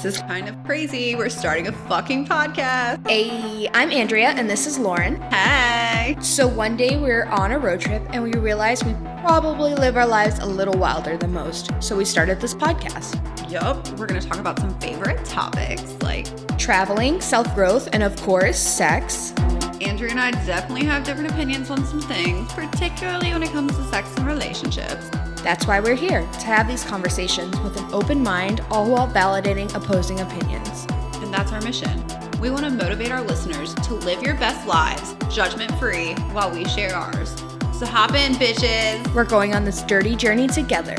This 0.00 0.14
is 0.14 0.22
kind 0.22 0.48
of 0.48 0.54
crazy. 0.62 1.16
We're 1.16 1.28
starting 1.28 1.66
a 1.66 1.72
fucking 1.72 2.26
podcast. 2.26 3.04
Hey, 3.08 3.68
I'm 3.74 3.90
Andrea, 3.90 4.28
and 4.28 4.48
this 4.48 4.64
is 4.64 4.78
Lauren. 4.78 5.20
Hi. 5.32 6.16
So 6.20 6.46
one 6.46 6.76
day 6.76 6.96
we 6.96 7.10
are 7.10 7.26
on 7.26 7.50
a 7.50 7.58
road 7.58 7.80
trip, 7.80 8.02
and 8.10 8.22
we 8.22 8.32
realized 8.34 8.86
we 8.86 8.94
probably 9.22 9.74
live 9.74 9.96
our 9.96 10.06
lives 10.06 10.38
a 10.38 10.46
little 10.46 10.78
wilder 10.78 11.16
than 11.16 11.32
most. 11.32 11.72
So 11.80 11.96
we 11.96 12.04
started 12.04 12.40
this 12.40 12.54
podcast. 12.54 13.20
Yup. 13.50 13.88
We're 13.98 14.06
going 14.06 14.20
to 14.20 14.28
talk 14.28 14.38
about 14.38 14.60
some 14.60 14.78
favorite 14.78 15.24
topics 15.24 15.82
like 16.00 16.28
Traveling, 16.58 17.20
self 17.20 17.52
growth, 17.56 17.88
and 17.92 18.04
of 18.04 18.14
course, 18.22 18.56
sex. 18.56 19.32
Andrea 19.80 20.12
and 20.12 20.20
I 20.20 20.30
definitely 20.46 20.86
have 20.86 21.02
different 21.02 21.32
opinions 21.32 21.70
on 21.70 21.84
some 21.84 22.02
things, 22.02 22.52
particularly 22.52 23.32
when 23.32 23.42
it 23.42 23.50
comes 23.50 23.76
to 23.76 23.82
sex 23.90 24.08
and 24.16 24.28
relationships. 24.28 25.10
That's 25.48 25.66
why 25.66 25.80
we're 25.80 25.94
here, 25.94 26.20
to 26.20 26.44
have 26.44 26.68
these 26.68 26.84
conversations 26.84 27.58
with 27.60 27.78
an 27.78 27.90
open 27.90 28.22
mind, 28.22 28.60
all 28.70 28.90
while 28.90 29.08
validating 29.08 29.74
opposing 29.74 30.20
opinions. 30.20 30.86
And 31.22 31.32
that's 31.32 31.52
our 31.52 31.62
mission. 31.62 32.04
We 32.38 32.50
want 32.50 32.66
to 32.66 32.70
motivate 32.70 33.10
our 33.10 33.22
listeners 33.22 33.74
to 33.76 33.94
live 33.94 34.22
your 34.22 34.34
best 34.34 34.68
lives, 34.68 35.14
judgment 35.34 35.72
free, 35.78 36.12
while 36.32 36.50
we 36.50 36.66
share 36.66 36.94
ours. 36.94 37.30
So 37.72 37.86
hop 37.86 38.12
in, 38.12 38.34
bitches. 38.34 39.14
We're 39.14 39.24
going 39.24 39.54
on 39.54 39.64
this 39.64 39.82
dirty 39.84 40.16
journey 40.16 40.48
together. 40.48 40.96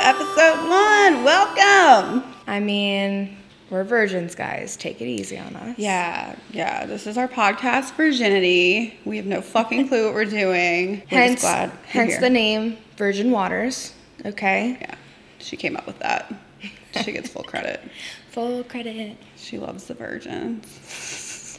Episode 0.00 0.56
one. 0.70 1.22
Welcome. 1.22 2.24
I 2.46 2.60
mean, 2.62 3.36
we're 3.70 3.84
virgins, 3.84 4.34
guys. 4.34 4.76
Take 4.76 5.00
it 5.00 5.06
easy 5.06 5.38
on 5.38 5.56
us. 5.56 5.78
Yeah, 5.78 6.36
yeah. 6.52 6.86
This 6.86 7.06
is 7.06 7.18
our 7.18 7.28
podcast, 7.28 7.94
Virginity. 7.94 8.98
We 9.04 9.16
have 9.16 9.26
no 9.26 9.40
fucking 9.42 9.88
clue 9.88 10.06
what 10.06 10.14
we're 10.14 10.24
doing. 10.24 11.02
We're 11.10 11.18
Hence, 11.18 11.40
just 11.40 11.42
glad 11.42 11.70
you're 11.70 12.04
hence 12.04 12.18
the 12.18 12.30
name 12.30 12.78
Virgin 12.96 13.30
Waters. 13.30 13.92
Okay. 14.24 14.76
Yeah, 14.80 14.94
she 15.38 15.56
came 15.56 15.76
up 15.76 15.86
with 15.86 15.98
that. 15.98 16.32
She 17.04 17.12
gets 17.12 17.28
full 17.28 17.42
credit. 17.44 17.80
Full 18.30 18.64
credit. 18.64 19.16
She 19.36 19.56
loves 19.58 19.84
the 19.84 19.94
virgins. 19.94 20.66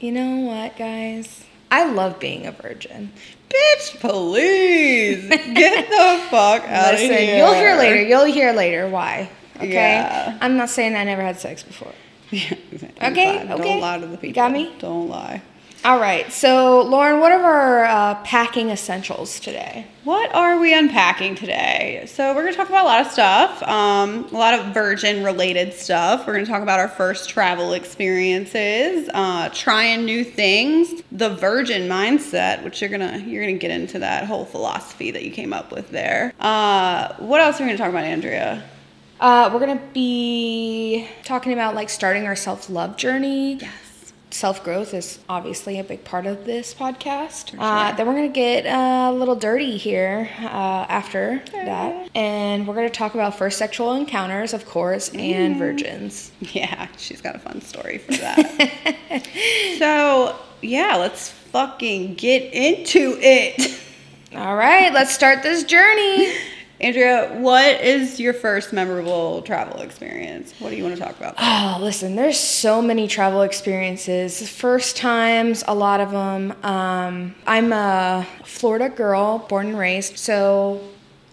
You 0.00 0.12
know 0.12 0.40
what, 0.40 0.76
guys? 0.76 1.44
I 1.70 1.90
love 1.90 2.18
being 2.20 2.46
a 2.46 2.52
virgin. 2.52 3.10
Bitch, 3.48 4.00
please 4.00 5.26
get 5.28 5.88
the 5.88 6.26
fuck 6.28 6.62
out 6.68 6.94
of 6.94 7.00
here. 7.00 7.36
you'll 7.38 7.54
hear 7.54 7.76
later. 7.76 8.02
You'll 8.02 8.24
hear 8.26 8.52
later 8.52 8.86
why. 8.88 9.30
Okay. 9.56 9.70
Yeah. 9.72 10.38
I'm 10.40 10.56
not 10.56 10.70
saying 10.70 10.96
I 10.96 11.04
never 11.04 11.22
had 11.22 11.38
sex 11.38 11.62
before. 11.62 11.92
Yeah, 12.30 12.54
Okay, 13.02 13.38
fine. 13.38 13.46
Don't 13.46 13.60
okay. 13.60 13.80
lie 13.80 13.98
to 13.98 14.06
the 14.06 14.16
people. 14.16 14.34
got 14.34 14.50
me? 14.50 14.74
Don't 14.80 15.08
lie. 15.08 15.40
All 15.84 16.00
right. 16.00 16.32
So, 16.32 16.80
Lauren, 16.80 17.20
what 17.20 17.30
are 17.30 17.42
our 17.44 17.84
uh, 17.84 18.14
packing 18.24 18.70
essentials 18.70 19.38
today? 19.38 19.86
What 20.04 20.34
are 20.34 20.58
we 20.58 20.76
unpacking 20.76 21.34
today? 21.34 22.04
So 22.06 22.34
we're 22.34 22.42
gonna 22.44 22.56
talk 22.56 22.70
about 22.70 22.84
a 22.84 22.88
lot 22.88 23.06
of 23.06 23.12
stuff, 23.12 23.62
um, 23.64 24.24
a 24.32 24.36
lot 24.36 24.58
of 24.58 24.72
virgin 24.74 25.22
related 25.22 25.74
stuff. 25.74 26.26
We're 26.26 26.32
gonna 26.32 26.46
talk 26.46 26.62
about 26.62 26.80
our 26.80 26.88
first 26.88 27.28
travel 27.28 27.74
experiences, 27.74 29.08
uh, 29.14 29.50
trying 29.52 30.04
new 30.06 30.24
things, 30.24 31.02
the 31.12 31.28
virgin 31.36 31.82
mindset, 31.88 32.64
which 32.64 32.80
you're 32.80 32.90
gonna 32.90 33.18
you're 33.18 33.44
gonna 33.44 33.58
get 33.58 33.70
into 33.70 33.98
that 34.00 34.24
whole 34.24 34.46
philosophy 34.46 35.10
that 35.10 35.22
you 35.22 35.30
came 35.30 35.52
up 35.52 35.70
with 35.70 35.90
there. 35.90 36.32
Uh, 36.40 37.14
what 37.18 37.40
else 37.42 37.60
are 37.60 37.64
we 37.64 37.68
gonna 37.68 37.78
talk 37.78 37.90
about, 37.90 38.04
Andrea? 38.04 38.64
Uh, 39.20 39.50
we're 39.52 39.60
gonna 39.60 39.80
be 39.92 41.06
talking 41.24 41.52
about 41.52 41.74
like 41.74 41.88
starting 41.88 42.26
our 42.26 42.36
self 42.36 42.68
love 42.68 42.96
journey. 42.96 43.54
Yes. 43.54 43.70
Self 44.30 44.64
growth 44.64 44.94
is 44.94 45.20
obviously 45.28 45.78
a 45.78 45.84
big 45.84 46.02
part 46.04 46.26
of 46.26 46.44
this 46.44 46.74
podcast. 46.74 47.50
For 47.50 47.56
Uh, 47.60 47.92
then 47.92 48.06
we're 48.06 48.14
gonna 48.14 48.28
get 48.28 48.66
uh, 48.66 49.10
a 49.10 49.12
little 49.12 49.36
dirty 49.36 49.76
here 49.76 50.28
uh, 50.40 50.86
after 50.88 51.40
that, 51.52 52.10
and 52.16 52.66
we're 52.66 52.74
gonna 52.74 52.90
talk 52.90 53.14
about 53.14 53.38
first 53.38 53.58
sexual 53.58 53.92
encounters, 53.94 54.52
of 54.52 54.66
course, 54.66 55.10
and 55.10 55.56
virgins. 55.56 56.32
Yeah, 56.40 56.88
she's 56.98 57.20
got 57.20 57.36
a 57.36 57.38
fun 57.38 57.60
story 57.60 57.98
for 57.98 58.12
that. 58.14 59.24
so 59.78 60.34
yeah, 60.62 60.96
let's 60.96 61.30
fucking 61.30 62.14
get 62.14 62.52
into 62.52 63.16
it. 63.20 63.80
All 64.34 64.56
right, 64.56 64.92
let's 64.92 65.14
start 65.14 65.44
this 65.44 65.62
journey. 65.62 66.34
Andrea, 66.80 67.36
what 67.38 67.80
is 67.80 68.18
your 68.18 68.32
first 68.32 68.72
memorable 68.72 69.42
travel 69.42 69.80
experience? 69.80 70.52
What 70.58 70.70
do 70.70 70.76
you 70.76 70.82
want 70.82 70.96
to 70.96 71.00
talk 71.00 71.16
about? 71.16 71.34
Oh, 71.38 71.78
listen, 71.80 72.16
there's 72.16 72.38
so 72.38 72.82
many 72.82 73.06
travel 73.06 73.42
experiences. 73.42 74.48
First 74.48 74.96
times, 74.96 75.62
a 75.68 75.74
lot 75.74 76.00
of 76.00 76.10
them. 76.10 76.52
Um, 76.64 77.34
I'm 77.46 77.72
a 77.72 78.26
Florida 78.44 78.88
girl, 78.88 79.38
born 79.38 79.68
and 79.68 79.78
raised, 79.78 80.18
so 80.18 80.80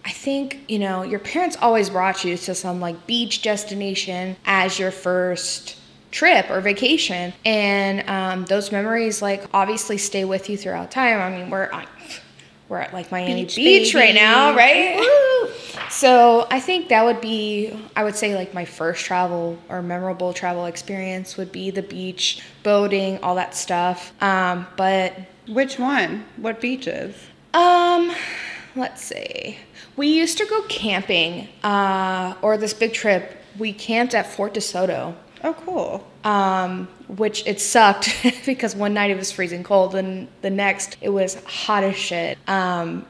I 0.05 0.11
think, 0.11 0.61
you 0.67 0.79
know, 0.79 1.03
your 1.03 1.19
parents 1.19 1.57
always 1.59 1.89
brought 1.89 2.23
you 2.23 2.37
to 2.37 2.55
some 2.55 2.79
like 2.79 3.07
beach 3.07 3.41
destination 3.41 4.35
as 4.45 4.79
your 4.79 4.91
first 4.91 5.77
trip 6.11 6.49
or 6.49 6.61
vacation. 6.61 7.33
And 7.45 8.07
um, 8.09 8.45
those 8.45 8.71
memories, 8.71 9.21
like, 9.21 9.43
obviously 9.53 9.97
stay 9.97 10.25
with 10.25 10.49
you 10.49 10.57
throughout 10.57 10.91
time. 10.91 11.19
I 11.19 11.35
mean, 11.35 11.49
we're, 11.49 11.69
I, 11.71 11.85
we're 12.71 12.77
at 12.77 12.93
like 12.93 13.11
Miami 13.11 13.43
Beach, 13.43 13.57
Beach, 13.57 13.93
right 13.93 14.15
now, 14.15 14.55
right? 14.55 15.05
So 15.89 16.47
I 16.49 16.61
think 16.61 16.87
that 16.87 17.03
would 17.03 17.19
be, 17.19 17.77
I 17.97 18.05
would 18.05 18.15
say, 18.15 18.33
like 18.33 18.53
my 18.53 18.63
first 18.63 19.03
travel 19.03 19.59
or 19.67 19.81
memorable 19.81 20.31
travel 20.31 20.65
experience 20.65 21.35
would 21.35 21.51
be 21.51 21.69
the 21.69 21.81
beach, 21.81 22.41
boating, 22.63 23.21
all 23.21 23.35
that 23.35 23.55
stuff. 23.55 24.13
Um, 24.23 24.67
but 24.77 25.13
Which 25.49 25.77
one? 25.77 26.23
What 26.37 26.61
beaches? 26.61 27.13
um, 27.53 28.13
let's 28.77 29.03
see. 29.03 29.57
We 29.97 30.07
used 30.07 30.37
to 30.37 30.45
go 30.45 30.61
camping, 30.69 31.49
uh, 31.65 32.35
or 32.41 32.55
this 32.55 32.73
big 32.73 32.93
trip. 32.93 33.37
We 33.59 33.73
camped 33.73 34.15
at 34.15 34.27
Fort 34.27 34.53
DeSoto, 34.53 35.13
Oh, 35.43 35.53
cool. 35.65 36.07
um, 36.23 36.87
which 37.07 37.45
it 37.47 37.59
sucked 37.59 38.09
because 38.45 38.75
one 38.75 38.93
night 38.93 39.11
it 39.11 39.17
was 39.17 39.31
freezing 39.31 39.63
cold, 39.63 39.95
and 39.95 40.27
the 40.41 40.49
next 40.49 40.97
it 41.01 41.09
was 41.09 41.35
hot 41.45 41.83
as 41.83 41.95
shit. 41.95 42.37
Um, 42.47 43.05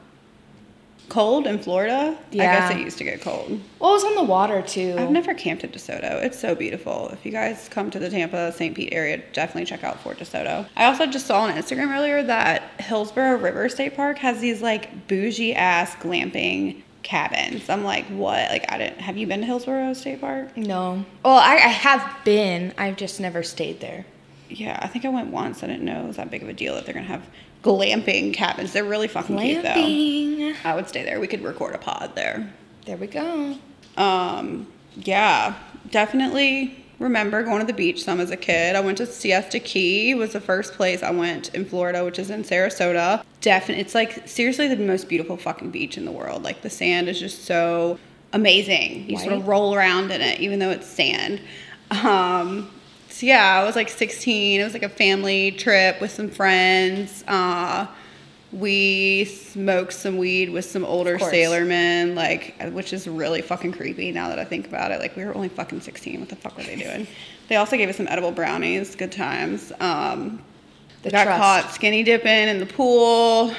Cold 1.10 1.46
in 1.46 1.60
Florida? 1.60 2.18
Yeah. 2.32 2.44
I 2.44 2.46
guess 2.70 2.72
it 2.72 2.80
used 2.82 2.98
to 3.00 3.04
get 3.04 3.20
cold. 3.20 3.60
well, 3.80 3.92
it 3.92 3.94
was 3.96 4.04
on 4.06 4.16
the 4.16 4.24
water 4.24 4.62
too. 4.62 4.96
I've 4.98 5.12
never 5.12 5.34
camped 5.34 5.66
at 5.66 5.74
DeSoto. 5.74 6.24
It's 6.24 6.40
so 6.40 6.56
beautiful. 6.56 7.10
If 7.10 7.26
you 7.26 7.34
guys 7.34 7.68
come 7.68 7.92
to 7.92 8.00
the 8.00 8.10
Tampa, 8.10 8.54
St. 8.54 8.74
Pete 8.74 8.94
area, 8.94 9.22
definitely 9.34 9.66
check 9.66 9.84
out 9.84 10.00
Fort 10.00 10.20
DeSoto. 10.20 10.66
I 10.78 10.86
also 10.86 11.08
just 11.08 11.26
saw 11.28 11.42
on 11.42 11.54
Instagram 11.54 11.94
earlier 11.94 12.24
that 12.24 12.64
Hillsborough 12.80 13.40
River 13.40 13.68
State 13.68 13.94
Park 13.98 14.20
has 14.20 14.40
these 14.40 14.62
like 14.62 15.10
bougie 15.10 15.54
ass 15.54 15.94
glamping 15.98 16.82
cabins. 17.04 17.70
I'm 17.70 17.84
like, 17.84 18.06
what? 18.08 18.50
Like, 18.50 18.72
I 18.72 18.78
didn't. 18.78 19.00
Have 19.02 19.18
you 19.18 19.28
been 19.28 19.42
to 19.42 19.46
Hillsborough 19.46 19.94
State 19.94 20.22
Park? 20.22 20.56
No. 20.58 21.06
Well, 21.24 21.36
I, 21.38 21.56
I 21.56 21.70
have 21.70 22.18
been. 22.24 22.74
I've 22.78 22.98
just 22.98 23.20
never 23.20 23.44
stayed 23.44 23.80
there. 23.80 24.06
Yeah, 24.50 24.78
I 24.82 24.88
think 24.88 25.06
I 25.06 25.10
went 25.10 25.32
once. 25.32 25.64
I 25.64 25.68
didn't 25.68 25.86
know 25.86 26.04
it 26.04 26.08
was 26.08 26.18
that 26.18 26.30
big 26.30 26.44
of 26.44 26.50
a 26.50 26.54
deal 26.54 26.76
that 26.76 26.86
they're 26.86 26.94
gonna 26.94 27.06
have 27.06 27.26
glamping 27.64 28.34
cabins. 28.34 28.74
They're 28.74 28.84
really 28.84 29.08
fucking 29.08 29.38
cute 29.38 29.64
though. 29.64 29.70
Glamping. 29.70 30.56
I 30.64 30.76
would 30.76 30.88
stay 30.90 31.04
there. 31.04 31.20
We 31.20 31.28
could 31.28 31.44
record 31.44 31.74
a 31.74 31.78
pod 31.78 32.16
there. 32.16 32.52
There 32.86 32.98
we 32.98 33.08
go. 33.08 33.56
Um, 33.98 34.68
yeah, 34.96 35.56
definitely 35.90 36.81
remember 37.02 37.44
going 37.44 37.60
to 37.60 37.68
the 37.68 37.74
beach 37.74 38.04
some 38.04 38.20
as 38.20 38.32
a 38.32 38.38
kid. 38.38 38.76
I 38.76 38.80
went 38.80 38.98
to 39.00 39.06
Siesta 39.06 39.60
Key 39.60 40.14
was 40.16 40.34
the 40.34 40.42
first 40.42 40.74
place 40.74 41.04
I 41.04 41.12
went 41.12 41.54
in 41.54 41.66
Florida, 41.66 42.06
which 42.06 42.20
is 42.20 42.30
in 42.30 42.44
Sarasota. 42.44 43.24
Definitely, 43.42 43.82
it's 43.82 43.96
like 43.96 44.28
seriously 44.28 44.68
the 44.68 44.78
most 44.78 45.10
beautiful 45.10 45.38
fucking 45.38 45.72
beach 45.72 45.98
in 45.98 46.06
the 46.06 46.12
world. 46.12 46.44
Like 46.44 46.62
the 46.62 46.70
sand 46.70 47.10
is 47.10 47.20
just 47.20 47.46
so 47.46 48.00
amazing. 48.34 49.10
You 49.10 49.18
sort 49.18 49.34
of 49.34 49.48
roll 49.48 49.76
around 49.76 50.12
in 50.12 50.22
it, 50.22 50.40
even 50.40 50.60
though 50.60 50.70
it's 50.70 50.88
sand. 50.88 51.42
Um, 51.92 52.72
so 53.10 53.26
yeah, 53.26 53.60
I 53.62 53.66
was 53.66 53.76
like 53.76 53.90
16. 53.90 54.62
It 54.62 54.64
was 54.64 54.74
like 54.74 54.84
a 54.84 54.90
family 54.90 55.52
trip 55.52 56.00
with 56.00 56.12
some 56.12 56.30
friends. 56.30 57.24
Uh, 57.28 57.88
we 58.52 59.26
smoked 59.26 59.94
some 59.94 60.18
weed 60.18 60.50
with 60.50 60.66
some 60.66 60.84
older 60.84 61.18
sailormen, 61.18 62.16
like, 62.16 62.56
which 62.74 62.92
is 62.94 63.08
really 63.08 63.42
fucking 63.42 63.72
creepy 63.72 64.12
now 64.12 64.30
that 64.30 64.40
I 64.40 64.44
think 64.44 64.68
about 64.68 64.92
it. 64.92 65.00
Like, 65.00 65.16
we 65.16 65.24
were 65.24 65.34
only 65.36 65.50
fucking 65.50 65.82
16. 65.82 66.20
What 66.20 66.30
the 66.30 66.36
fuck 66.36 66.58
were 66.58 66.64
they 66.64 66.76
doing? 66.76 67.08
they 67.48 67.56
also 67.56 67.78
gave 67.78 67.88
us 67.90 67.98
some 67.98 68.08
edible 68.10 68.32
brownies. 68.32 68.96
Good 68.96 69.12
times. 69.12 69.72
Um, 69.80 70.42
The 71.04 71.12
got 71.12 71.24
trust. 71.24 71.40
caught 71.42 71.74
skinny 71.74 72.04
dipping 72.04 72.50
in 72.50 72.60
the 72.60 72.66
pool. 72.66 73.54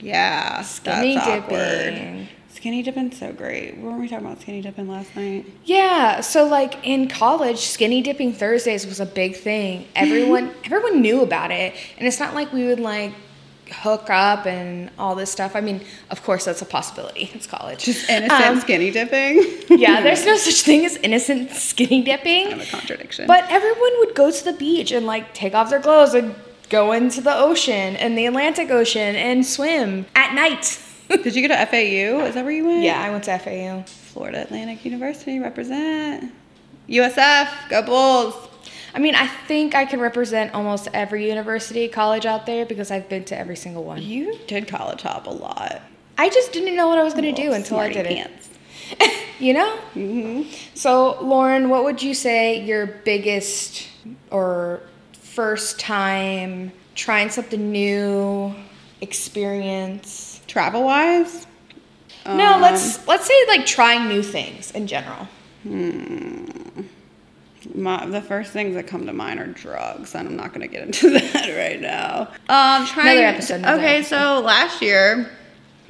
Yeah, 0.00 0.62
Skinny 0.62 1.14
that's 1.14 1.26
awkward. 1.28 1.94
dipping. 1.94 2.28
Skinny 2.48 2.82
dipping's 2.82 3.18
so 3.18 3.32
great. 3.32 3.76
What 3.76 3.92
were 3.94 3.98
we 3.98 4.08
talking 4.08 4.26
about 4.26 4.40
skinny 4.40 4.60
dipping 4.60 4.88
last 4.88 5.14
night? 5.16 5.46
Yeah, 5.64 6.20
so 6.20 6.44
like 6.46 6.76
in 6.86 7.08
college, 7.08 7.58
skinny 7.58 8.02
dipping 8.02 8.32
Thursdays 8.32 8.86
was 8.86 9.00
a 9.00 9.06
big 9.06 9.34
thing. 9.36 9.86
Everyone 9.96 10.52
everyone 10.64 11.02
knew 11.02 11.22
about 11.22 11.50
it. 11.50 11.74
And 11.98 12.06
it's 12.06 12.20
not 12.20 12.34
like 12.34 12.52
we 12.52 12.66
would 12.66 12.78
like 12.80 13.12
hook 13.70 14.10
up 14.10 14.46
and 14.46 14.90
all 14.98 15.14
this 15.14 15.30
stuff. 15.30 15.54
I 15.56 15.60
mean, 15.60 15.80
of 16.10 16.22
course 16.22 16.44
that's 16.44 16.60
a 16.62 16.66
possibility. 16.66 17.30
It's 17.34 17.46
college. 17.46 17.84
Just 17.84 18.08
innocent 18.10 18.42
Um, 18.44 18.60
skinny 18.60 18.90
dipping. 18.90 19.42
yeah, 19.78 20.00
there's 20.02 20.26
no 20.26 20.36
such 20.36 20.62
thing 20.62 20.84
as 20.84 20.96
innocent 20.96 21.50
skinny 21.52 22.02
dipping. 22.02 22.48
kind 22.50 22.60
of 22.60 22.68
a 22.68 22.70
contradiction. 22.70 23.26
But 23.26 23.44
everyone 23.50 23.92
would 24.00 24.14
go 24.14 24.30
to 24.30 24.44
the 24.44 24.52
beach 24.52 24.92
and 24.92 25.06
like 25.06 25.32
take 25.34 25.54
off 25.54 25.70
their 25.70 25.80
clothes 25.80 26.14
and 26.14 26.34
go 26.68 26.92
into 26.92 27.20
the 27.20 27.34
ocean 27.34 27.96
and 27.96 28.16
the 28.16 28.26
Atlantic 28.26 28.70
Ocean 28.70 29.14
and 29.16 29.44
swim 29.44 30.06
at 30.14 30.34
night. 30.34 30.80
Did 31.08 31.34
you 31.34 31.46
go 31.46 31.54
to 31.54 31.66
FAU? 31.66 32.24
Is 32.26 32.34
that 32.34 32.44
where 32.44 32.50
you 32.52 32.64
went? 32.66 32.82
Yeah, 32.82 33.00
I 33.02 33.10
went 33.10 33.24
to 33.24 33.38
FAU. 33.38 33.82
Florida 33.82 34.42
Atlantic 34.42 34.84
University 34.84 35.38
represent. 35.38 36.32
USF, 36.88 37.68
go 37.70 37.82
Bulls. 37.82 38.48
I 38.94 38.98
mean, 38.98 39.14
I 39.14 39.26
think 39.26 39.74
I 39.74 39.84
can 39.86 40.00
represent 40.00 40.54
almost 40.54 40.88
every 40.92 41.26
university, 41.28 41.88
college 41.88 42.26
out 42.26 42.44
there 42.46 42.66
because 42.66 42.90
I've 42.90 43.08
been 43.08 43.24
to 43.24 43.38
every 43.38 43.56
single 43.56 43.84
one. 43.84 44.02
You 44.02 44.38
did 44.46 44.68
college 44.68 45.02
hop 45.02 45.26
a 45.26 45.30
lot. 45.30 45.80
I 46.18 46.28
just 46.28 46.52
didn't 46.52 46.76
know 46.76 46.88
what 46.88 46.98
I 46.98 47.02
was 47.02 47.14
going 47.14 47.34
to 47.34 47.42
do 47.42 47.52
until 47.52 47.78
I 47.78 47.90
did 47.90 48.06
pants. 48.06 48.50
it. 48.90 49.26
you 49.40 49.54
know? 49.54 49.78
Mm-hmm. 49.94 50.50
So, 50.74 51.18
Lauren, 51.22 51.70
what 51.70 51.84
would 51.84 52.02
you 52.02 52.12
say 52.12 52.62
your 52.62 52.86
biggest 52.86 53.88
or 54.30 54.80
first 55.12 55.80
time 55.80 56.70
trying 56.94 57.30
something 57.30 57.72
new 57.72 58.54
experience? 59.00 60.42
Travel 60.46 60.84
wise? 60.84 61.46
no, 62.26 62.54
Um, 62.54 62.60
let's 62.60 63.06
let's 63.08 63.26
say 63.26 63.34
like 63.48 63.64
trying 63.66 64.06
new 64.08 64.22
things 64.22 64.70
in 64.72 64.86
general. 64.86 65.26
My, 67.74 68.04
the 68.06 68.20
first 68.20 68.52
things 68.52 68.74
that 68.74 68.86
come 68.86 69.06
to 69.06 69.12
mind 69.12 69.40
are 69.40 69.46
drugs, 69.46 70.14
and 70.14 70.28
I'm 70.28 70.36
not 70.36 70.48
going 70.52 70.60
to 70.60 70.68
get 70.68 70.82
into 70.82 71.10
that 71.18 71.56
right 71.56 71.80
now. 71.80 72.28
Um, 72.48 72.86
trying, 72.86 73.18
Another 73.18 73.26
episode, 73.36 73.54
another 73.56 73.78
okay, 73.80 73.96
episode. 73.98 74.16
so 74.18 74.40
last 74.40 74.82
year, 74.82 75.30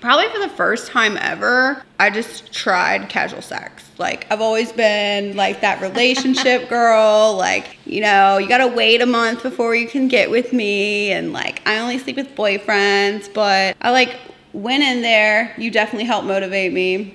probably 0.01 0.29
for 0.31 0.39
the 0.39 0.49
first 0.51 0.89
time 0.89 1.17
ever, 1.17 1.83
I 1.99 2.11
just 2.11 2.53
tried 2.53 3.09
casual 3.09 3.43
sex. 3.43 3.85
Like 3.99 4.27
I've 4.31 4.41
always 4.41 4.73
been 4.73 5.37
like 5.37 5.61
that 5.61 5.81
relationship 5.89 6.69
girl. 6.69 7.37
Like 7.37 7.77
you 7.85 8.01
know, 8.01 8.39
you 8.39 8.49
gotta 8.49 8.69
wait 8.69 9.01
a 9.01 9.07
month 9.07 9.43
before 9.43 9.75
you 9.75 9.87
can 9.89 10.09
get 10.09 10.31
with 10.31 10.53
me, 10.53 11.13
and 11.13 11.33
like 11.33 11.63
I 11.67 11.79
only 11.79 11.99
sleep 11.99 12.17
with 12.17 12.35
boyfriends. 12.35 13.33
But 13.33 13.77
I 13.81 13.91
like 13.91 14.19
went 14.53 14.83
in 14.83 15.03
there. 15.03 15.55
You 15.57 15.71
definitely 15.71 16.07
helped 16.07 16.27
motivate 16.27 16.73
me. 16.73 17.15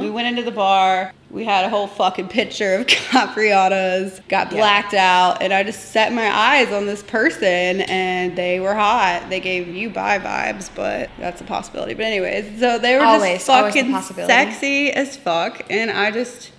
We 0.00 0.10
went 0.10 0.26
into 0.28 0.42
the 0.42 0.50
bar. 0.50 1.12
We 1.30 1.44
had 1.44 1.64
a 1.64 1.68
whole 1.68 1.86
fucking 1.86 2.28
picture 2.28 2.74
of 2.74 2.86
Capriatas. 2.88 4.26
Got 4.28 4.50
Yeah. 4.50 4.58
blacked 4.58 4.94
out, 4.94 5.42
and 5.42 5.52
I 5.52 5.62
just 5.62 5.92
set 5.92 6.12
my 6.12 6.28
eyes 6.28 6.72
on 6.72 6.86
this 6.86 7.02
person, 7.02 7.82
and 7.82 8.36
they 8.36 8.58
were 8.58 8.74
hot. 8.74 9.26
They 9.30 9.40
gave 9.40 9.68
you 9.68 9.90
bye 9.90 10.18
vibes, 10.18 10.70
but 10.74 11.08
that's 11.18 11.40
a 11.40 11.44
possibility. 11.44 11.94
But 11.94 12.06
anyways, 12.06 12.58
so 12.58 12.78
they 12.78 12.96
were 12.96 13.04
Always, 13.04 13.44
just 13.44 13.46
fucking 13.46 13.94
sexy 14.26 14.90
as 14.90 15.16
fuck, 15.16 15.62
and 15.70 15.90
I 15.90 16.10
just, 16.10 16.50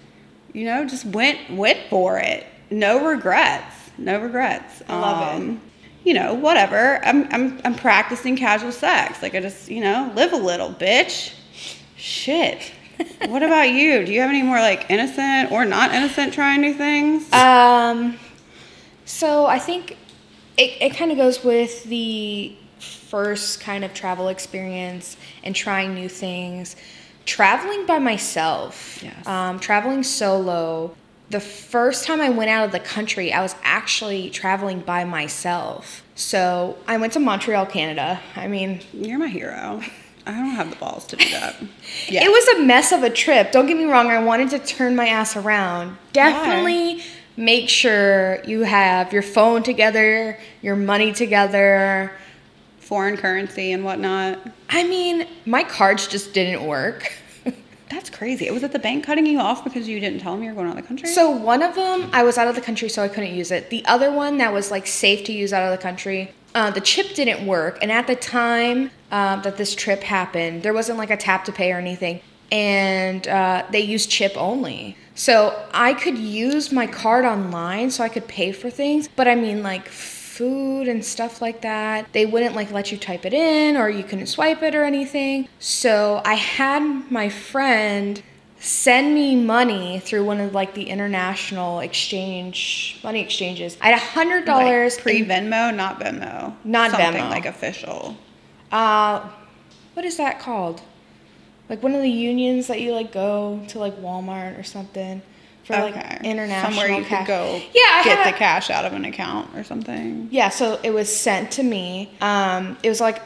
you 0.54 0.66
know, 0.66 0.86
just 0.86 1.06
went 1.06 1.52
went 1.52 1.80
for 1.90 2.18
it. 2.18 2.46
No 2.70 3.06
regrets. 3.06 3.76
No 3.98 4.20
regrets. 4.22 4.82
I 4.88 5.00
love 5.00 5.42
it. 5.42 5.50
it 5.52 5.58
you 6.04 6.14
know, 6.14 6.34
whatever. 6.34 7.04
I'm 7.04 7.28
I'm 7.32 7.62
I'm 7.66 7.76
practicing 7.76 8.36
casual 8.36 8.72
sex. 8.72 9.22
Like 9.22 9.36
I 9.36 9.40
just, 9.42 9.70
you 9.70 9.82
know, 9.82 10.12
live 10.16 10.34
a 10.34 10.38
little, 10.38 10.70
bitch. 10.72 11.34
Shit. 11.96 12.72
What 13.28 13.44
about 13.44 13.70
you? 13.70 14.06
Do 14.06 14.12
you 14.12 14.22
have 14.22 14.30
any 14.30 14.44
more 14.44 14.60
like 14.60 14.86
innocent 14.90 15.52
or 15.52 15.66
not 15.66 15.94
innocent 15.94 16.34
trying 16.34 16.62
new 16.62 16.74
things? 16.74 17.32
Um, 17.34 18.18
so 19.06 19.46
I 19.46 19.60
think 19.60 19.98
it, 20.58 20.82
it 20.82 20.96
kind 20.96 21.12
of 21.12 21.18
goes 21.18 21.44
with 21.44 21.84
the 21.86 22.56
first 22.80 23.60
kind 23.62 23.84
of 23.84 23.94
travel 23.94 24.28
experience 24.30 25.18
and 25.44 25.56
trying 25.56 25.94
new 25.94 26.10
things. 26.10 26.76
Traveling 27.26 27.86
by 27.86 28.00
myself, 28.00 29.02
Yes. 29.04 29.28
um, 29.28 29.60
traveling 29.60 30.04
solo. 30.04 30.96
The 31.30 31.40
first 31.40 32.06
time 32.06 32.20
I 32.20 32.30
went 32.30 32.50
out 32.50 32.66
of 32.66 32.72
the 32.72 32.80
country, 32.80 33.32
I 33.32 33.42
was 33.42 33.56
actually 33.64 34.30
traveling 34.32 34.80
by 34.82 35.06
myself. 35.06 36.04
So 36.16 36.78
I 36.88 36.98
went 36.98 37.14
to 37.14 37.20
Montreal, 37.20 37.68
Canada. 37.68 38.20
I 38.36 38.48
mean, 38.48 38.82
You're 38.92 39.20
my 39.20 39.28
hero. 39.28 39.82
I 40.26 40.32
don't 40.32 40.52
have 40.52 40.70
the 40.70 40.76
balls 40.76 41.06
to 41.08 41.16
do 41.16 41.30
that. 41.32 41.56
Yeah. 42.08 42.24
It 42.26 42.30
was 42.32 42.48
a 42.58 42.64
mess 42.64 42.92
of 42.92 43.04
a 43.04 43.10
trip. 43.10 43.52
Don't 43.52 43.68
get 43.68 43.78
me 43.78 43.86
wrong, 43.86 44.08
I 44.08 44.22
wanted 44.24 44.50
to 44.52 44.60
turn 44.60 44.96
my 44.96 45.08
ass 45.08 45.36
around. 45.36 45.98
Definitely 46.14 47.04
make 47.38 47.70
sure 47.70 48.44
you 48.44 48.62
have 48.62 49.14
your 49.14 49.22
phone 49.22 49.64
together, 49.64 50.38
your 50.62 50.76
money 50.76 51.12
together. 51.14 52.12
foreign 52.80 53.18
currency 53.18 53.72
and 53.72 53.84
whatnot. 53.86 54.40
I 54.70 54.84
mean, 54.88 55.28
my 55.46 55.64
cards 55.64 56.08
just 56.08 56.34
didn't 56.34 56.66
work. 56.66 57.14
That's 57.90 58.10
crazy. 58.10 58.48
It 58.48 58.54
was 58.54 58.64
at 58.64 58.72
the 58.72 58.80
bank 58.80 59.06
cutting 59.06 59.26
you 59.26 59.40
off 59.40 59.64
because 59.64 59.88
you 59.88 60.00
didn't 60.00 60.20
tell 60.20 60.34
them 60.34 60.44
you 60.44 60.50
were 60.50 60.56
going 60.56 60.68
out 60.68 60.78
of 60.78 60.82
the 60.82 60.88
country. 60.88 61.08
so, 61.10 61.30
one 61.30 61.62
of 61.62 61.76
them, 61.76 62.10
I 62.14 62.24
was 62.24 62.38
out 62.38 62.48
of 62.48 62.56
the 62.56 62.62
country, 62.62 62.90
so 62.90 63.04
I 63.04 63.08
couldn't 63.10 63.34
use 63.34 63.52
it. 63.52 63.70
The 63.70 63.86
other 63.86 64.12
one 64.12 64.38
that 64.40 64.52
was 64.54 64.72
like 64.72 64.88
safe 64.88 65.24
to 65.26 65.34
use 65.34 65.54
out 65.54 65.64
of 65.72 65.78
the 65.78 65.82
country, 65.82 66.34
uh, 66.56 66.72
the 66.72 66.82
chip 66.82 67.14
didn't 67.16 67.46
work. 67.46 67.78
And 67.82 67.92
at 67.92 68.08
the 68.08 68.16
time 68.16 68.92
um, 69.12 69.42
that 69.44 69.58
this 69.58 69.76
trip 69.76 70.02
happened, 70.02 70.64
there 70.64 70.74
wasn't 70.74 70.98
like 70.98 71.10
a 71.12 71.18
tap 71.18 71.46
to 71.46 71.52
pay 71.52 71.72
or 71.72 71.78
anything. 71.78 72.22
And 72.52 73.28
uh, 73.28 73.66
they 73.72 73.80
used 73.80 74.10
chip 74.10 74.34
only. 74.36 74.98
So 75.16 75.58
I 75.74 75.94
could 75.94 76.18
use 76.18 76.72
my 76.72 76.88
card 76.88 77.24
online 77.24 77.92
so 77.92 78.04
I 78.04 78.10
could 78.10 78.28
pay 78.28 78.52
for 78.52 78.70
things. 78.70 79.08
But 79.08 79.28
I 79.28 79.36
mean, 79.36 79.64
like 79.64 79.88
food 79.88 80.88
and 80.88 81.04
stuff 81.06 81.42
like 81.42 81.62
that, 81.62 82.12
they 82.12 82.26
wouldn't 82.26 82.56
like 82.56 82.72
let 82.72 82.92
you 82.92 82.98
type 82.98 83.26
it 83.26 83.34
in 83.34 83.78
or 83.78 83.90
you 83.90 84.04
couldn't 84.04 84.28
swipe 84.28 84.64
it 84.64 84.76
or 84.76 84.84
anything. 84.84 85.48
So 85.60 86.22
I 86.26 86.34
had 86.34 87.10
my 87.12 87.30
friend 87.30 88.22
send 88.60 89.16
me 89.16 89.36
money 89.36 90.00
through 90.00 90.24
one 90.24 90.40
of 90.40 90.54
like 90.54 90.74
the 90.74 90.84
international 90.84 91.80
exchange 91.80 93.00
money 93.04 93.22
exchanges. 93.22 93.78
I 93.82 93.88
had 93.90 93.96
a 93.96 94.06
hundred 94.06 94.46
dollars 94.46 94.96
Like, 94.98 95.04
pre 95.04 95.26
Venmo, 95.26 95.76
not 95.76 96.00
Venmo. 96.00 96.56
Not 96.64 96.92
Something 96.92 97.24
Venmo. 97.24 97.30
like 97.30 97.46
official. 97.46 98.16
Uh, 98.72 99.28
what 99.94 100.06
is 100.06 100.18
that 100.18 100.40
called? 100.40 100.82
Like 101.70 101.82
one 101.84 101.94
of 101.96 102.02
the 102.02 102.10
unions 102.10 102.68
that 102.68 102.82
you 102.82 102.94
like 102.94 103.12
go 103.12 103.64
to 103.70 103.80
like 103.80 103.96
Walmart 104.02 104.60
or 104.60 104.64
something 104.64 105.22
for 105.64 105.74
like 105.74 105.96
international 106.24 106.72
Somewhere 106.72 107.00
you 107.00 107.06
ca- 107.06 107.20
could 107.20 107.28
go 107.28 107.62
Yeah, 107.74 108.04
get 108.04 108.26
the 108.26 108.38
cash 108.38 108.70
out 108.70 108.84
of 108.86 108.94
an 108.94 109.06
account 109.06 109.56
or 109.56 109.64
something. 109.64 110.28
Yeah, 110.32 110.50
so 110.50 110.80
it 110.84 110.92
was 110.92 111.14
sent 111.16 111.52
to 111.52 111.64
me. 111.64 112.12
Um, 112.20 112.78
it 112.84 112.90
was 112.90 113.00
like 113.00 113.22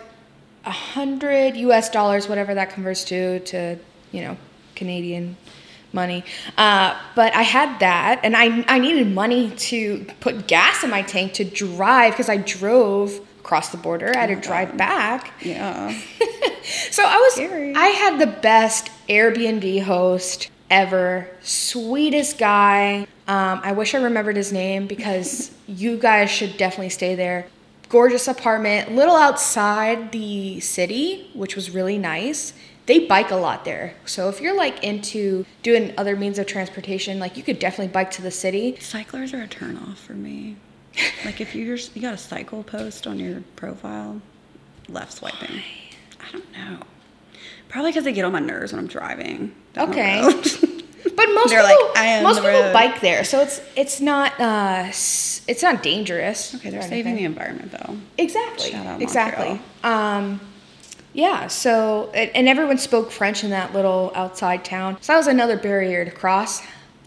a 0.66 0.72
hundred 0.72 1.56
U.S. 1.58 1.90
dollars, 1.90 2.28
whatever 2.28 2.54
that 2.56 2.72
converts 2.72 3.04
to, 3.06 3.40
to 3.40 3.78
you 4.12 4.22
know, 4.22 4.38
Canadian 4.76 5.38
money. 5.94 6.24
Uh, 6.58 7.00
but 7.16 7.34
I 7.34 7.44
had 7.44 7.80
that, 7.80 8.20
and 8.24 8.36
I 8.36 8.66
I 8.68 8.80
needed 8.80 9.12
money 9.14 9.52
to 9.52 10.06
put 10.20 10.48
gas 10.48 10.84
in 10.84 10.90
my 10.90 11.02
tank 11.04 11.34
to 11.34 11.44
drive 11.46 12.14
because 12.14 12.30
I 12.30 12.38
drove 12.38 13.26
across 13.46 13.70
the 13.70 13.78
border. 13.78 14.12
I 14.16 14.22
had 14.22 14.30
to 14.30 14.36
drive 14.36 14.76
back. 14.76 15.32
Yeah. 15.42 15.96
So 16.90 17.04
I 17.06 17.18
was 17.18 17.34
Scary. 17.34 17.76
I 17.76 17.90
had 17.90 18.20
the 18.20 18.26
best 18.26 18.90
Airbnb 19.08 19.84
host 19.84 20.50
ever. 20.72 21.30
Sweetest 21.42 22.40
guy. 22.40 23.06
Um, 23.28 23.62
I 23.64 23.74
wish 23.74 23.94
I 23.94 24.02
remembered 24.02 24.36
his 24.36 24.52
name 24.52 24.88
because 24.88 25.52
you 25.68 25.98
guys 25.98 26.32
should 26.32 26.58
definitely 26.58 26.90
stay 26.90 27.14
there. 27.14 27.46
Gorgeous 27.90 28.28
apartment, 28.28 28.96
little 28.96 29.16
outside 29.16 30.12
the 30.12 30.60
city, 30.60 31.30
which 31.36 31.56
was 31.56 31.70
really 31.70 32.00
nice. 32.00 32.54
They 32.88 33.06
bike 33.06 33.30
a 33.30 33.36
lot 33.36 33.64
there. 33.64 33.94
So 34.06 34.28
if 34.30 34.42
you're 34.42 34.58
like 34.58 34.84
into 34.84 35.46
doing 35.62 35.94
other 36.00 36.16
means 36.16 36.40
of 36.40 36.48
transportation, 36.48 37.20
like 37.20 37.38
you 37.38 37.44
could 37.44 37.60
definitely 37.60 37.92
bike 37.92 38.10
to 38.12 38.24
the 38.24 38.32
city. 38.32 38.76
Cyclers 38.80 39.36
are 39.36 39.44
a 39.44 39.48
turnoff 39.48 39.98
for 39.98 40.14
me. 40.14 40.56
Like 41.24 41.42
if 41.42 41.56
you're 41.56 41.78
you 41.78 42.02
got 42.02 42.14
a 42.14 42.18
cycle 42.18 42.64
post 42.64 43.08
on 43.08 43.20
your 43.20 43.42
profile, 43.56 44.22
left 44.88 45.14
swiping. 45.14 45.62
I 46.20 46.32
don't 46.32 46.52
know. 46.54 46.80
Probably 47.70 47.92
because 47.92 48.04
they 48.06 48.14
get 48.14 48.26
on 48.26 48.32
my 48.32 48.40
nerves 48.40 48.72
when 48.72 48.80
I'm 48.80 48.88
driving. 48.88 49.54
Okay. 49.78 50.22
But 51.16 51.28
most 51.34 51.50
people, 51.50 51.64
like, 51.64 51.98
"I 51.98 52.06
am 52.08 52.24
most 52.24 52.38
people 52.42 52.52
road." 52.52 52.74
bike 52.74 53.00
there, 53.00 53.24
so 53.24 53.40
it's 53.40 53.62
it's 53.76 54.02
not 54.02 54.38
uh, 54.40 54.86
it's 54.88 55.62
not 55.62 55.84
dangerous. 55.84 56.56
okay, 56.56 56.70
they're 56.70 56.82
saving 56.82 57.14
anything. 57.14 57.16
the 57.16 57.26
environment 57.26 57.72
though. 57.72 57.98
Exactly. 58.18 58.72
Shout 58.72 58.86
out 58.88 59.02
exactly. 59.02 59.62
Um, 59.84 60.42
yeah. 61.14 61.48
So 61.48 62.10
and 62.14 62.48
everyone 62.48 62.78
spoke 62.80 63.12
French 63.12 63.44
in 63.44 63.52
that 63.52 63.74
little 63.74 64.12
outside 64.16 64.66
town. 64.66 64.98
So 65.02 65.14
that 65.14 65.18
was 65.18 65.28
another 65.28 65.58
barrier 65.58 66.04
to 66.04 66.12
cross. 66.12 66.62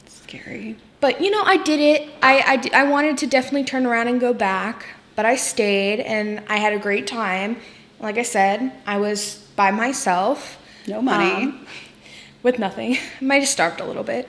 Scary. 0.06 0.76
But 1.00 1.20
you 1.20 1.30
know, 1.30 1.42
I 1.42 1.56
did 1.58 1.80
it. 1.80 1.97
I, 2.22 2.70
I, 2.74 2.82
I 2.82 2.84
wanted 2.84 3.18
to 3.18 3.26
definitely 3.26 3.64
turn 3.64 3.86
around 3.86 4.08
and 4.08 4.20
go 4.20 4.32
back, 4.32 4.86
but 5.16 5.24
I 5.24 5.36
stayed 5.36 6.00
and 6.00 6.42
I 6.48 6.56
had 6.58 6.72
a 6.72 6.78
great 6.78 7.06
time. 7.06 7.56
Like 8.00 8.18
I 8.18 8.22
said, 8.22 8.72
I 8.86 8.98
was 8.98 9.46
by 9.56 9.70
myself. 9.70 10.58
No 10.86 11.02
money. 11.02 11.44
um, 11.44 11.66
with 12.42 12.58
nothing. 12.58 12.96
I 12.96 13.00
might 13.24 13.40
have 13.40 13.48
starved 13.48 13.80
a 13.80 13.84
little 13.84 14.04
bit. 14.04 14.28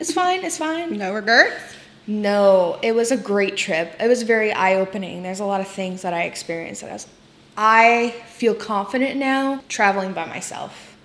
It's 0.00 0.12
fine. 0.12 0.44
It's 0.44 0.58
fine. 0.58 0.96
no 0.96 1.12
regrets. 1.12 1.74
No, 2.06 2.78
it 2.82 2.92
was 2.92 3.10
a 3.10 3.16
great 3.16 3.56
trip. 3.56 3.94
It 4.00 4.08
was 4.08 4.22
very 4.22 4.52
eye 4.52 4.76
opening. 4.76 5.22
There's 5.22 5.40
a 5.40 5.44
lot 5.44 5.60
of 5.60 5.68
things 5.68 6.02
that 6.02 6.14
I 6.14 6.22
experienced 6.22 6.80
that 6.80 6.90
I 6.90 6.94
was. 6.94 7.06
I 7.56 8.14
feel 8.28 8.54
confident 8.54 9.16
now 9.16 9.62
traveling 9.68 10.12
by 10.12 10.24
myself. 10.24 10.96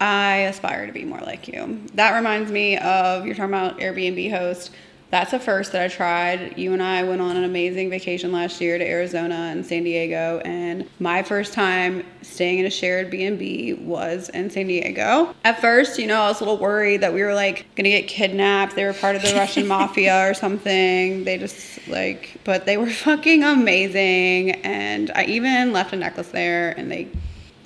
I 0.00 0.38
aspire 0.38 0.86
to 0.86 0.92
be 0.92 1.04
more 1.04 1.20
like 1.20 1.46
you. 1.48 1.80
That 1.94 2.16
reminds 2.16 2.50
me 2.50 2.76
of 2.78 3.24
you're 3.24 3.34
talking 3.34 3.54
about 3.54 3.78
Airbnb 3.78 4.30
host. 4.30 4.70
That's 5.10 5.32
a 5.32 5.40
first 5.40 5.72
that 5.72 5.82
I 5.82 5.88
tried. 5.88 6.56
You 6.56 6.72
and 6.72 6.82
I 6.82 7.02
went 7.02 7.20
on 7.20 7.36
an 7.36 7.44
amazing 7.44 7.90
vacation 7.90 8.30
last 8.30 8.60
year 8.60 8.78
to 8.78 8.86
Arizona 8.86 9.34
and 9.34 9.66
San 9.66 9.82
Diego, 9.82 10.40
and 10.44 10.88
my 11.00 11.22
first 11.22 11.52
time 11.52 12.04
staying 12.22 12.60
in 12.60 12.66
a 12.66 12.70
shared 12.70 13.10
B&B 13.10 13.74
was 13.74 14.28
in 14.28 14.50
San 14.50 14.68
Diego. 14.68 15.34
At 15.44 15.60
first, 15.60 15.98
you 15.98 16.06
know, 16.06 16.22
I 16.22 16.28
was 16.28 16.40
a 16.40 16.44
little 16.44 16.58
worried 16.58 17.00
that 17.00 17.12
we 17.12 17.22
were 17.22 17.34
like 17.34 17.66
going 17.74 17.84
to 17.84 17.90
get 17.90 18.06
kidnapped. 18.06 18.76
They 18.76 18.84
were 18.84 18.92
part 18.92 19.16
of 19.16 19.22
the 19.22 19.34
Russian 19.34 19.66
mafia 19.68 20.30
or 20.30 20.34
something. 20.34 21.24
They 21.24 21.38
just 21.38 21.86
like 21.88 22.40
but 22.44 22.66
they 22.66 22.76
were 22.76 22.90
fucking 22.90 23.42
amazing 23.42 24.52
and 24.62 25.10
I 25.14 25.24
even 25.24 25.72
left 25.72 25.92
a 25.92 25.96
necklace 25.96 26.28
there 26.28 26.70
and 26.78 26.90
they 26.90 27.08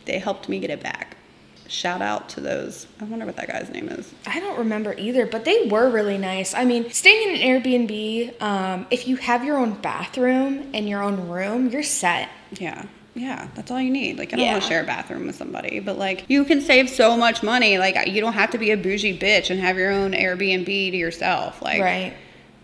they 0.07 0.19
helped 0.19 0.49
me 0.49 0.59
get 0.59 0.71
it 0.71 0.83
back. 0.83 1.14
Shout 1.69 2.03
out 2.03 2.29
to 2.31 2.41
those. 2.41 2.87
I 3.01 3.05
wonder 3.05 3.25
what 3.27 3.37
that 3.37 3.49
guy's 3.49 3.71
name 3.71 3.89
is. 3.89 4.13
I 4.27 4.39
don't 4.41 4.59
remember 4.59 4.95
either, 4.99 5.27
but 5.27 5.45
they 5.45 5.67
were 5.69 5.89
really 5.89 6.19
nice. 6.19 6.55
I 6.55 6.65
mean, 6.65 6.91
staying 6.91 7.31
in 7.31 7.41
an 7.41 7.63
Airbnb, 7.63 8.43
um, 8.43 8.87
if 8.91 9.09
you 9.09 9.17
have 9.17 9.45
your 9.45 9.57
own 9.57 9.75
bathroom 9.75 10.71
and 10.75 10.89
your 10.89 11.03
own 11.03 11.29
room, 11.29 11.69
you're 11.71 11.83
set. 11.83 12.29
Yeah. 12.53 12.85
Yeah, 13.17 13.49
that's 13.55 13.71
all 13.71 13.81
you 13.81 13.91
need. 13.91 14.19
Like, 14.19 14.33
I 14.33 14.37
don't 14.37 14.47
want 14.49 14.63
to 14.63 14.69
share 14.69 14.83
a 14.83 14.87
bathroom 14.87 15.27
with 15.27 15.37
somebody, 15.37 15.79
but 15.79 15.97
like, 15.97 16.25
you 16.29 16.45
can 16.45 16.61
save 16.61 16.91
so 16.91 17.17
much 17.17 17.45
money. 17.45 17.79
Like, 17.79 18.09
you 18.09 18.21
don't 18.21 18.33
have 18.33 18.51
to 18.51 18.59
be 18.59 18.73
a 18.73 18.77
bougie 18.77 19.17
bitch 19.17 19.51
and 19.51 19.61
have 19.61 19.79
your 19.79 19.93
own 19.93 20.13
Airbnb 20.13 20.67
to 20.67 20.97
yourself. 20.97 21.63
Like, 21.63 21.81
right. 21.81 22.13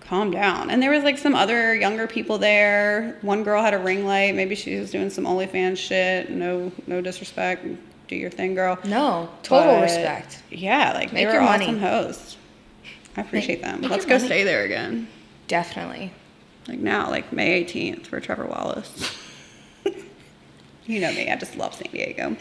calm 0.01 0.33
down. 0.33 0.71
And 0.71 0.83
there 0.83 0.91
was 0.91 1.05
like 1.05 1.19
some 1.19 1.37
other 1.37 1.75
younger 1.75 2.09
people 2.09 2.37
there. 2.37 3.17
One 3.23 3.45
girl 3.45 3.63
had 3.63 3.75
a 3.75 3.79
ring 3.79 4.05
light. 4.05 4.35
Maybe 4.35 4.57
she 4.57 4.77
was 4.77 4.91
doing 4.91 5.09
some 5.09 5.25
OnlyFans 5.25 5.77
shit. 5.79 6.31
No, 6.31 6.73
no 6.89 7.01
disrespect. 7.01 7.65
Do 8.11 8.17
your 8.17 8.29
thing, 8.31 8.57
girl. 8.57 8.77
No, 8.85 9.29
total 9.45 9.75
But, 9.77 9.83
respect. 9.83 10.43
Yeah, 10.51 10.95
like 10.95 11.13
Make 11.13 11.23
they 11.23 11.27
were 11.27 11.33
your 11.35 11.43
money. 11.43 11.67
awesome 11.67 11.79
hosts. 11.79 12.37
I 13.17 13.21
appreciate 13.21 13.63
them. 13.63 13.83
make 13.83 13.91
Let's 13.93 14.05
go 14.05 14.17
money. 14.17 14.27
stay 14.27 14.43
there 14.43 14.65
again. 14.65 15.07
Definitely. 15.47 16.13
Like 16.67 16.81
now, 16.81 17.09
like 17.09 17.33
May 17.33 17.63
18th 17.65 18.09
for 18.09 18.19
Trevor 18.19 18.47
Wallace. 18.47 19.17
you 20.87 21.01
know 21.01 21.13
me, 21.13 21.31
I 21.31 21.37
just 21.37 21.55
love 21.55 21.73
San 21.73 21.87
Diego. 21.93 22.37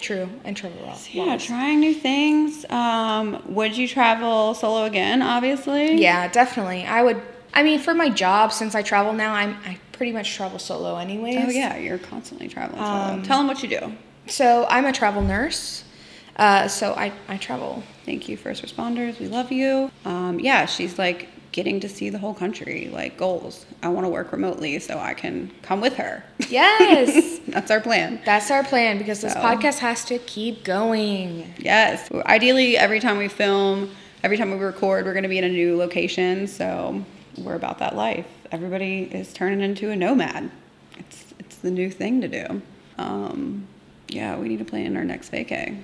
True. 0.00 0.28
And 0.42 0.56
Trevor 0.56 0.82
Ross. 0.84 1.08
Yeah, 1.14 1.36
trying 1.36 1.78
new 1.78 1.94
things. 1.94 2.68
Um, 2.70 3.40
would 3.54 3.76
you 3.76 3.86
travel 3.86 4.54
solo 4.54 4.82
again? 4.84 5.22
Obviously. 5.22 5.94
Yeah, 6.02 6.26
definitely. 6.26 6.84
I 6.86 7.04
would. 7.04 7.22
I 7.54 7.62
mean, 7.62 7.78
for 7.78 7.94
my 7.94 8.08
job, 8.08 8.52
since 8.52 8.74
I 8.74 8.82
travel 8.82 9.12
now, 9.12 9.32
I'm 9.32 9.56
I 9.64 9.78
pretty 9.92 10.10
much 10.10 10.34
travel 10.34 10.58
solo 10.58 10.96
anyways. 10.96 11.36
Oh 11.46 11.50
yeah, 11.50 11.76
you're 11.76 11.98
constantly 11.98 12.48
traveling 12.48 12.82
solo. 12.82 12.90
Um, 13.14 13.22
Tell 13.22 13.38
them 13.38 13.46
what 13.46 13.62
you 13.62 13.68
do. 13.68 13.92
So 14.26 14.66
I'm 14.68 14.84
a 14.86 14.92
travel 14.92 15.22
nurse. 15.22 15.84
Uh, 16.36 16.68
so 16.68 16.92
I 16.94 17.12
I 17.28 17.36
travel. 17.36 17.82
Thank 18.06 18.28
you, 18.28 18.36
first 18.36 18.62
responders. 18.64 19.18
We 19.18 19.28
love 19.28 19.52
you. 19.52 19.90
Um, 20.04 20.40
yeah, 20.40 20.66
she's 20.66 20.98
like 20.98 21.28
getting 21.52 21.80
to 21.80 21.88
see 21.88 22.10
the 22.10 22.18
whole 22.18 22.32
country, 22.32 22.88
like 22.92 23.16
goals. 23.16 23.66
I 23.82 23.88
want 23.88 24.04
to 24.06 24.08
work 24.08 24.30
remotely 24.32 24.78
so 24.78 24.98
I 24.98 25.14
can 25.14 25.50
come 25.62 25.80
with 25.80 25.94
her. 25.96 26.22
Yes. 26.48 27.40
That's 27.48 27.70
our 27.72 27.80
plan. 27.80 28.20
That's 28.24 28.50
our 28.52 28.62
plan 28.62 28.98
because 28.98 29.20
this 29.20 29.32
So- 29.32 29.40
podcast 29.40 29.78
has 29.80 30.04
to 30.06 30.18
keep 30.20 30.62
going. 30.64 31.52
Yes. 31.58 32.08
Ideally, 32.12 32.76
every 32.78 33.00
time 33.00 33.18
we 33.18 33.26
film, 33.28 33.90
every 34.22 34.36
time 34.36 34.50
we 34.52 34.58
record, 34.58 35.04
we're 35.04 35.12
going 35.12 35.24
to 35.24 35.28
be 35.28 35.38
in 35.38 35.44
a 35.44 35.48
new 35.48 35.76
location. 35.76 36.46
So 36.46 37.04
we're 37.36 37.56
about 37.56 37.78
that 37.80 37.96
life. 37.96 38.26
Everybody 38.52 39.02
is 39.12 39.32
turning 39.32 39.60
into 39.60 39.90
a 39.90 39.96
nomad. 39.96 40.50
It's 40.98 41.34
it's 41.40 41.56
the 41.56 41.70
new 41.72 41.90
thing 41.90 42.20
to 42.20 42.28
do. 42.28 42.62
Um, 42.96 43.66
yeah, 44.12 44.36
we 44.36 44.48
need 44.48 44.58
to 44.58 44.64
plan 44.64 44.96
our 44.96 45.04
next 45.04 45.32
vacay. 45.32 45.82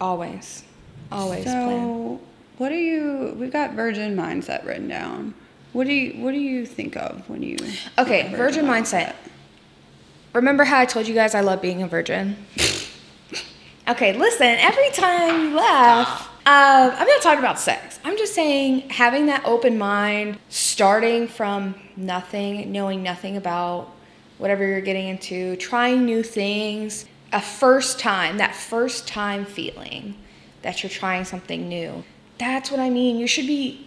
Always. 0.00 0.64
Always 1.10 1.44
so, 1.44 1.50
plan. 1.50 2.20
what 2.58 2.68
do 2.70 2.76
you? 2.76 3.36
We've 3.38 3.52
got 3.52 3.72
Virgin 3.72 4.16
Mindset 4.16 4.64
written 4.64 4.88
down. 4.88 5.34
What 5.74 5.88
do 5.88 5.92
you 5.92 6.22
What 6.22 6.30
do 6.32 6.38
you 6.38 6.64
think 6.64 6.96
of 6.96 7.28
when 7.28 7.42
you? 7.42 7.56
Okay, 7.98 8.26
of 8.26 8.38
virgin 8.38 8.64
mindset. 8.64 9.14
Remember 10.32 10.62
how 10.64 10.78
I 10.78 10.84
told 10.84 11.08
you 11.08 11.14
guys 11.14 11.34
I 11.34 11.40
love 11.40 11.60
being 11.60 11.82
a 11.82 11.88
virgin? 11.88 12.36
okay, 13.88 14.16
listen, 14.16 14.46
every 14.46 14.90
time 14.90 15.42
you 15.42 15.56
laugh, 15.56 16.28
um, 16.46 16.92
I'm 16.96 17.06
not 17.08 17.22
talking 17.22 17.40
about 17.40 17.58
sex. 17.58 17.98
I'm 18.04 18.16
just 18.16 18.34
saying 18.34 18.88
having 18.90 19.26
that 19.26 19.44
open 19.44 19.76
mind, 19.76 20.38
starting 20.48 21.26
from 21.26 21.74
nothing, 21.96 22.70
knowing 22.70 23.02
nothing 23.02 23.36
about 23.36 23.90
whatever 24.38 24.64
you're 24.64 24.80
getting 24.80 25.08
into, 25.08 25.56
trying 25.56 26.04
new 26.04 26.22
things, 26.22 27.06
a 27.34 27.40
first 27.40 27.98
time, 27.98 28.38
that 28.38 28.54
first 28.54 29.08
time 29.08 29.44
feeling 29.44 30.14
that 30.62 30.82
you're 30.82 30.90
trying 30.90 31.24
something 31.24 31.68
new. 31.68 32.04
That's 32.38 32.70
what 32.70 32.80
I 32.80 32.90
mean. 32.90 33.18
You 33.18 33.26
should 33.26 33.46
be 33.46 33.86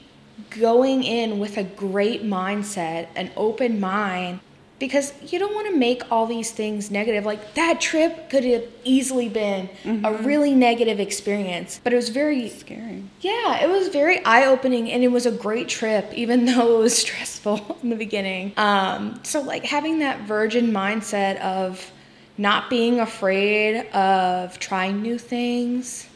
going 0.49 1.03
in 1.03 1.39
with 1.39 1.57
a 1.57 1.63
great 1.63 2.23
mindset, 2.23 3.07
an 3.15 3.31
open 3.35 3.79
mind, 3.79 4.41
because 4.79 5.13
you 5.31 5.39
don't 5.39 5.55
want 5.55 5.67
to 5.67 5.75
make 5.75 6.11
all 6.11 6.27
these 6.27 6.51
things 6.51 6.91
negative. 6.91 7.25
Like 7.25 7.55
that 7.55 7.81
trip 7.81 8.29
could 8.29 8.43
have 8.43 8.65
easily 8.83 9.29
been 9.29 9.69
a 10.03 10.13
really 10.13 10.53
negative 10.53 10.99
experience, 10.99 11.79
but 11.83 11.93
it 11.93 11.95
was 11.95 12.09
very, 12.09 12.49
Scary. 12.49 13.03
yeah, 13.21 13.63
it 13.63 13.69
was 13.69 13.87
very 13.87 14.23
eye 14.23 14.45
opening 14.45 14.91
and 14.91 15.03
it 15.03 15.07
was 15.07 15.25
a 15.25 15.31
great 15.31 15.67
trip, 15.69 16.11
even 16.13 16.45
though 16.53 16.77
it 16.77 16.79
was 16.79 16.97
stressful 16.97 17.77
in 17.81 17.89
the 17.89 17.95
beginning. 17.95 18.53
Um, 18.57 19.19
so, 19.23 19.41
like, 19.41 19.63
having 19.63 19.99
that 19.99 20.21
virgin 20.27 20.71
mindset 20.71 21.39
of 21.41 21.91
not 22.37 22.69
being 22.69 22.99
afraid 22.99 23.87
of 23.91 24.59
trying 24.59 25.01
new 25.01 25.17
things, 25.17 26.07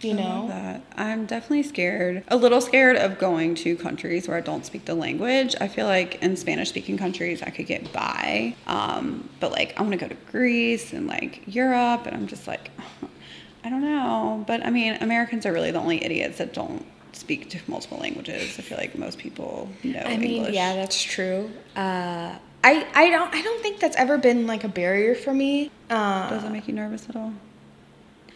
you 0.00 0.12
I 0.12 0.14
love 0.16 0.42
know? 0.44 0.48
that. 0.48 0.82
I'm 0.96 1.26
definitely 1.26 1.62
scared, 1.64 2.22
a 2.28 2.36
little 2.36 2.60
scared 2.60 2.96
of 2.96 3.18
going 3.18 3.54
to 3.56 3.76
countries 3.76 4.28
where 4.28 4.36
I 4.36 4.40
don't 4.40 4.64
speak 4.64 4.84
the 4.84 4.94
language. 4.94 5.54
I 5.60 5.68
feel 5.68 5.86
like 5.86 6.22
in 6.22 6.36
Spanish 6.36 6.68
speaking 6.68 6.98
countries 6.98 7.42
I 7.42 7.50
could 7.50 7.66
get 7.66 7.92
by. 7.92 8.54
Um, 8.66 9.28
but 9.40 9.52
like 9.52 9.74
I 9.78 9.82
want 9.82 9.92
to 9.92 9.98
go 9.98 10.08
to 10.08 10.16
Greece 10.30 10.92
and 10.92 11.06
like 11.06 11.42
Europe 11.46 12.06
and 12.06 12.14
I'm 12.14 12.26
just 12.26 12.46
like 12.46 12.70
I 13.64 13.70
don't 13.70 13.82
know. 13.82 14.44
But 14.46 14.64
I 14.64 14.70
mean, 14.70 14.96
Americans 15.00 15.44
are 15.46 15.52
really 15.52 15.72
the 15.72 15.80
only 15.80 16.04
idiots 16.04 16.38
that 16.38 16.54
don't 16.54 16.86
speak 17.12 17.48
to 17.50 17.58
multiple 17.66 17.98
languages. 17.98 18.58
I 18.58 18.62
feel 18.62 18.78
like 18.78 18.96
most 18.96 19.18
people 19.18 19.68
know 19.82 20.02
I 20.04 20.16
mean, 20.18 20.36
English. 20.36 20.54
yeah, 20.54 20.74
that's 20.76 21.02
true. 21.02 21.50
Uh, 21.74 22.36
I, 22.66 22.84
I 22.94 23.10
don't 23.10 23.32
I 23.32 23.42
don't 23.42 23.62
think 23.62 23.78
that's 23.78 23.96
ever 23.96 24.18
been 24.18 24.48
like 24.48 24.64
a 24.64 24.68
barrier 24.68 25.14
for 25.14 25.32
me. 25.32 25.70
Uh, 25.88 26.28
Does 26.30 26.42
it 26.42 26.50
make 26.50 26.66
you 26.66 26.74
nervous 26.74 27.08
at 27.08 27.14
all? 27.14 27.32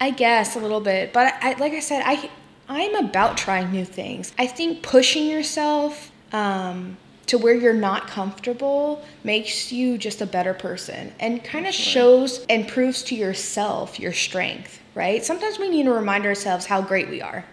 I 0.01 0.13
guess 0.13 0.55
a 0.55 0.61
little 0.61 0.81
bit, 0.81 1.13
but 1.13 1.35
I, 1.43 1.55
like 1.55 1.73
I 1.73 1.81
said, 1.81 2.05
I 2.07 2.31
I'm 2.69 2.95
about 2.95 3.37
trying 3.37 3.73
new 3.73 3.85
things. 3.85 4.33
I 4.39 4.47
think 4.47 4.85
pushing 4.85 5.27
yourself 5.27 6.13
um, 6.33 6.97
to 7.27 7.39
where 7.39 7.55
you're 7.55 7.75
not 7.75 8.07
comfortable 8.07 9.05
makes 9.25 9.73
you 9.73 9.99
just 9.99 10.21
a 10.21 10.27
better 10.27 10.55
person 10.55 11.13
and 11.19 11.43
kind 11.43 11.67
of 11.67 11.75
shows 11.75 12.47
and 12.49 12.69
proves 12.69 13.03
to 13.05 13.17
yourself 13.17 13.99
your 13.99 14.13
strength. 14.13 14.81
Right? 14.95 15.25
Sometimes 15.25 15.59
we 15.59 15.69
need 15.69 15.85
to 15.85 15.93
remind 15.93 16.25
ourselves 16.25 16.67
how 16.67 16.83
great 16.83 17.11
we 17.11 17.21
are. 17.21 17.45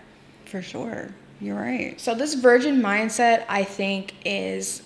For 0.46 0.62
sure. 0.62 1.10
You're 1.42 1.56
right. 1.56 2.00
So 2.00 2.14
this 2.14 2.36
virgin 2.36 2.84
mindset, 2.84 3.46
I 3.50 3.64
think, 3.64 4.14
is 4.24 4.84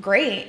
great. 0.00 0.48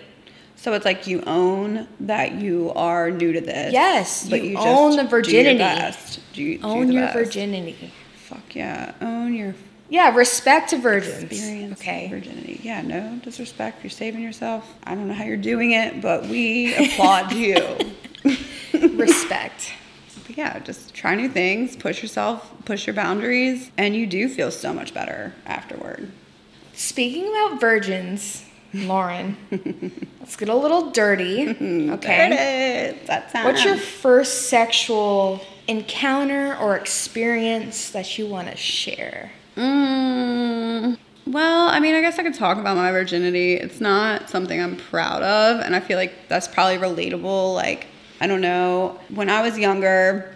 So 0.62 0.74
it's 0.74 0.86
like 0.86 1.08
you 1.08 1.24
own 1.26 1.88
that 2.02 2.34
you 2.36 2.72
are 2.76 3.10
new 3.10 3.34
to 3.34 3.42
this. 3.42 3.74
Yes, 3.74 4.30
but 4.30 4.44
you 4.44 4.52
you, 4.52 4.58
own 4.60 4.92
the 4.92 4.98
do 4.98 5.02
your 5.02 5.10
virginity. 5.10 5.58
best. 5.58 6.20
Do 6.34 6.44
you- 6.44 6.58
do 6.60 6.64
Own 6.64 6.88
the 6.88 6.94
your 6.94 7.02
best. 7.08 7.16
virginity. 7.16 7.92
Fuck 8.28 8.56
yeah. 8.56 8.92
Own 9.02 9.34
your 9.34 9.56
Yeah, 9.90 10.14
respect 10.16 10.70
to 10.70 10.78
virgins. 10.78 11.24
experience 11.24 11.82
Okay. 11.82 12.08
virginity. 12.10 12.60
Yeah, 12.62 12.84
no 12.84 13.20
disrespect. 13.24 13.84
You're 13.84 13.90
saving 13.90 14.22
yourself. 14.22 14.72
I 14.84 14.94
don't 14.94 15.08
know 15.08 15.16
how 15.16 15.24
you're 15.24 15.36
doing 15.36 15.72
it, 15.72 16.00
but 16.00 16.28
we 16.28 16.76
applaud 16.76 17.32
you. 17.44 17.56
respect. 18.94 19.74
But 20.28 20.38
yeah, 20.38 20.60
just 20.60 20.94
try 20.94 21.16
new 21.16 21.28
things, 21.30 21.76
push 21.76 22.04
yourself, 22.04 22.52
push 22.66 22.86
your 22.86 22.94
boundaries, 22.94 23.72
and 23.80 23.96
you 23.96 24.06
do 24.06 24.30
feel 24.30 24.52
so 24.52 24.74
much 24.74 24.94
better 24.94 25.34
afterward. 25.48 26.12
Speaking 26.74 27.28
about 27.28 27.60
virgins, 27.60 28.46
Lauren, 28.74 29.38
let's 30.20 30.36
get 30.36 30.50
a 30.50 30.56
little 30.56 30.92
dirty. 30.92 31.42
Okay. 31.92 32.30
it 32.32 33.02
is. 33.02 33.08
That. 33.08 33.34
What's 33.44 33.66
your 33.66 33.78
first 33.78 34.50
sexual 34.50 35.42
encounter 35.68 36.56
or 36.58 36.76
experience 36.78 37.92
that 37.92 38.18
you 38.18 38.28
want 38.28 38.50
to 38.50 38.56
share? 38.56 39.32
Mm, 39.58 40.98
well, 41.28 41.68
I 41.68 41.80
mean, 41.80 41.96
I 41.96 42.02
guess 42.02 42.18
I 42.18 42.24
could 42.24 42.34
talk 42.34 42.58
about 42.58 42.78
my 42.78 42.92
virginity. 42.92 43.54
It's 43.56 43.82
not 43.82 44.30
something 44.30 44.60
I'm 44.62 44.78
proud 44.78 45.22
of, 45.24 45.60
and 45.60 45.76
I 45.76 45.80
feel 45.80 45.98
like 45.98 46.14
that's 46.30 46.48
probably 46.48 46.78
relatable. 46.78 47.54
Like, 47.54 47.88
I 48.22 48.28
don't 48.28 48.42
know, 48.42 49.00
when 49.10 49.30
I 49.30 49.42
was 49.42 49.58
younger, 49.60 50.34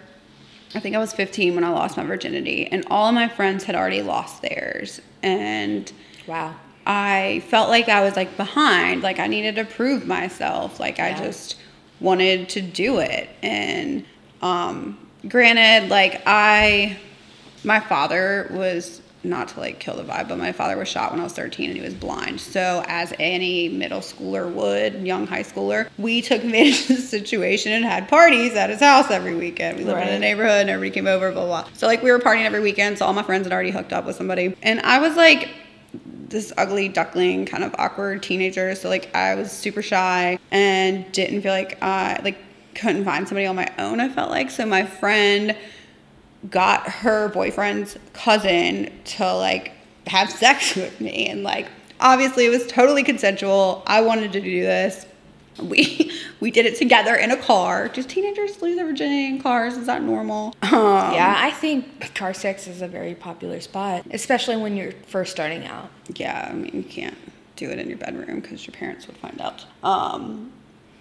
I 0.74 0.80
think 0.80 0.94
I 0.94 0.98
was 0.98 1.12
15 1.12 1.54
when 1.54 1.64
I 1.64 1.70
lost 1.70 1.96
my 1.96 2.04
virginity, 2.04 2.66
and 2.66 2.84
all 2.90 3.08
of 3.08 3.14
my 3.14 3.28
friends 3.28 3.64
had 3.64 3.74
already 3.74 4.02
lost 4.02 4.42
theirs. 4.42 5.00
And 5.22 5.90
Wow. 6.26 6.54
I 6.86 7.42
felt 7.48 7.68
like 7.68 7.88
I 7.88 8.02
was 8.02 8.16
like 8.16 8.36
behind, 8.36 9.02
like 9.02 9.18
I 9.18 9.26
needed 9.26 9.56
to 9.56 9.64
prove 9.64 10.06
myself, 10.06 10.78
like 10.78 11.00
I 11.00 11.14
just 11.14 11.56
wanted 12.00 12.48
to 12.50 12.60
do 12.60 12.98
it. 12.98 13.28
And 13.42 14.04
um 14.42 14.98
granted 15.28 15.88
like 15.88 16.22
I 16.26 16.98
my 17.64 17.80
father 17.80 18.48
was 18.52 19.00
not 19.24 19.48
to 19.48 19.60
like 19.60 19.80
kill 19.80 19.96
the 19.96 20.04
vibe, 20.04 20.28
but 20.28 20.38
my 20.38 20.52
father 20.52 20.76
was 20.76 20.88
shot 20.88 21.10
when 21.10 21.20
I 21.20 21.24
was 21.24 21.32
13 21.32 21.70
and 21.70 21.76
he 21.76 21.84
was 21.84 21.94
blind. 21.94 22.40
So, 22.40 22.84
as 22.86 23.12
any 23.18 23.68
middle 23.68 24.00
schooler 24.00 24.50
would, 24.50 25.06
young 25.06 25.26
high 25.26 25.42
schooler, 25.42 25.88
we 25.98 26.22
took 26.22 26.42
advantage 26.44 26.82
of 26.82 26.96
the 26.96 27.02
situation 27.02 27.72
and 27.72 27.84
had 27.84 28.08
parties 28.08 28.54
at 28.54 28.70
his 28.70 28.80
house 28.80 29.10
every 29.10 29.34
weekend. 29.34 29.78
We 29.78 29.84
lived 29.84 30.00
in 30.02 30.08
a 30.08 30.18
neighborhood 30.18 30.62
and 30.62 30.70
everybody 30.70 30.94
came 30.94 31.06
over, 31.06 31.32
blah, 31.32 31.44
blah, 31.44 31.62
blah. 31.62 31.70
So, 31.74 31.86
like, 31.86 32.02
we 32.02 32.10
were 32.10 32.18
partying 32.18 32.44
every 32.44 32.60
weekend. 32.60 32.98
So, 32.98 33.06
all 33.06 33.12
my 33.12 33.22
friends 33.22 33.44
had 33.46 33.52
already 33.52 33.70
hooked 33.70 33.92
up 33.92 34.06
with 34.06 34.16
somebody. 34.16 34.56
And 34.62 34.80
I 34.80 35.00
was 35.00 35.16
like, 35.16 35.48
this 36.28 36.52
ugly 36.56 36.88
duckling 36.88 37.46
kind 37.46 37.64
of 37.64 37.74
awkward 37.78 38.22
teenager. 38.22 38.74
So 38.74 38.88
like 38.88 39.14
i 39.14 39.34
was 39.34 39.50
super 39.52 39.82
shy 39.82 40.38
and 40.50 41.10
didn't 41.12 41.42
feel 41.42 41.52
like 41.52 41.82
i 41.82 42.20
like 42.22 42.38
couldn't 42.74 43.04
find 43.04 43.26
somebody 43.26 43.46
on 43.46 43.56
my 43.56 43.68
own 43.78 44.00
i 44.00 44.08
felt 44.08 44.30
like. 44.30 44.50
So 44.50 44.66
my 44.66 44.84
friend 44.84 45.56
got 46.50 46.88
her 46.88 47.28
boyfriend's 47.28 47.96
cousin 48.12 48.92
to 49.04 49.34
like 49.34 49.72
have 50.06 50.30
sex 50.30 50.76
with 50.76 51.00
me. 51.00 51.28
And 51.28 51.42
like 51.42 51.68
obviously 52.00 52.46
it 52.46 52.50
was 52.50 52.66
totally 52.66 53.02
consensual. 53.02 53.82
I 53.86 54.00
wanted 54.00 54.32
to 54.32 54.40
do 54.40 54.62
this 54.62 55.06
we 55.60 56.12
we 56.40 56.50
did 56.50 56.66
it 56.66 56.76
together 56.76 57.14
in 57.14 57.30
a 57.30 57.36
car 57.36 57.88
just 57.88 58.08
teenagers 58.08 58.60
lose 58.62 58.76
their 58.76 58.86
virginity 58.86 59.26
in 59.26 59.40
cars 59.40 59.76
is 59.76 59.86
that 59.86 60.02
normal 60.02 60.54
um, 60.62 60.72
Yeah, 61.12 61.34
I 61.38 61.50
think 61.50 62.14
car 62.14 62.34
sex 62.34 62.66
is 62.66 62.82
a 62.82 62.88
very 62.88 63.14
popular 63.14 63.60
spot, 63.60 64.04
especially 64.10 64.56
when 64.56 64.76
you're 64.76 64.92
first 65.06 65.32
starting 65.32 65.64
out. 65.66 65.90
yeah, 66.14 66.48
I 66.50 66.54
mean, 66.54 66.70
you 66.74 66.82
can't 66.82 67.16
do 67.56 67.70
it 67.70 67.78
in 67.78 67.88
your 67.88 67.98
bedroom 67.98 68.40
because 68.40 68.66
your 68.66 68.74
parents 68.74 69.06
would 69.06 69.16
find 69.16 69.40
out. 69.40 69.64
Um, 69.82 70.52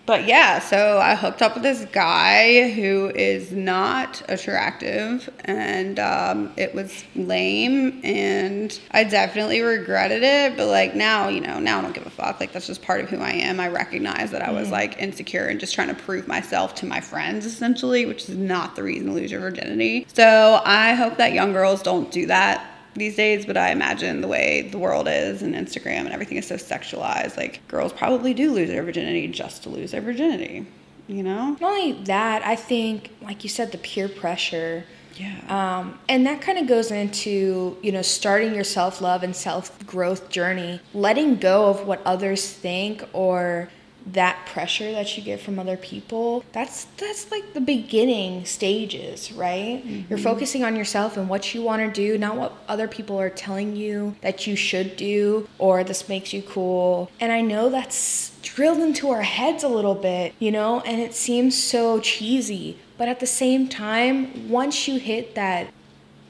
but 0.06 0.28
yeah, 0.28 0.60
so 0.60 1.00
I 1.00 1.16
hooked 1.16 1.42
up 1.42 1.56
with 1.56 1.64
this 1.64 1.86
guy 1.86 2.70
who 2.70 3.12
is 3.16 3.52
not 3.52 4.22
attractive, 4.30 5.30
and 5.46 6.00
um, 6.00 6.54
it 6.58 6.76
was 6.76 7.04
lame, 7.16 8.02
and 8.04 8.80
I 8.92 9.04
definitely 9.04 9.62
regretted 9.62 10.22
it. 10.22 10.58
But 10.58 10.68
like 10.68 10.96
now, 10.96 11.30
you 11.30 11.42
know, 11.42 11.60
now 11.60 11.80
I 11.80 11.82
don't 11.82 11.96
give 11.96 12.06
a 12.06 12.12
fuck. 12.12 12.40
Like 12.40 12.52
that's 12.52 12.68
just 12.68 12.84
part 12.84 13.02
of 13.02 13.10
who 13.10 13.18
I 13.18 13.32
am. 13.32 13.60
I 13.60 13.68
recognize 13.68 14.32
that 14.32 14.44
I 14.44 14.52
was 14.52 14.70
like 14.70 15.00
insecure 15.00 15.48
and 15.48 15.60
just 15.60 15.74
trying 15.74 15.88
to 15.88 15.96
prove 15.96 16.28
myself 16.28 16.76
to 16.76 16.86
my 16.86 17.02
friends, 17.02 17.46
essentially, 17.46 18.06
which 18.06 18.30
is 18.30 18.38
not 18.38 18.76
the 18.76 18.84
reason 18.84 19.08
to 19.08 19.14
lose 19.14 19.32
your 19.32 19.42
virginity. 19.42 20.06
So 20.14 20.62
I 20.64 20.94
hope 20.94 21.18
that 21.18 21.34
young 21.34 21.52
girls 21.52 21.82
don't 21.82 22.12
do 22.12 22.28
that 22.28 22.75
these 22.96 23.16
days, 23.16 23.46
but 23.46 23.58
I 23.58 23.72
imagine 23.72 24.22
the 24.22 24.28
way 24.28 24.70
the 24.72 24.78
world 24.78 25.08
is 25.10 25.42
and 25.42 25.54
Instagram 25.54 26.02
and 26.02 26.12
everything 26.12 26.38
is 26.38 26.48
so 26.48 26.56
sexualized, 26.56 27.38
like 27.38 27.66
girls 27.68 27.94
probably 27.94 28.34
do 28.34 28.52
lose 28.52 28.70
their 28.70 28.84
virginity 28.84 29.28
just 29.28 29.64
to 29.64 29.70
lose 29.70 29.92
their 29.92 30.02
virginity, 30.02 30.66
you 31.08 31.22
know? 31.22 31.58
Not 31.60 31.64
only 31.64 31.94
that, 32.04 32.44
I 32.46 32.56
think, 32.56 33.12
like 33.22 33.44
you 33.44 33.50
said, 33.50 33.72
the 33.72 33.78
peer 33.78 34.08
pressure. 34.08 34.86
Yeah. 35.16 35.40
Um, 35.48 36.00
and 36.10 36.26
that 36.26 36.42
kind 36.42 36.58
of 36.58 36.68
goes 36.68 36.92
into, 36.92 37.78
you 37.82 37.92
know, 37.92 38.02
starting 38.02 38.54
your 38.54 38.66
self 38.66 39.02
love 39.02 39.24
and 39.24 39.36
self 39.36 39.86
growth 39.86 40.30
journey, 40.30 40.82
letting 40.94 41.38
go 41.38 41.70
of 41.70 41.88
what 41.88 42.02
others 42.06 42.50
think 42.50 43.08
or 43.14 43.70
that 44.06 44.46
pressure 44.46 44.92
that 44.92 45.18
you 45.18 45.24
get 45.24 45.40
from 45.40 45.58
other 45.58 45.78
people. 45.78 46.44
That's 46.52 46.86
that's 46.98 47.32
like 47.32 47.54
the 47.54 47.62
beginning 47.62 48.46
stages, 48.46 49.32
right? 49.32 49.84
You're 49.84 50.04
mm-hmm. 50.04 50.24
focusing 50.24 50.64
on 50.64 50.76
yourself 50.76 51.18
and 51.18 51.28
what 51.28 51.54
you 51.54 51.62
want 51.62 51.82
to 51.82 51.92
do, 51.92 52.18
not 52.18 52.36
what 52.36 52.54
other 52.68 52.88
people 52.88 53.20
are 53.20 53.30
telling 53.30 53.76
you 53.76 54.16
that 54.22 54.46
you 54.46 54.56
should 54.56 54.96
do 54.96 55.48
or 55.58 55.84
this 55.84 56.08
makes 56.08 56.34
you 56.34 56.42
cool. 56.44 57.10
And 57.20 57.32
I 57.32 57.42
know 57.42 57.70
that's 57.70 58.38
drilled 58.42 58.80
into 58.80 59.10
our 59.10 59.24
heads 59.24 59.64
a 59.64 59.68
little 59.68 59.96
bit, 59.96 60.36
you 60.40 60.52
know, 60.52 60.82
and 60.82 61.02
it 61.02 61.16
seems 61.16 61.62
so 61.62 62.00
cheesy. 62.00 62.78
But 62.98 63.10
at 63.10 63.20
the 63.20 63.28
same 63.28 63.68
time, 63.68 64.50
once 64.50 64.88
you 64.88 65.00
hit 65.00 65.36
that 65.36 65.68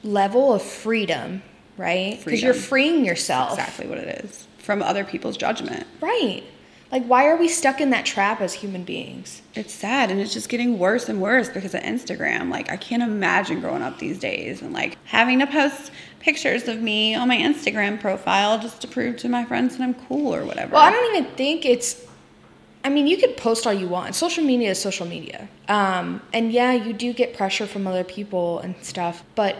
level 0.02 0.52
of 0.52 0.62
freedom, 0.62 1.42
right? 1.76 2.20
Because 2.24 2.42
you're 2.42 2.54
freeing 2.54 3.04
yourself. 3.04 3.50
exactly 3.50 3.86
what 3.86 3.98
it 3.98 4.24
is 4.24 4.46
from 4.58 4.82
other 4.82 5.04
people's 5.04 5.36
judgment. 5.36 5.86
Right. 6.00 6.42
Like, 6.96 7.04
why 7.04 7.26
are 7.26 7.36
we 7.36 7.46
stuck 7.46 7.82
in 7.82 7.90
that 7.90 8.06
trap 8.06 8.40
as 8.40 8.54
human 8.54 8.82
beings? 8.82 9.42
It's 9.54 9.74
sad 9.74 10.10
and 10.10 10.18
it's 10.18 10.32
just 10.32 10.48
getting 10.48 10.78
worse 10.78 11.10
and 11.10 11.20
worse 11.20 11.50
because 11.50 11.74
of 11.74 11.82
Instagram. 11.82 12.50
Like, 12.50 12.70
I 12.70 12.78
can't 12.78 13.02
imagine 13.02 13.60
growing 13.60 13.82
up 13.82 13.98
these 13.98 14.18
days 14.18 14.62
and 14.62 14.72
like 14.72 14.96
having 15.04 15.40
to 15.40 15.46
post 15.46 15.92
pictures 16.20 16.68
of 16.68 16.80
me 16.80 17.14
on 17.14 17.28
my 17.28 17.36
Instagram 17.36 18.00
profile 18.00 18.58
just 18.58 18.80
to 18.80 18.88
prove 18.88 19.18
to 19.18 19.28
my 19.28 19.44
friends 19.44 19.76
that 19.76 19.84
I'm 19.84 19.92
cool 19.92 20.34
or 20.34 20.46
whatever. 20.46 20.72
Well, 20.72 20.82
I 20.82 20.90
don't 20.90 21.14
even 21.14 21.30
think 21.32 21.66
it's. 21.66 22.06
I 22.82 22.88
mean, 22.88 23.06
you 23.06 23.18
could 23.18 23.36
post 23.36 23.66
all 23.66 23.74
you 23.74 23.88
want. 23.88 24.14
Social 24.14 24.42
media 24.42 24.70
is 24.70 24.80
social 24.80 25.06
media. 25.06 25.50
Um, 25.68 26.22
and 26.32 26.50
yeah, 26.50 26.72
you 26.72 26.94
do 26.94 27.12
get 27.12 27.36
pressure 27.36 27.66
from 27.66 27.86
other 27.86 28.04
people 28.04 28.60
and 28.60 28.74
stuff, 28.80 29.22
but 29.34 29.56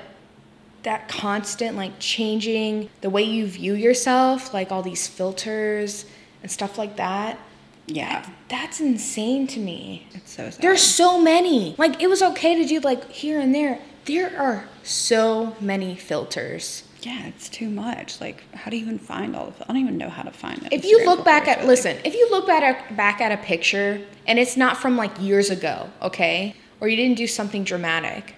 that 0.85 1.09
constant, 1.09 1.77
like, 1.77 1.99
changing 1.99 2.89
the 3.03 3.11
way 3.11 3.25
you 3.25 3.47
view 3.47 3.75
yourself, 3.75 4.55
like 4.55 4.73
all 4.73 4.81
these 4.81 5.07
filters 5.07 6.07
and 6.47 6.51
stuff 6.53 6.79
like 6.79 6.95
that, 6.95 7.41
yeah, 7.87 8.25
that's 8.49 8.81
insane 8.81 9.49
to 9.49 9.59
me. 9.59 10.07
it's 10.15 10.31
so 10.31 10.49
sad. 10.49 10.63
There's 10.63 10.81
so 10.81 11.21
many. 11.21 11.75
Like, 11.77 12.01
it 12.01 12.07
was 12.07 12.23
okay 12.23 12.55
to 12.63 12.69
do, 12.69 12.79
like, 12.79 13.11
here 13.11 13.41
and 13.41 13.53
there. 13.53 13.81
There 14.05 14.41
are 14.41 14.69
so 14.85 15.57
many 15.61 15.97
filters. 15.97 16.85
Yeah, 17.03 17.27
it's 17.27 17.49
too 17.49 17.69
much. 17.69 18.21
Like, 18.21 18.45
how 18.55 18.71
do 18.71 18.77
you 18.77 18.85
even 18.85 19.01
find 19.01 19.35
all 19.35 19.49
of 19.49 19.61
it? 19.61 19.65
I 19.65 19.73
don't 19.73 19.83
even 19.83 19.99
know 19.99 20.09
how 20.09 20.23
to 20.23 20.31
find 20.31 20.63
it. 20.63 20.73
If 20.73 20.85
you 20.85 21.05
look 21.05 21.25
back 21.25 21.49
at 21.49 21.67
listen, 21.67 21.97
if 22.05 22.15
you 22.15 22.31
look 22.31 22.47
back 22.47 22.63
at 22.63 22.97
back 22.97 23.21
at 23.21 23.33
a 23.33 23.37
picture 23.37 24.01
and 24.29 24.39
it's 24.39 24.57
not 24.57 24.77
from 24.77 24.97
like 24.97 25.21
years 25.21 25.51
ago, 25.51 25.91
okay, 26.01 26.55
or 26.81 26.87
you 26.87 26.97
didn't 26.97 27.17
do 27.17 27.27
something 27.27 27.65
dramatic, 27.65 28.37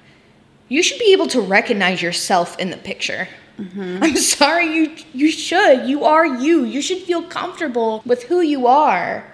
you 0.69 0.83
should 0.83 0.99
be 0.99 1.13
able 1.13 1.27
to 1.29 1.43
recognize 1.43 2.01
yourself 2.01 2.59
in 2.59 2.71
the 2.71 2.79
picture. 2.79 3.29
Mm-hmm. 3.59 4.03
I'm 4.03 4.17
sorry, 4.17 4.67
you 4.73 4.97
you 5.13 5.31
should. 5.31 5.87
You 5.89 6.05
are 6.05 6.27
you. 6.27 6.65
You 6.65 6.81
should 6.81 6.99
feel 6.99 7.23
comfortable 7.23 8.03
with 8.07 8.23
who 8.23 8.41
you 8.41 8.67
are, 8.67 9.25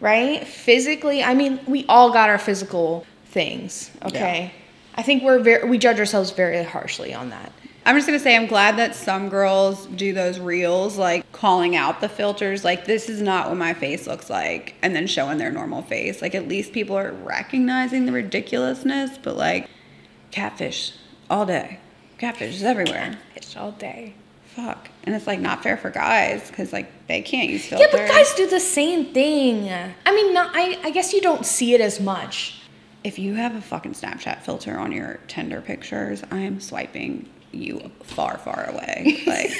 right? 0.00 0.46
Physically, 0.46 1.22
I 1.22 1.34
mean, 1.34 1.60
we 1.66 1.86
all 1.86 2.12
got 2.12 2.28
our 2.28 2.38
physical 2.38 3.06
things, 3.26 3.90
okay. 4.04 4.52
I 4.96 5.02
think 5.02 5.22
we're 5.22 5.38
very 5.38 5.68
we 5.68 5.78
judge 5.78 5.98
ourselves 5.98 6.32
very 6.32 6.62
harshly 6.64 7.14
on 7.14 7.30
that. 7.30 7.52
I'm 7.86 7.96
just 7.96 8.06
gonna 8.06 8.18
say 8.18 8.36
I'm 8.36 8.46
glad 8.46 8.76
that 8.76 8.94
some 8.94 9.28
girls 9.28 9.86
do 9.86 10.12
those 10.12 10.38
reels, 10.38 10.98
like 10.98 11.30
calling 11.32 11.76
out 11.76 12.00
the 12.00 12.08
filters, 12.08 12.64
like 12.64 12.84
this 12.84 13.08
is 13.08 13.22
not 13.22 13.48
what 13.48 13.56
my 13.56 13.72
face 13.72 14.06
looks 14.06 14.28
like, 14.28 14.74
and 14.82 14.94
then 14.94 15.06
showing 15.06 15.38
their 15.38 15.50
normal 15.50 15.82
face. 15.82 16.20
Like 16.20 16.34
at 16.34 16.48
least 16.48 16.72
people 16.72 16.98
are 16.98 17.12
recognizing 17.12 18.04
the 18.04 18.12
ridiculousness, 18.12 19.16
but 19.22 19.36
like 19.36 19.70
catfish 20.32 20.92
all 21.30 21.46
day, 21.46 21.78
catfish 22.20 22.54
is 22.56 22.62
everywhere. 22.62 23.18
It's 23.34 23.56
all 23.56 23.72
day. 23.72 24.14
Fuck, 24.54 24.90
and 25.04 25.14
it's 25.14 25.26
like 25.26 25.40
not 25.40 25.62
fair 25.62 25.76
for 25.76 25.90
guys 25.90 26.48
because 26.50 26.72
like 26.72 27.06
they 27.06 27.22
can't 27.22 27.48
use 27.48 27.64
filters. 27.66 27.88
Yeah, 27.92 27.98
but 27.98 28.08
guys 28.08 28.34
do 28.34 28.48
the 28.48 28.58
same 28.60 29.12
thing. 29.14 29.70
I 30.04 30.12
mean, 30.14 30.34
not, 30.34 30.50
I, 30.54 30.78
I 30.82 30.90
guess 30.90 31.12
you 31.12 31.20
don't 31.20 31.46
see 31.46 31.72
it 31.74 31.80
as 31.80 32.00
much. 32.00 32.60
if 33.04 33.18
you 33.18 33.34
have 33.34 33.54
a 33.54 33.60
fucking 33.60 33.92
Snapchat 33.94 34.42
filter 34.42 34.76
on 34.76 34.92
your 34.92 35.20
Tinder 35.28 35.60
pictures, 35.60 36.22
I 36.32 36.38
am 36.40 36.60
swiping 36.60 37.28
you 37.52 37.90
far, 38.02 38.38
far 38.38 38.68
away. 38.70 39.22
Like 39.26 39.50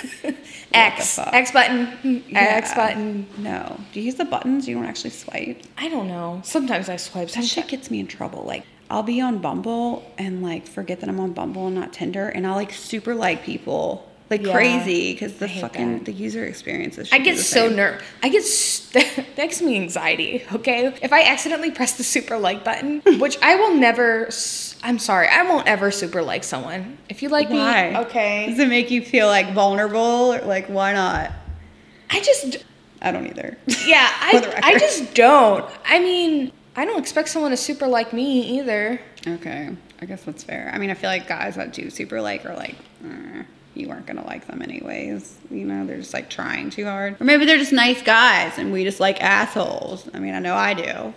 X. 0.73 1.19
X 1.19 1.51
button, 1.53 2.23
yeah. 2.29 2.39
X 2.39 2.75
button. 2.75 3.27
No. 3.39 3.79
Do 3.93 4.01
you 4.01 4.07
use 4.07 4.15
the 4.17 4.25
buttons? 4.25 4.69
You 4.69 4.75
don't 4.77 4.85
actually 4.85 5.11
swipe. 5.11 5.63
I 5.79 5.89
don't 5.89 6.07
know. 6.09 6.41
Sometimes 6.45 6.89
I 6.89 6.97
swipe. 6.97 7.31
That 7.31 7.45
shit 7.45 7.69
gets 7.69 7.91
me 7.91 7.99
in 8.01 8.07
trouble. 8.07 8.45
Like, 8.45 8.65
I'll 8.91 9.03
be 9.05 9.21
on 9.21 9.39
Bumble 9.39 10.03
and 10.19 10.43
like 10.43 10.67
forget 10.67 11.01
that 11.01 11.09
I'm 11.09 11.21
on 11.21 11.33
Bumble 11.33 11.67
and 11.69 11.77
not 11.77 11.93
Tinder, 11.93 12.29
and 12.29 12.47
I'll 12.47 12.57
like 12.57 12.73
super 12.73 13.15
like 13.15 13.45
people 13.45 14.07
like 14.29 14.43
Yeah. 14.45 14.53
crazy 14.53 15.13
because 15.13 15.35
the 15.35 15.49
fucking 15.49 15.93
that. 15.99 16.05
the 16.05 16.13
user 16.13 16.45
experience 16.45 16.99
is. 16.99 17.13
I 17.13 17.19
get 17.19 17.39
so 17.39 17.69
nervous. 17.69 18.03
I 18.23 18.29
get 18.29 18.45
st- 18.45 19.05
that 19.37 19.49
gives 19.49 19.61
me 19.63 19.77
anxiety. 19.77 20.45
Okay, 20.53 20.87
if 21.03 21.13
I 21.13 21.23
accidentally 21.23 21.71
press 21.73 21.97
the 21.97 22.05
super 22.05 22.39
like 22.39 22.65
button, 22.65 23.01
which 23.19 23.39
I 23.43 23.55
will 23.57 23.75
never. 23.75 24.27
s- 24.27 24.77
I'm 24.83 24.99
sorry, 24.99 25.29
I 25.29 25.43
won't 25.43 25.67
ever 25.67 25.91
super 25.91 26.23
like 26.23 26.43
someone. 26.45 26.99
If 27.09 27.23
you 27.23 27.29
like 27.29 27.49
Why? 27.51 27.91
me, 27.91 27.97
okay. 27.99 28.47
Does 28.51 28.59
it 28.61 28.69
make 28.69 28.91
you 28.91 29.03
feel 29.03 29.27
like 29.27 29.53
vulnerable? 29.53 30.35
Or, 30.35 30.41
like, 30.43 30.67
why 30.69 30.93
not? 30.93 31.33
I 32.09 32.21
just 32.21 32.57
I 33.03 33.13
don't 33.13 33.27
either. 33.27 33.57
Yeah, 33.87 34.09
I, 34.21 34.61
I 34.63 34.79
just 34.79 35.13
don't. 35.15 35.65
I 35.85 35.99
mean, 36.01 36.53
I 36.77 36.85
don't 36.85 36.99
expect 36.99 37.29
someone 37.29 37.51
to 37.51 37.57
super 37.57 37.87
like 37.87 38.13
me 38.13 38.59
either. 38.59 39.01
Okay, 39.27 39.71
I 40.01 40.07
guess 40.07 40.23
that's 40.23 40.45
fair. 40.45 40.71
I 40.73 40.79
mean, 40.79 40.91
I 40.91 40.95
feel 40.95 41.11
like 41.11 41.27
guys 41.29 41.57
that 41.57 41.73
do 41.73 41.91
super 41.91 42.21
like 42.21 42.47
are 42.47 42.55
like, 42.55 42.77
"Eh, 43.05 43.43
you 43.75 43.89
weren't 43.89 44.07
gonna 44.07 44.25
like 44.27 44.47
them 44.47 44.63
anyways. 44.63 45.37
You 45.51 45.65
know, 45.65 45.85
they're 45.85 45.99
just 45.99 46.15
like 46.15 46.31
trying 46.31 46.71
too 46.71 46.85
hard, 46.85 47.21
or 47.21 47.25
maybe 47.25 47.45
they're 47.45 47.59
just 47.59 47.73
nice 47.73 48.03
guys 48.03 48.57
and 48.59 48.73
we 48.73 48.85
just 48.85 49.01
like 49.01 49.21
assholes. 49.23 50.09
I 50.15 50.21
mean, 50.21 50.35
I 50.35 50.39
know 50.39 50.55
I 50.55 50.75
do. 50.75 51.15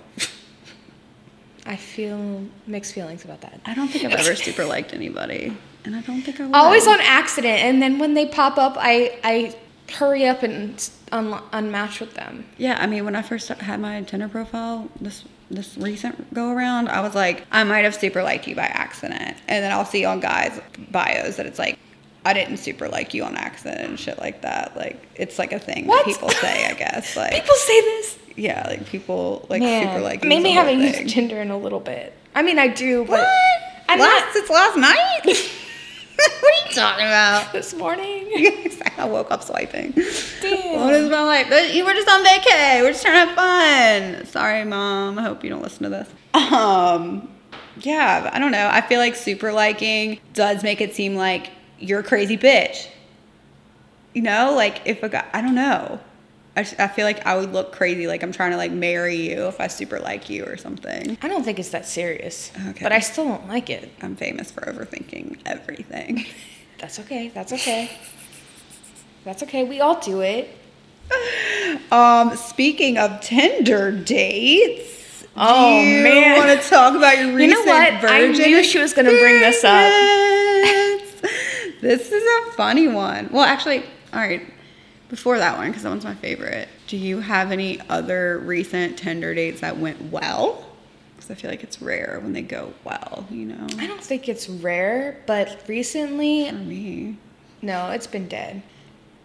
I 1.66 1.76
feel 1.78 2.44
mixed 2.68 2.94
feelings 2.94 3.24
about 3.24 3.42
that. 3.42 3.62
I 3.66 3.74
don't 3.74 3.88
think 3.88 4.04
I've 4.06 4.20
ever 4.20 4.36
super 4.36 4.66
liked 4.66 4.94
anybody, 4.94 5.56
and 5.86 5.96
I 5.96 6.02
don't 6.02 6.22
think 6.22 6.40
I 6.42 6.48
will. 6.48 6.56
Always 6.56 6.88
on 6.88 7.00
accident, 7.00 7.60
and 7.60 7.82
then 7.82 8.00
when 8.00 8.16
they 8.16 8.26
pop 8.26 8.58
up, 8.58 8.76
I 8.78 9.18
I 9.24 9.56
hurry 9.94 10.26
up 10.26 10.44
and 10.44 10.90
un- 11.12 11.42
unmatch 11.54 12.00
with 12.02 12.16
them. 12.16 12.46
Yeah, 12.58 12.78
I 12.80 12.88
mean, 12.88 13.06
when 13.06 13.16
I 13.16 13.22
first 13.22 13.48
had 13.48 13.80
my 13.80 14.02
Tinder 14.02 14.28
profile, 14.28 14.90
this 15.00 15.24
this 15.52 15.78
recent 15.78 16.34
go 16.34 16.52
around, 16.52 16.88
I 16.90 17.02
was 17.02 17.14
like, 17.16 17.46
I 17.52 17.64
might 17.64 17.84
have 17.84 17.96
super 17.96 18.24
liked 18.24 18.48
you 18.48 18.56
by 18.56 18.64
accident, 18.64 19.38
and 19.48 19.64
then 19.64 19.72
I'll 19.72 19.86
see 19.86 20.06
on 20.06 20.20
guys' 20.20 20.60
bios 20.92 21.36
that 21.38 21.46
it's 21.46 21.60
like, 21.60 21.78
I 22.26 22.34
didn't 22.34 22.58
super 22.58 22.88
like 22.88 23.14
you 23.14 23.24
on 23.24 23.36
accident 23.36 23.82
and 23.82 24.00
shit 24.00 24.18
like 24.18 24.42
that. 24.44 24.76
Like 24.78 25.02
it's 25.16 25.38
like 25.38 25.52
a 25.52 25.60
thing 25.60 25.88
What? 25.88 26.06
that 26.06 26.14
people 26.14 26.30
say, 26.30 26.68
I 26.68 26.74
guess. 26.74 27.16
Like 27.18 27.34
People 27.34 27.56
say 27.56 27.82
this. 27.82 28.18
yeah, 28.38 28.66
like 28.68 28.86
people 28.88 29.46
like 29.50 29.62
Man, 29.62 29.88
super 29.88 30.02
like 30.02 30.24
maybe 30.24 30.50
a 30.50 30.54
haven't 30.54 30.80
used. 30.80 31.10
Tinder 31.14 31.42
in 31.42 31.52
a 31.52 31.58
little 31.58 31.82
bit. 31.82 32.14
I 32.34 32.42
mean, 32.42 32.60
I 32.60 32.68
do, 32.70 33.02
but 33.04 33.20
What? 33.20 33.28
I'm 33.90 34.00
last, 34.00 34.26
not 34.28 34.36
It's 34.38 34.50
last 34.50 34.78
night. 34.78 35.50
what 36.16 36.44
are 36.44 36.70
you 36.70 36.76
talking 36.76 37.06
about? 37.06 37.52
this 37.54 37.74
morning. 37.74 38.28
I 38.98 39.06
woke 39.06 39.32
up 39.32 39.44
swiping. 39.44 39.92
Damn. 40.42 40.80
What 40.80 40.94
is 40.94 41.10
my 41.10 41.24
life? 41.24 41.74
You 41.74 41.86
were 41.86 41.94
just 41.94 42.10
on 42.10 42.24
vacay. 42.24 42.82
We're 42.82 42.92
just 42.92 43.04
trying 43.04 43.26
to 43.28 43.34
have 43.34 43.36
fun. 43.36 44.26
Sorry, 44.26 44.64
mom. 44.66 45.18
I 45.20 45.24
hope 45.24 45.44
you 45.44 45.50
don't 45.50 45.62
listen 45.62 45.84
to 45.84 45.90
this. 45.90 46.10
Um, 46.34 47.30
yeah, 47.80 48.30
I 48.32 48.40
don't 48.40 48.52
know. 48.52 48.70
I 48.72 48.82
feel 48.82 49.00
like 49.00 49.16
super 49.16 49.52
liking 49.52 50.20
does 50.34 50.64
make 50.64 50.82
it 50.82 50.96
seem 50.96 51.16
like 51.16 51.50
you're 51.80 52.00
a 52.00 52.04
crazy 52.04 52.38
bitch. 52.38 52.88
You 54.14 54.22
know, 54.22 54.54
like 54.56 54.82
if 54.86 55.02
a 55.04 55.10
guy, 55.10 55.28
I 55.34 55.42
don't 55.42 55.56
know. 55.56 56.00
I, 56.56 56.62
I 56.62 56.88
feel 56.88 57.06
like 57.06 57.26
I 57.26 57.36
would 57.36 57.52
look 57.52 57.72
crazy, 57.72 58.06
like 58.08 58.22
I'm 58.22 58.32
trying 58.32 58.52
to 58.52 58.58
like 58.58 58.72
marry 58.72 59.16
you 59.16 59.48
if 59.48 59.60
I 59.60 59.68
super 59.68 60.00
like 60.00 60.30
you 60.30 60.46
or 60.46 60.56
something. 60.58 61.18
I 61.22 61.28
don't 61.28 61.44
think 61.44 61.58
it's 61.60 61.70
that 61.70 61.86
serious. 61.88 62.52
Okay. 62.70 62.84
But 62.84 62.92
I 62.92 63.00
still 63.00 63.26
don't 63.26 63.48
like 63.48 63.70
it. 63.70 63.92
I'm 64.02 64.16
famous 64.16 64.52
for 64.52 64.62
overthinking 64.62 65.40
everything. 65.46 66.26
That's 66.80 67.00
okay. 67.00 67.30
That's 67.30 67.54
okay. 67.54 67.90
That's 69.24 69.42
okay. 69.44 69.64
We 69.64 69.80
all 69.82 70.00
do 70.00 70.22
it. 70.22 70.50
Um, 71.92 72.36
speaking 72.36 72.98
of 72.98 73.20
Tinder 73.22 73.92
dates, 73.92 75.26
Oh, 75.36 75.82
do 75.82 75.88
you 75.88 76.04
man. 76.04 76.38
want 76.38 76.62
to 76.62 76.68
talk 76.70 76.96
about 76.96 77.18
your 77.18 77.34
recent 77.36 77.42
You 77.42 77.48
know 77.66 77.72
what? 77.72 78.02
Virgin 78.02 78.44
I 78.44 78.48
knew 78.48 78.64
she 78.64 78.80
was 78.80 78.94
gonna 78.94 79.10
bring 79.10 79.40
this 79.40 79.64
up. 79.64 79.90
this 81.82 82.12
is 82.12 82.24
a 82.24 82.52
funny 82.54 82.88
one. 82.88 83.30
Well, 83.32 83.44
actually, 83.44 83.80
all 84.14 84.20
right. 84.20 84.42
Before 85.14 85.38
that 85.38 85.60
one, 85.60 85.68
because 85.68 85.84
that 85.84 85.90
one's 85.90 86.06
my 86.06 86.16
favorite. 86.16 86.68
Do 86.88 86.98
you 86.98 87.20
have 87.20 87.52
any 87.52 87.80
other 87.88 88.40
recent 88.40 88.98
Tinder 88.98 89.36
dates 89.36 89.62
that 89.62 89.78
went 89.78 90.12
well? 90.12 90.66
Because 91.16 91.30
I 91.30 91.36
feel 91.36 91.52
like 91.52 91.62
it's 91.62 91.80
rare 91.84 92.20
when 92.24 92.34
they 92.34 92.42
go 92.42 92.74
well. 92.84 93.28
You 93.30 93.46
know, 93.46 93.68
I 93.78 93.86
don't 93.86 94.04
think 94.04 94.28
it's 94.28 94.50
rare, 94.50 95.22
but 95.28 95.66
recently, 95.68 96.50
for 96.50 96.56
me. 96.56 97.18
no, 97.62 97.92
it's 97.92 98.08
been 98.08 98.28
dead. 98.28 98.64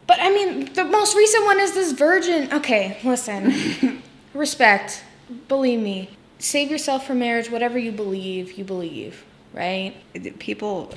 But 0.07 0.19
I 0.21 0.29
mean, 0.29 0.71
the 0.75 0.85
most 0.85 1.17
recent 1.17 1.47
one 1.47 1.59
is 1.59 1.73
this 1.73 1.93
virgin. 1.93 2.53
Okay, 2.53 2.99
listen. 3.03 4.03
Respect. 4.35 5.03
Believe 5.49 5.81
me. 5.81 6.11
Save 6.39 6.71
yourself 6.71 7.07
for 7.07 7.15
marriage. 7.15 7.51
Whatever 7.51 7.79
you 7.79 7.93
believe, 7.93 8.59
you 8.59 8.65
believe, 8.65 9.25
right? 9.55 9.95
People, 10.39 10.93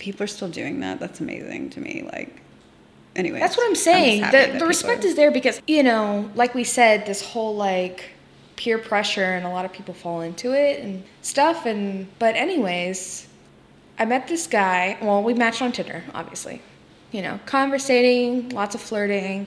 people 0.00 0.24
are 0.24 0.26
still 0.26 0.48
doing 0.48 0.80
that. 0.80 0.98
That's 0.98 1.20
amazing 1.20 1.70
to 1.70 1.80
me. 1.80 2.02
Like, 2.12 2.40
anyway, 3.16 3.38
That's 3.38 3.56
what 3.56 3.66
I'm 3.66 3.74
saying. 3.74 4.22
that 4.22 4.32
The, 4.32 4.38
the 4.38 4.52
people 4.52 4.68
respect 4.68 5.04
is 5.04 5.14
there 5.14 5.30
because, 5.30 5.60
you 5.66 5.82
know, 5.82 6.30
like 6.34 6.54
we 6.54 6.64
said, 6.64 7.06
this 7.06 7.22
whole 7.22 7.54
like 7.54 8.10
peer 8.56 8.78
pressure 8.78 9.22
and 9.24 9.44
a 9.44 9.48
lot 9.48 9.64
of 9.64 9.72
people 9.72 9.94
fall 9.94 10.20
into 10.20 10.52
it 10.52 10.80
and 10.82 11.02
stuff. 11.22 11.66
And, 11.66 12.06
but, 12.18 12.36
anyways, 12.36 13.26
I 13.98 14.04
met 14.04 14.28
this 14.28 14.46
guy. 14.46 14.96
Well, 15.00 15.22
we 15.22 15.34
matched 15.34 15.62
on 15.62 15.72
Tinder, 15.72 16.04
obviously. 16.14 16.62
You 17.12 17.22
know, 17.22 17.40
conversating, 17.46 18.48
lots 18.50 18.74
of 18.74 18.80
flirting. 18.80 19.46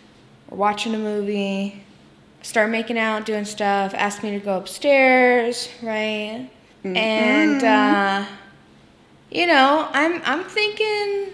We're 0.49 0.57
watching 0.57 0.95
a 0.95 0.97
movie, 0.97 1.83
start 2.41 2.69
making 2.69 2.97
out, 2.97 3.25
doing 3.25 3.43
stuff, 3.43 3.93
asked 3.93 4.23
me 4.23 4.31
to 4.31 4.39
go 4.39 4.57
upstairs, 4.57 5.69
right? 5.81 6.49
And, 6.83 7.61
uh, 7.61 8.25
you 9.29 9.45
know, 9.47 9.89
I'm, 9.91 10.21
I'm 10.23 10.45
thinking 10.45 11.33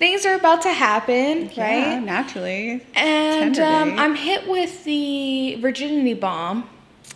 things 0.00 0.26
are 0.26 0.34
about 0.34 0.62
to 0.62 0.72
happen, 0.72 1.50
Yeah, 1.54 1.92
right? 1.94 2.02
naturally. 2.02 2.84
And 2.94 3.56
um. 3.60 3.96
I'm 3.98 4.16
hit 4.16 4.48
with 4.48 4.82
the 4.82 5.56
virginity 5.60 6.14
bomb. 6.14 6.68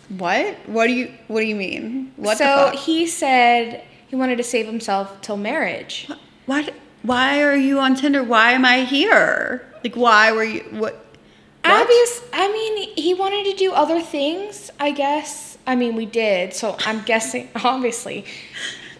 What? 0.07 0.55
What 0.67 0.87
do 0.87 0.93
you 0.93 1.11
What 1.27 1.41
do 1.41 1.47
you 1.47 1.55
mean? 1.55 2.13
What 2.15 2.37
so 2.37 2.45
the 2.45 2.71
fuck? 2.71 2.75
he 2.75 3.07
said 3.07 3.83
he 4.07 4.15
wanted 4.15 4.37
to 4.37 4.43
save 4.43 4.67
himself 4.67 5.19
till 5.21 5.35
marriage. 5.35 6.07
What? 6.45 6.73
Why 7.01 7.41
are 7.41 7.55
you 7.55 7.79
on 7.79 7.95
Tinder? 7.95 8.23
Why 8.23 8.51
am 8.51 8.63
I 8.65 8.83
here? 8.85 9.67
Like, 9.83 9.95
why 9.95 10.31
were 10.31 10.43
you? 10.43 10.61
What? 10.71 10.93
what? 10.93 11.81
Obvious. 11.81 12.21
I 12.33 12.51
mean, 12.51 12.93
he 12.95 13.13
wanted 13.13 13.45
to 13.51 13.53
do 13.57 13.73
other 13.73 13.99
things. 14.01 14.69
I 14.79 14.91
guess. 14.91 15.57
I 15.67 15.75
mean, 15.75 15.95
we 15.95 16.05
did. 16.05 16.53
So 16.53 16.77
I'm 16.85 17.01
guessing. 17.01 17.49
Obviously, 17.63 18.25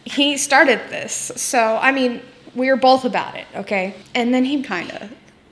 he 0.06 0.38
started 0.38 0.80
this. 0.90 1.14
So 1.36 1.78
I 1.82 1.92
mean, 1.92 2.22
we 2.56 2.70
were 2.70 2.78
both 2.78 3.06
about 3.06 3.36
it. 3.36 3.46
Okay. 3.56 3.94
And 4.14 4.34
then 4.34 4.46
he 4.46 4.62
Kinda. 4.64 5.10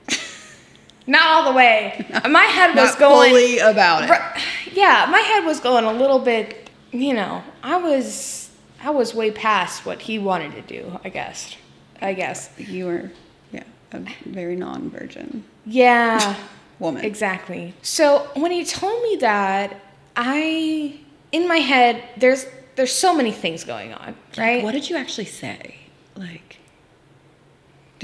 not 1.06 1.26
all 1.26 1.44
the 1.52 1.56
way. 1.56 2.04
My 2.28 2.44
head 2.44 2.74
was 2.74 2.90
Not 2.90 2.98
going. 2.98 3.30
fully 3.30 3.58
about 3.58 4.04
it. 4.04 4.42
Yeah, 4.72 5.06
my 5.08 5.20
head 5.20 5.44
was 5.44 5.60
going 5.60 5.84
a 5.84 5.92
little 5.92 6.18
bit, 6.18 6.68
you 6.90 7.14
know, 7.14 7.44
I 7.62 7.76
was 7.76 8.50
I 8.82 8.90
was 8.90 9.14
way 9.14 9.30
past 9.30 9.86
what 9.86 10.02
he 10.02 10.18
wanted 10.18 10.52
to 10.52 10.62
do, 10.62 10.98
I 11.04 11.08
guess. 11.10 11.56
I 12.02 12.12
guess. 12.12 12.50
You 12.58 12.86
were, 12.86 13.10
yeah, 13.52 13.62
a 13.92 14.00
very 14.26 14.56
non-virgin 14.56 15.44
Yeah, 15.64 16.34
woman. 16.80 17.04
exactly. 17.04 17.72
So, 17.82 18.28
when 18.34 18.50
he 18.50 18.64
told 18.64 19.00
me 19.04 19.16
that, 19.20 19.80
I 20.16 20.98
in 21.32 21.46
my 21.48 21.58
head 21.58 22.02
there's 22.16 22.46
there's 22.76 22.92
so 22.92 23.14
many 23.14 23.30
things 23.30 23.62
going 23.64 23.94
on, 23.94 24.16
right? 24.36 24.62
What 24.64 24.72
did 24.72 24.90
you 24.90 24.96
actually 24.96 25.26
say? 25.26 25.76
Like, 26.16 26.58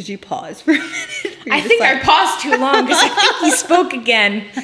did 0.00 0.08
you 0.08 0.16
pause 0.16 0.62
for 0.62 0.70
a 0.70 0.78
minute? 0.78 1.36
I 1.50 1.60
think 1.60 1.82
I 1.82 2.00
paused 2.00 2.40
too 2.40 2.56
long 2.56 2.86
because 2.86 3.02
I 3.02 3.08
think 3.10 3.36
he 3.44 3.50
spoke 3.50 3.92
again. 3.92 4.46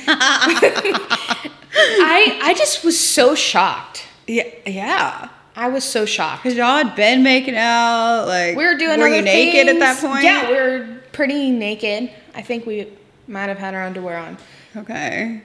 I 1.78 2.40
I 2.42 2.54
just 2.56 2.82
was 2.82 2.98
so 2.98 3.34
shocked. 3.34 4.06
Yeah, 4.26 4.48
yeah. 4.64 5.28
I 5.54 5.68
was 5.68 5.84
so 5.84 6.06
shocked. 6.06 6.42
Cause 6.42 6.54
y'all 6.54 6.78
had 6.78 6.96
been 6.96 7.22
making 7.22 7.54
out. 7.54 8.24
Like, 8.26 8.56
We 8.56 8.64
were 8.64 8.76
doing. 8.76 8.98
Were 8.98 9.08
you 9.08 9.20
naked 9.20 9.68
at 9.68 9.78
that 9.78 10.00
point? 10.00 10.24
Yeah, 10.24 10.48
we 10.48 10.54
were 10.54 11.00
pretty 11.12 11.50
naked. 11.50 12.10
I 12.34 12.40
think 12.40 12.64
we 12.64 12.88
might 13.28 13.50
have 13.50 13.58
had 13.58 13.74
our 13.74 13.82
underwear 13.82 14.16
on. 14.16 14.38
Okay. 14.74 15.42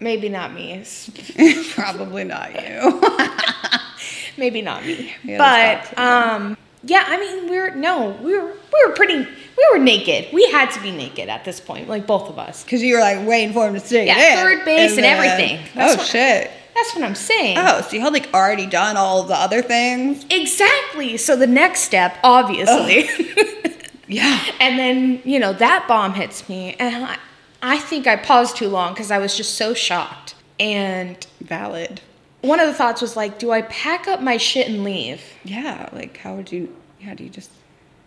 Maybe 0.00 0.28
not 0.28 0.52
me. 0.52 0.84
Probably 1.70 2.24
not 2.24 2.52
you. 2.62 3.00
Maybe 4.36 4.60
not 4.60 4.84
me. 4.84 5.14
Yeah, 5.22 5.38
but 5.38 5.98
um, 5.98 6.58
yeah. 6.86 7.04
I 7.06 7.18
mean, 7.18 7.48
we 7.50 7.58
were 7.58 7.70
no, 7.70 8.16
we 8.22 8.38
were 8.38 8.46
we 8.72 8.84
were 8.86 8.92
pretty. 8.94 9.26
We 9.56 9.68
were 9.72 9.78
naked. 9.78 10.32
We 10.32 10.50
had 10.50 10.70
to 10.72 10.82
be 10.82 10.90
naked 10.90 11.28
at 11.28 11.44
this 11.44 11.60
point, 11.60 11.88
like 11.88 12.06
both 12.08 12.28
of 12.28 12.38
us. 12.40 12.64
Because 12.64 12.82
you 12.82 12.94
were 12.94 13.00
like 13.00 13.24
waiting 13.26 13.52
for 13.52 13.68
him 13.68 13.74
to 13.74 13.80
stick 13.80 14.06
Yeah, 14.08 14.32
in. 14.32 14.36
third 14.38 14.64
base 14.64 14.94
and 14.96 15.04
then- 15.04 15.16
everything. 15.16 15.58
Oh, 15.60 15.70
That's 15.76 15.94
oh 15.94 15.96
what- 15.98 16.06
shit. 16.06 16.50
That's 16.74 16.92
what 16.96 17.04
I'm 17.04 17.14
saying. 17.14 17.56
Oh, 17.56 17.82
so 17.82 17.94
you 17.94 18.00
had 18.00 18.12
like 18.12 18.28
already 18.34 18.66
done 18.66 18.96
all 18.96 19.22
the 19.22 19.36
other 19.36 19.62
things? 19.62 20.26
Exactly. 20.28 21.16
So 21.18 21.36
the 21.36 21.46
next 21.46 21.80
step, 21.82 22.16
obviously. 22.24 23.08
Oh. 23.08 23.50
Yeah. 24.06 24.38
and 24.60 24.78
then 24.78 25.22
you 25.24 25.38
know 25.38 25.52
that 25.54 25.86
bomb 25.88 26.12
hits 26.12 26.46
me, 26.48 26.76
and 26.78 27.04
I, 27.06 27.16
I 27.62 27.78
think 27.78 28.06
I 28.06 28.16
paused 28.16 28.56
too 28.56 28.68
long 28.68 28.92
because 28.92 29.10
I 29.10 29.18
was 29.18 29.34
just 29.36 29.54
so 29.54 29.72
shocked. 29.72 30.34
And 30.60 31.24
Valid. 31.40 32.00
One 32.44 32.60
of 32.60 32.66
the 32.66 32.74
thoughts 32.74 33.00
was 33.02 33.16
like, 33.16 33.38
do 33.38 33.50
I 33.50 33.62
pack 33.62 34.06
up 34.08 34.20
my 34.20 34.36
shit 34.36 34.68
and 34.68 34.84
leave? 34.84 35.22
Yeah. 35.44 35.88
Like, 35.92 36.16
how 36.18 36.34
would 36.34 36.50
you? 36.52 36.74
How 37.02 37.14
Do 37.14 37.24
you 37.24 37.30
just? 37.30 37.50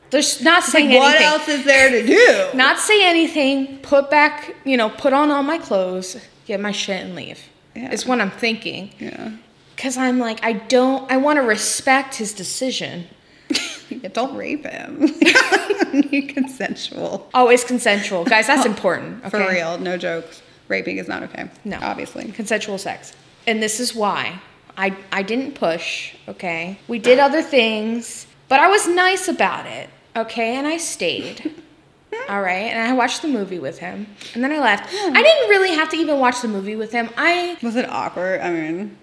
There's 0.10 0.42
not 0.42 0.64
Like, 0.64 0.72
saying 0.72 0.90
what 1.00 1.16
anything. 1.16 1.28
else 1.28 1.48
is 1.50 1.66
there 1.66 1.90
to 1.92 2.06
do? 2.08 2.58
Not 2.58 2.80
say 2.80 3.06
anything. 3.06 3.80
Put 3.80 4.10
back, 4.10 4.56
you 4.64 4.78
know, 4.78 4.90
put 4.90 5.12
on 5.14 5.32
all 5.32 5.44
my 5.44 5.58
clothes, 5.58 6.16
get 6.46 6.60
my 6.62 6.72
shit 6.72 7.04
and 7.04 7.14
leave. 7.16 7.40
Yeah. 7.76 7.92
Is 7.92 8.06
what 8.06 8.22
I'm 8.22 8.32
thinking. 8.32 8.92
Yeah. 9.00 9.32
Cause 9.76 9.98
I'm 9.98 10.18
like, 10.18 10.44
I 10.44 10.54
don't. 10.54 11.12
I 11.12 11.18
want 11.18 11.38
to 11.38 11.44
respect 11.44 12.16
his 12.16 12.34
decision. 12.34 13.08
Yeah, 13.90 14.10
don't 14.10 14.36
rape 14.36 14.66
him. 14.66 15.08
consensual. 16.28 17.30
Always 17.34 17.64
consensual, 17.64 18.26
guys. 18.26 18.48
That's 18.48 18.66
important. 18.74 19.20
Okay? 19.26 19.30
For 19.30 19.50
real. 19.50 19.78
No 19.78 19.98
jokes. 19.98 20.42
Raping 20.68 20.98
is 20.98 21.08
not 21.08 21.24
okay. 21.24 21.50
No. 21.64 21.80
Obviously. 21.82 22.30
consensual 22.34 22.78
sex. 22.78 23.14
And 23.48 23.64
this 23.64 23.80
is 23.80 23.96
why 23.96 24.40
I 24.78 24.96
I 25.12 25.24
didn't 25.24 25.54
push, 25.56 26.14
okay? 26.28 26.80
We 26.88 27.00
did 27.00 27.18
other 27.18 27.42
things, 27.42 28.28
but 28.50 28.60
I 28.60 28.68
was 28.68 28.88
nice 28.88 29.28
about 29.28 29.66
it, 29.66 29.90
okay? 30.16 30.56
And 30.56 30.68
I 30.68 30.78
stayed. 30.78 31.56
All 32.30 32.42
right, 32.42 32.72
and 32.72 32.80
I 32.80 32.94
watched 32.94 33.22
the 33.22 33.28
movie 33.30 33.60
with 33.60 33.80
him, 33.80 34.06
and 34.34 34.44
then 34.44 34.52
I 34.52 34.60
left. 34.60 34.94
I 34.94 35.24
didn't 35.24 35.50
really 35.50 35.74
have 35.76 35.90
to 35.90 35.96
even 35.98 36.20
watch 36.20 36.42
the 36.42 36.48
movie 36.50 36.76
with 36.76 36.92
him. 36.92 37.10
I 37.18 37.58
Was 37.62 37.76
it 37.78 37.88
awkward? 37.90 38.42
I 38.42 38.52
mean. 38.52 38.98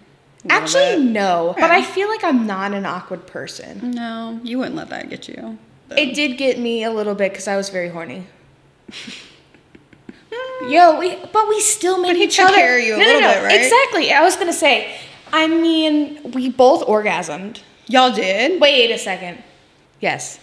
actually 0.51 0.97
bit. 0.97 1.01
no, 1.01 1.55
but 1.59 1.71
I 1.71 1.83
feel 1.83 2.09
like 2.09 2.23
I'm 2.23 2.47
not 2.47 2.75
an 2.75 2.85
awkward 2.85 3.27
person. 3.27 3.93
No, 3.93 4.39
you 4.43 4.59
wouldn't 4.59 4.77
let 4.77 4.91
that 4.91 5.09
get 5.09 5.27
you. 5.27 5.59
though. 5.89 5.97
It 5.97 6.15
did 6.15 6.37
get 6.37 6.59
me 6.59 6.85
a 6.85 6.91
little 6.91 7.15
bit 7.15 7.33
because 7.33 7.49
I 7.49 7.57
was 7.57 7.71
very 7.71 7.89
horny. 7.89 8.27
Yo, 10.69 10.99
we, 10.99 11.17
but 11.33 11.49
we 11.49 11.61
still 11.61 11.99
made 11.99 12.09
But 12.11 12.17
he 12.17 12.25
each 12.25 12.37
took 12.37 12.47
other. 12.49 12.57
care 12.57 12.79
of 12.79 12.85
you 12.85 12.97
a 12.97 12.99
little 12.99 13.21
bit, 13.21 13.43
right? 13.45 13.61
Exactly. 13.61 14.13
I 14.13 14.23
was 14.23 14.37
gonna 14.37 14.53
say. 14.53 14.97
I 15.33 15.47
mean, 15.49 16.31
we 16.33 16.49
both 16.49 16.87
orgasmed. 16.87 17.61
Y'all 17.89 18.13
did? 18.13 18.61
Wait 18.61 18.91
a 18.93 18.99
second. 18.99 19.43
Yes. 20.01 20.39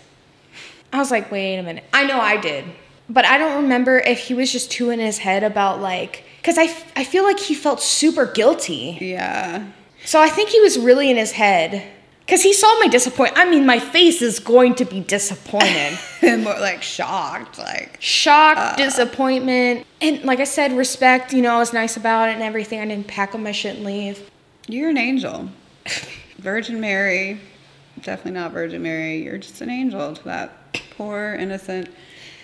I 0.92 0.98
was 0.98 1.12
like, 1.12 1.32
wait 1.32 1.58
a 1.58 1.64
minute. 1.64 1.86
I 1.94 2.04
know 2.04 2.20
I 2.20 2.36
did. 2.38 2.66
But 3.10 3.26
I 3.26 3.38
don't 3.38 3.64
remember 3.64 4.00
if 4.00 4.20
he 4.20 4.34
was 4.34 4.52
just 4.52 4.70
too 4.70 4.90
in 4.90 5.00
his 5.00 5.18
head 5.20 5.44
about 5.44 5.80
like, 5.82 6.26
because 6.38 6.58
I, 6.58 6.64
f- 6.66 6.92
I 6.96 7.04
feel 7.06 7.24
like 7.24 7.40
he 7.40 7.56
felt 7.56 7.82
super 7.82 8.26
guilty. 8.26 8.98
Yeah. 9.00 9.66
So 10.06 10.20
I 10.22 10.28
think 10.30 10.50
he 10.50 10.60
was 10.60 10.78
really 10.78 11.10
in 11.10 11.16
his 11.18 11.32
head. 11.32 11.84
Because 12.26 12.44
he 12.44 12.54
saw 12.54 12.80
my 12.80 12.88
disappointment. 12.88 13.46
I 13.46 13.50
mean, 13.50 13.66
my 13.66 13.80
face 13.80 14.22
is 14.22 14.40
going 14.40 14.76
to 14.76 14.86
be 14.86 15.00
disappointed. 15.02 15.98
And 16.24 16.44
more 16.44 16.54
like 16.60 16.84
shocked, 16.84 17.58
like 17.58 17.98
Shock, 18.00 18.78
disappointment. 18.78 19.88
And 20.02 20.24
like 20.24 20.40
I 20.40 20.44
said, 20.44 20.72
respect. 20.78 21.34
You 21.34 21.42
know, 21.42 21.56
I 21.56 21.58
was 21.58 21.74
nice 21.74 21.98
about 21.98 22.30
it 22.30 22.34
and 22.34 22.44
everything. 22.44 22.80
I 22.80 22.86
didn't 22.86 23.08
pack 23.08 23.34
up 23.34 23.42
my 23.42 23.52
shit 23.52 23.78
and 23.78 23.84
leave. 23.86 24.30
you're 24.68 24.90
an 24.90 24.98
angel. 24.98 25.50
Virgin 26.38 26.80
Mary. 26.80 27.40
Definitely 28.04 28.40
not 28.40 28.52
Virgin 28.52 28.84
Mary. 28.84 29.24
You're 29.24 29.40
just 29.40 29.62
an 29.62 29.72
angel 29.72 30.14
to 30.14 30.24
that 30.26 30.52
poor 30.96 31.36
innocent 31.40 31.90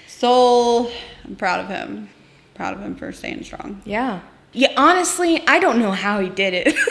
soul. 0.08 0.90
I'm 1.24 1.36
proud 1.36 1.60
of 1.60 1.68
him. 1.68 2.10
Proud 2.56 2.74
of 2.74 2.80
him 2.82 2.96
for 2.96 3.12
staying 3.12 3.44
strong. 3.44 3.82
Yeah. 3.86 4.22
Yeah, 4.54 4.74
honestly, 4.76 5.46
I 5.48 5.60
don't 5.60 5.78
know 5.78 5.92
how 5.92 6.20
he 6.20 6.30
did 6.30 6.54
it. 6.56 6.76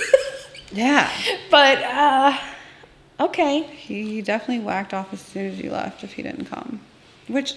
Yeah. 0.73 1.11
but, 1.51 1.79
uh, 1.83 2.37
okay. 3.21 3.63
He 3.63 4.23
definitely 4.23 4.65
whacked 4.65 4.95
off 4.95 5.13
as 5.13 5.21
soon 5.21 5.47
as 5.47 5.61
you 5.61 5.71
left 5.71 6.05
if 6.05 6.15
he 6.15 6.23
didn't 6.23 6.47
come. 6.47 6.81
Which 7.29 7.55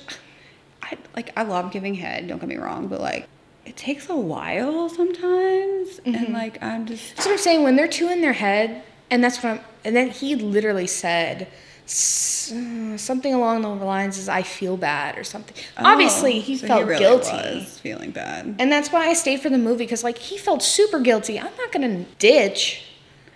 I 0.82 0.98
like 1.15 1.32
I 1.38 1.43
love 1.43 1.72
giving 1.72 1.95
head, 1.95 2.28
don't 2.28 2.39
get 2.39 2.50
me 2.50 2.58
wrong, 2.58 2.88
but 2.88 3.00
like 3.02 3.28
it 3.65 3.78
takes 3.78 4.10
a 4.10 4.15
while 4.15 4.89
sometimes. 4.89 6.00
And 6.06 6.15
mm-hmm. 6.15 6.34
like 6.34 6.62
I'm 6.63 6.86
just 6.86 7.15
That's 7.15 7.26
what 7.26 7.34
I'm 7.34 7.38
saying. 7.39 7.63
When 7.63 7.76
they're 7.76 7.88
too 7.88 8.10
in 8.10 8.22
their 8.22 8.34
head, 8.34 8.84
and 9.12 9.24
that's 9.24 9.38
what 9.43 9.54
I'm, 9.54 9.60
and 9.86 9.95
then 9.95 10.10
he 10.10 10.36
literally 10.36 10.88
said 10.88 11.48
something 11.86 13.34
along 13.34 13.62
the 13.62 13.69
lines 13.69 14.17
as 14.17 14.30
"I 14.30 14.43
feel 14.43 14.78
bad" 14.78 15.17
or 15.17 15.24
something. 15.24 15.56
Oh, 15.78 15.84
Obviously, 15.86 16.38
Oh, 16.38 16.41
he 16.41 16.58
so 16.58 16.67
felt 16.67 16.88
really 16.88 17.00
guilty, 17.00 17.32
Was 17.32 17.80
feeling 17.80 18.12
bad. 18.12 18.56
and 18.60 18.72
that's 18.72 18.91
why 18.91 19.08
I 19.08 19.13
stayed 19.13 19.39
for 19.41 19.50
the 19.50 19.58
movie 19.58 19.86
because 19.86 20.04
like 20.04 20.17
he 20.17 20.38
felt 20.38 20.62
super 20.62 21.00
guilty. 21.00 21.39
I'm 21.39 21.56
not 21.58 21.72
gonna 21.72 22.06
ditch. 22.17 22.86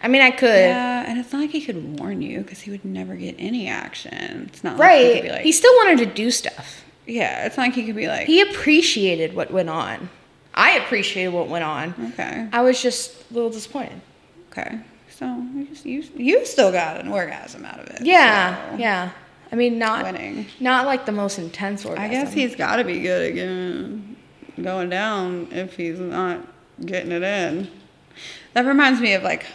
I 0.03 0.09
mean, 0.09 0.21
I 0.21 0.31
could, 0.31 0.49
Yeah, 0.49 1.05
and 1.07 1.17
it's 1.17 1.31
not 1.31 1.39
like 1.39 1.51
he 1.51 1.61
could 1.61 1.97
warn 1.99 2.21
you 2.21 2.41
because 2.41 2.59
he 2.59 2.69
would 2.71 2.83
never 2.83 3.15
get 3.15 3.35
any 3.39 3.67
action. 3.69 4.49
It's 4.49 4.63
not 4.63 4.77
like 4.77 4.91
he 4.91 5.05
right? 5.05 5.13
could 5.15 5.23
be 5.23 5.29
like, 5.31 5.41
he 5.43 5.51
still 5.53 5.73
wanted 5.77 5.97
to 5.99 6.05
do 6.13 6.29
stuff. 6.29 6.83
yeah, 7.07 7.45
it's 7.45 7.55
not 7.57 7.63
like 7.67 7.73
he 7.75 7.85
could 7.85 7.95
be 7.95 8.07
like, 8.07 8.27
He 8.27 8.41
appreciated 8.41 9.33
what 9.33 9.49
went 9.51 9.69
on. 9.69 10.09
I 10.53 10.71
appreciated 10.79 11.29
what 11.33 11.47
went 11.47 11.63
on. 11.63 11.95
okay, 12.13 12.47
I 12.51 12.61
was 12.61 12.81
just 12.81 13.29
a 13.31 13.33
little 13.33 13.49
disappointed. 13.49 13.99
okay. 14.51 14.79
So 15.09 15.25
you, 15.55 15.65
just, 15.67 15.85
you, 15.85 16.03
you 16.17 16.45
still 16.45 16.71
got 16.71 16.99
an 16.99 17.07
orgasm 17.07 17.63
out 17.65 17.79
of 17.79 17.87
it. 17.87 18.01
Yeah, 18.05 18.71
so 18.71 18.77
yeah. 18.77 19.11
I 19.51 19.55
mean, 19.55 19.77
not 19.79 20.03
Winning. 20.03 20.47
not 20.59 20.85
like 20.87 21.05
the 21.05 21.11
most 21.11 21.37
intense 21.39 21.85
orgasm. 21.85 22.03
I 22.03 22.09
guess 22.09 22.33
he's 22.33 22.55
got 22.55 22.77
to 22.77 22.83
be 22.83 22.99
good 22.99 23.29
at 23.29 23.35
getting, 23.35 24.15
going 24.61 24.89
down 24.89 25.47
if 25.51 25.77
he's 25.77 25.99
not 25.99 26.39
getting 26.83 27.11
it 27.11 27.21
in. 27.23 27.69
That 28.53 28.65
reminds 28.65 28.99
me 28.99 29.13
of 29.13 29.21
like 29.23 29.45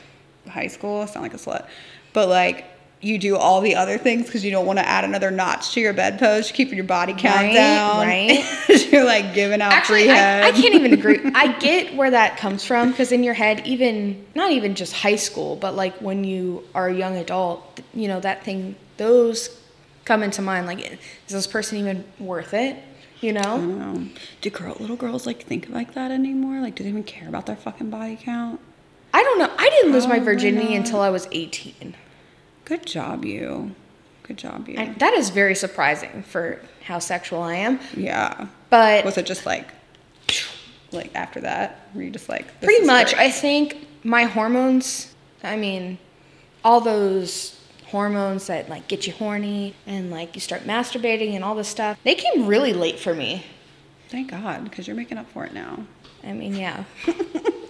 high 0.48 0.66
school. 0.68 1.02
I 1.02 1.06
sound 1.06 1.22
like 1.22 1.34
a 1.34 1.38
slut, 1.38 1.66
but 2.12 2.28
like 2.28 2.64
you 3.00 3.16
do 3.16 3.36
all 3.36 3.60
the 3.60 3.76
other 3.76 3.96
things 3.96 4.26
because 4.26 4.44
you 4.44 4.50
don't 4.50 4.66
want 4.66 4.76
to 4.80 4.84
add 4.88 5.04
another 5.04 5.30
notch 5.30 5.72
to 5.72 5.80
your 5.80 5.92
bedpost. 5.92 6.50
You're 6.50 6.56
keeping 6.56 6.74
your 6.74 6.84
body 6.84 7.12
count 7.16 7.36
Right, 7.46 7.54
down. 7.54 7.98
right. 8.04 8.88
you're 8.92 9.04
like 9.04 9.34
giving 9.34 9.62
out 9.62 9.72
Actually, 9.72 10.02
free 10.06 10.10
I, 10.10 10.14
head. 10.16 10.42
I 10.44 10.50
can't 10.50 10.74
even 10.74 10.92
agree. 10.94 11.20
I 11.34 11.56
get 11.60 11.94
where 11.94 12.10
that 12.10 12.38
comes 12.38 12.64
from 12.64 12.90
because 12.90 13.12
in 13.12 13.22
your 13.22 13.34
head, 13.34 13.64
even 13.64 14.26
not 14.34 14.50
even 14.50 14.74
just 14.74 14.94
high 14.94 15.14
school, 15.14 15.54
but 15.54 15.76
like 15.76 15.96
when 15.98 16.24
you 16.24 16.64
are 16.74 16.88
a 16.88 16.94
young 16.94 17.16
adult, 17.16 17.80
you 17.94 18.08
know 18.08 18.18
that 18.18 18.42
thing, 18.42 18.74
those 18.96 19.56
come 20.04 20.24
into 20.24 20.42
mind. 20.42 20.66
Like, 20.66 20.80
is 20.80 20.98
this 21.28 21.46
person 21.46 21.78
even 21.78 22.04
worth 22.18 22.52
it? 22.52 22.82
You 23.20 23.30
I 23.30 23.32
know? 23.42 23.56
know. 23.58 24.08
Do 24.40 24.50
girl, 24.50 24.76
little 24.80 24.96
girls 24.96 25.24
like 25.24 25.44
think 25.44 25.68
like 25.68 25.94
that 25.94 26.10
anymore? 26.10 26.60
Like, 26.60 26.74
do 26.74 26.82
they 26.82 26.88
even 26.88 27.04
care 27.04 27.28
about 27.28 27.46
their 27.46 27.54
fucking 27.56 27.90
body 27.90 28.18
count? 28.20 28.58
I 29.14 29.22
don't 29.22 29.38
know. 29.38 29.50
I 29.56 29.68
didn't 29.70 29.92
lose 29.92 30.06
my 30.06 30.18
oh, 30.18 30.24
virginity 30.24 30.74
until 30.74 31.00
I 31.00 31.10
was 31.10 31.26
18. 31.32 31.94
Good 32.64 32.86
job, 32.86 33.24
you. 33.24 33.74
Good 34.22 34.36
job, 34.36 34.68
you. 34.68 34.76
And 34.76 34.98
that 35.00 35.14
is 35.14 35.30
very 35.30 35.54
surprising 35.54 36.22
for 36.22 36.60
how 36.84 36.98
sexual 36.98 37.42
I 37.42 37.54
am. 37.54 37.80
yeah. 37.96 38.46
But 38.70 39.04
Was 39.04 39.16
it 39.16 39.24
just 39.26 39.46
like, 39.46 39.68
like 40.92 41.14
after 41.14 41.40
that? 41.40 41.88
Were 41.94 42.02
you 42.02 42.10
just 42.10 42.28
like, 42.28 42.46
this 42.60 42.66
Pretty 42.68 42.84
much. 42.86 43.14
great? 43.14 43.22
I 43.24 43.30
think 43.30 43.86
my 44.04 44.24
hormones, 44.24 45.14
I 45.42 45.56
mean, 45.56 45.98
all 46.62 46.80
those 46.80 47.58
hormones 47.86 48.46
that 48.48 48.68
like 48.68 48.86
get 48.88 49.06
you 49.06 49.14
horny 49.14 49.74
and 49.86 50.10
like 50.10 50.34
you 50.34 50.40
start 50.42 50.62
masturbating 50.64 51.32
and 51.34 51.42
all 51.42 51.54
this 51.54 51.68
stuff, 51.68 51.98
they 52.04 52.14
came 52.14 52.46
really 52.46 52.74
late 52.74 52.98
for 52.98 53.14
me. 53.14 53.44
Thank 54.10 54.30
God, 54.30 54.64
because 54.64 54.86
you're 54.86 54.96
making 54.96 55.16
up 55.18 55.28
for 55.30 55.44
it 55.46 55.54
now. 55.54 55.84
I 56.24 56.32
mean, 56.32 56.54
yeah. 56.54 56.84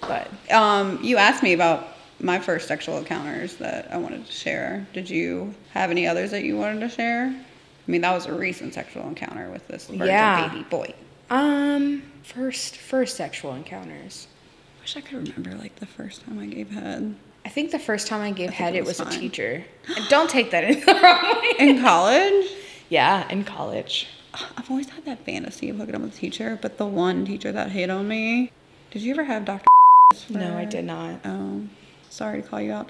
but 0.09 0.29
Um, 0.53 0.99
you 1.03 1.16
asked 1.18 1.42
me 1.42 1.53
about 1.53 1.88
my 2.21 2.38
first 2.40 2.66
sexual 2.66 2.99
encounters 2.99 3.57
that 3.57 3.92
I 3.92 3.97
wanted 3.99 4.27
to 4.27 4.33
share. 4.33 4.87
Did 4.92 5.09
you 5.09 5.55
have 5.73 5.90
any 5.90 6.07
others 6.09 6.31
that 6.33 6.42
you 6.42 6.57
wanted 6.57 6.81
to 6.81 6.88
share? 6.88 7.27
I 7.27 7.90
mean, 7.90 8.01
that 8.01 8.12
was 8.12 8.27
a 8.27 8.33
recent 8.35 8.75
sexual 8.75 9.07
encounter 9.07 9.49
with 9.51 9.66
this 9.68 9.87
virgin 9.87 10.07
Yeah. 10.09 10.49
baby 10.49 10.64
boy. 10.64 10.94
um 11.31 12.03
first 12.25 12.77
first 12.77 13.16
sexual 13.16 13.55
encounters. 13.55 14.27
I 14.79 14.81
wish 14.83 14.97
I 14.97 15.01
could 15.03 15.29
remember 15.29 15.55
like 15.62 15.77
the 15.77 15.87
first 15.87 16.25
time 16.25 16.38
I 16.38 16.47
gave 16.47 16.71
head. 16.71 17.14
I 17.44 17.51
think 17.51 17.71
the 17.71 17.79
first 17.79 18.07
time 18.09 18.21
I 18.21 18.31
gave 18.31 18.49
think 18.51 18.55
head 18.61 18.75
it 18.75 18.79
it 18.79 18.85
was 18.85 18.99
was, 18.99 19.14
a 19.14 19.18
teacher. 19.18 19.64
Don't 20.11 20.29
take 20.29 20.51
that 20.51 20.64
in 20.64 20.81
the 20.81 20.94
wrong 21.03 21.40
way. 21.40 21.55
In 21.68 21.81
college? 21.81 22.47
Yeah, 22.90 23.27
in 23.31 23.44
college. 23.44 24.09
I've 24.57 24.71
always 24.71 24.88
had 24.90 25.05
that 25.07 25.25
fantasy 25.25 25.71
of 25.71 25.77
hooking 25.77 25.94
up 25.94 26.03
with 26.03 26.14
a 26.14 26.18
teacher, 26.18 26.59
but 26.61 26.77
the 26.79 26.87
one 26.87 27.25
teacher 27.25 27.51
that 27.53 27.71
hit 27.71 27.88
on 27.90 28.07
me. 28.09 28.51
Did 28.90 29.03
you 29.03 29.12
ever 29.12 29.25
have 29.25 29.44
Dr. 29.44 29.66
No, 30.31 30.57
I 30.57 30.64
did 30.64 30.85
not. 30.87 31.21
Oh, 31.25 31.62
sorry 32.09 32.40
to 32.42 32.49
call 32.49 32.61
you 32.62 32.73
out, 32.73 32.88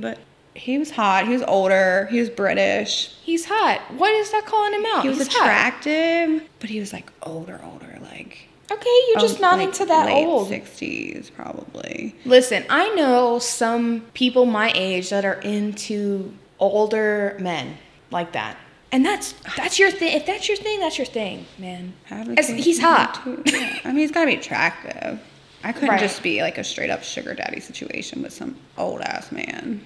but 0.00 0.18
he 0.54 0.78
was 0.78 0.90
hot. 0.90 1.26
He 1.26 1.32
was 1.32 1.42
older. 1.42 2.08
He 2.10 2.18
was 2.18 2.28
British. 2.28 3.14
He's 3.22 3.44
hot. 3.44 3.80
What 3.96 4.12
is 4.14 4.32
that 4.32 4.46
calling 4.46 4.74
him 4.74 4.84
out? 4.86 5.02
He 5.02 5.08
was 5.08 5.18
He's 5.18 5.28
hot. 5.28 5.42
attractive, 5.44 6.42
but 6.58 6.68
he 6.68 6.80
was 6.80 6.92
like 6.92 7.12
older, 7.22 7.60
older, 7.64 7.98
like 8.02 8.48
Okay, 8.70 9.00
you're 9.10 9.20
just 9.20 9.38
not 9.40 9.58
like, 9.58 9.68
into 9.68 9.84
that 9.86 10.06
late 10.06 10.26
old. 10.26 10.48
Sixties, 10.48 11.30
probably. 11.30 12.16
Listen, 12.24 12.64
I 12.68 12.92
know 12.94 13.38
some 13.38 14.00
people 14.14 14.44
my 14.44 14.72
age 14.74 15.10
that 15.10 15.24
are 15.24 15.40
into 15.42 16.32
older 16.58 17.36
men 17.40 17.76
like 18.10 18.32
that. 18.32 18.56
And 18.90 19.04
that's 19.06 19.34
that's 19.56 19.78
your 19.78 19.92
thing. 19.92 20.16
If 20.16 20.26
that's 20.26 20.48
your 20.48 20.56
thing, 20.56 20.80
that's 20.80 20.98
your 20.98 21.06
thing, 21.06 21.46
man. 21.58 21.92
Have 22.06 22.28
a 22.28 22.38
As- 22.38 22.48
he's 22.48 22.80
hot. 22.80 23.22
Yeah. 23.24 23.78
I 23.84 23.88
mean, 23.88 23.98
he's 23.98 24.10
gotta 24.10 24.26
be 24.26 24.34
attractive. 24.34 25.20
I 25.66 25.72
couldn't 25.72 25.88
Right. 25.90 25.98
just 26.00 26.22
be 26.22 26.42
like 26.42 26.58
a 26.58 26.64
straight 26.64 26.90
up 26.90 27.02
sugar 27.02 27.34
daddy 27.34 27.58
situation 27.58 28.22
with 28.22 28.32
some 28.32 28.56
old 28.78 29.00
ass 29.00 29.32
man. 29.32 29.80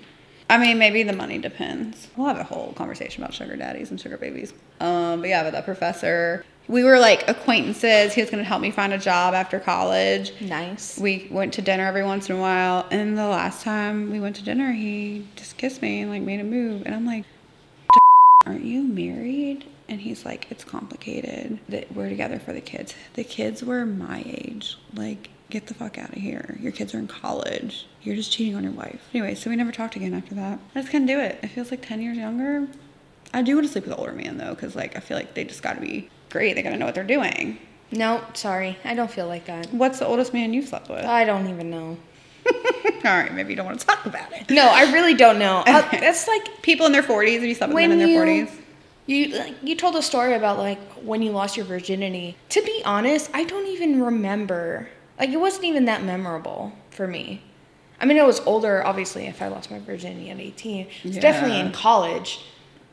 I 0.50 0.58
mean, 0.58 0.78
maybe 0.78 1.02
the 1.04 1.14
money 1.14 1.38
depends. 1.38 2.08
We'll 2.16 2.26
have 2.28 2.36
a 2.38 2.42
whole 2.44 2.72
conversation 2.74 3.22
about 3.22 3.32
sugar 3.32 3.56
daddies 3.56 3.90
and 3.90 3.98
sugar 3.98 4.18
babies. 4.18 4.52
Um, 4.80 5.20
but 5.20 5.30
yeah, 5.30 5.42
but 5.42 5.52
that 5.52 5.64
professor, 5.64 6.44
we 6.68 6.84
were 6.84 6.98
like 6.98 7.26
acquaintances. 7.28 8.12
He 8.12 8.20
was 8.20 8.28
gonna 8.30 8.44
help 8.44 8.60
me 8.60 8.70
find 8.70 8.92
a 8.92 8.98
job 8.98 9.32
after 9.32 9.58
college. 9.58 10.32
Nice. 10.40 10.98
We 10.98 11.28
went 11.30 11.54
to 11.54 11.62
dinner 11.62 11.86
every 11.86 12.04
once 12.04 12.28
in 12.28 12.36
a 12.36 12.40
while, 12.40 12.86
and 12.90 13.16
the 13.16 13.26
last 13.28 13.62
time 13.62 14.10
we 14.10 14.20
went 14.20 14.36
to 14.36 14.42
dinner, 14.44 14.72
he 14.72 15.26
just 15.36 15.56
kissed 15.56 15.80
me 15.80 16.00
and 16.02 16.10
like 16.10 16.20
made 16.22 16.40
a 16.40 16.44
move, 16.44 16.82
and 16.84 16.94
I'm 16.94 17.06
like, 17.06 17.24
"Aren't 18.44 18.64
you 18.64 18.82
married?" 18.82 19.64
And 19.88 20.00
he's 20.00 20.26
like, 20.26 20.46
"It's 20.50 20.64
complicated. 20.64 21.58
That 21.70 21.90
we're 21.94 22.10
together 22.10 22.38
for 22.38 22.52
the 22.52 22.60
kids. 22.60 22.94
The 23.14 23.24
kids 23.24 23.62
were 23.64 23.86
my 23.86 24.22
age. 24.26 24.76
Like, 24.94 25.30
get 25.50 25.66
the 25.66 25.74
fuck 25.74 25.98
out 25.98 26.10
of 26.10 26.14
here. 26.22 26.56
Your 26.60 26.72
kids 26.72 26.94
are 26.94 26.98
in 26.98 27.08
college. 27.08 27.86
You're 28.02 28.16
just 28.16 28.32
cheating 28.32 28.54
on 28.54 28.62
your 28.62 28.72
wife." 28.72 29.00
Anyway, 29.12 29.34
so 29.34 29.50
we 29.50 29.56
never 29.56 29.72
talked 29.72 29.96
again 29.96 30.14
after 30.14 30.34
that. 30.36 30.58
I 30.74 30.80
just 30.80 30.90
couldn't 30.90 31.06
do 31.08 31.18
it. 31.20 31.38
It 31.42 31.48
feels 31.48 31.70
like 31.70 31.86
ten 31.86 32.00
years 32.00 32.16
younger. 32.16 32.66
I 33.32 33.42
do 33.42 33.54
want 33.54 33.66
to 33.66 33.72
sleep 33.72 33.84
with 33.84 33.92
an 33.92 33.98
older 33.98 34.12
man 34.12 34.38
though, 34.38 34.54
because 34.54 34.74
like 34.74 34.96
I 34.96 35.00
feel 35.00 35.16
like 35.16 35.34
they 35.34 35.44
just 35.44 35.62
got 35.62 35.74
to 35.74 35.80
be 35.80 36.08
great. 36.30 36.54
They 36.54 36.62
got 36.62 36.70
to 36.70 36.78
know 36.78 36.86
what 36.86 36.94
they're 36.94 37.04
doing. 37.04 37.58
No, 37.92 38.22
sorry. 38.34 38.78
I 38.84 38.94
don't 38.94 39.10
feel 39.10 39.26
like 39.26 39.46
that. 39.46 39.72
What's 39.72 39.98
the 39.98 40.06
oldest 40.06 40.32
man 40.32 40.54
you've 40.54 40.68
slept 40.68 40.88
with? 40.88 41.04
I 41.04 41.24
don't 41.24 41.48
even 41.48 41.70
know. 41.70 41.96
All 42.46 43.02
right, 43.04 43.32
maybe 43.34 43.50
you 43.50 43.56
don't 43.56 43.66
want 43.66 43.80
to 43.80 43.86
talk 43.86 44.06
about 44.06 44.32
it. 44.32 44.48
No, 44.50 44.68
I 44.68 44.92
really 44.92 45.14
don't 45.14 45.38
know. 45.38 45.62
Uh, 45.66 45.82
that's 45.92 46.26
like 46.28 46.62
People 46.62 46.86
in 46.86 46.92
their 46.92 47.02
40s, 47.02 47.34
have 47.34 47.44
you 47.44 47.54
slept 47.54 47.72
with 47.72 47.80
men 47.82 47.92
in 47.92 47.98
their 47.98 48.08
you 48.08 48.46
40s? 48.46 48.50
you 49.06 49.38
like 49.38 49.54
you 49.62 49.74
told 49.76 49.96
a 49.96 50.02
story 50.02 50.34
about 50.34 50.56
like 50.58 50.78
when 51.02 51.20
you 51.22 51.32
lost 51.32 51.56
your 51.56 51.66
virginity. 51.66 52.36
To 52.50 52.62
be 52.62 52.82
honest, 52.84 53.30
I 53.34 53.44
don't 53.44 53.66
even 53.66 54.02
remember. 54.02 54.88
Like 55.20 55.30
it 55.30 55.36
wasn't 55.36 55.66
even 55.66 55.84
that 55.84 56.02
memorable 56.02 56.72
for 56.90 57.06
me. 57.06 57.42
I 58.00 58.06
mean, 58.06 58.18
I 58.18 58.24
was 58.24 58.40
older, 58.40 58.84
obviously. 58.84 59.26
If 59.26 59.42
I 59.42 59.48
lost 59.48 59.70
my 59.70 59.78
virginity 59.78 60.30
at 60.30 60.40
eighteen, 60.40 60.86
it's 61.04 61.18
definitely 61.18 61.60
in 61.60 61.70
college, 61.72 62.40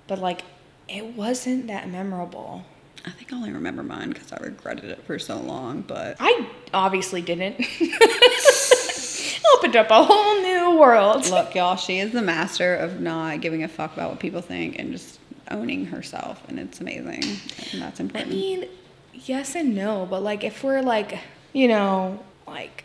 but 0.07 0.19
like 0.19 0.41
it 0.89 1.15
wasn't 1.15 1.67
that 1.67 1.89
memorable. 1.89 2.65
I 3.05 3.11
think 3.11 3.31
I 3.31 3.37
only 3.37 3.53
remember 3.53 3.83
mine 3.83 4.09
because 4.09 4.33
I 4.33 4.37
regretted 4.37 4.85
it 4.85 5.01
for 5.03 5.17
so 5.17 5.39
long, 5.39 5.81
but 5.81 6.17
I 6.19 6.47
obviously 6.73 7.21
didn't. 7.21 7.55
Opened 9.55 9.77
up 9.77 9.89
a 9.89 10.03
whole 10.03 10.41
new 10.41 10.77
world. 10.77 11.29
look, 11.29 11.55
y'all, 11.55 11.77
she 11.77 11.99
is 11.99 12.11
the 12.11 12.21
master 12.21 12.75
of 12.75 12.99
not 12.99 13.39
giving 13.39 13.63
a 13.63 13.69
fuck 13.69 13.93
about 13.93 14.09
what 14.09 14.19
people 14.19 14.41
think 14.41 14.77
and 14.77 14.91
just 14.91 15.19
owning 15.49 15.85
herself, 15.85 16.43
and 16.49 16.59
it's 16.59 16.81
amazing, 16.81 17.23
and 17.71 17.81
that's 17.81 18.01
important. 18.01 18.33
I 18.33 18.35
mean, 18.35 18.65
yes 19.13 19.55
and 19.55 19.73
no, 19.73 20.05
but 20.09 20.21
like 20.21 20.43
if 20.43 20.63
we're 20.63 20.81
like, 20.81 21.17
you 21.57 21.67
know, 21.67 22.19
like 22.45 22.83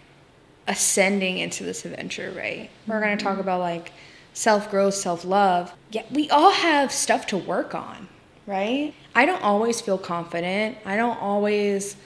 ascending 0.66 1.37
into 1.37 1.62
this 1.62 1.85
adventure, 1.85 2.32
right? 2.35 2.70
We're 2.87 3.00
going 3.02 3.18
to 3.18 3.22
talk 3.22 3.38
about 3.38 3.61
like 3.61 3.92
self 4.32 4.70
growth, 4.70 4.94
self 4.94 5.26
love. 5.26 5.74
Yeah, 5.90 6.04
we 6.11 6.30
all 6.30 6.52
have 6.52 6.90
stuff 6.90 7.26
to 7.26 7.37
work 7.37 7.74
on, 7.74 8.08
right? 8.46 8.94
I 9.14 9.26
don't 9.26 9.42
always 9.42 9.82
feel 9.82 9.98
confident. 9.98 10.78
I 10.87 10.96
don't 10.96 11.18
always, 11.18 11.96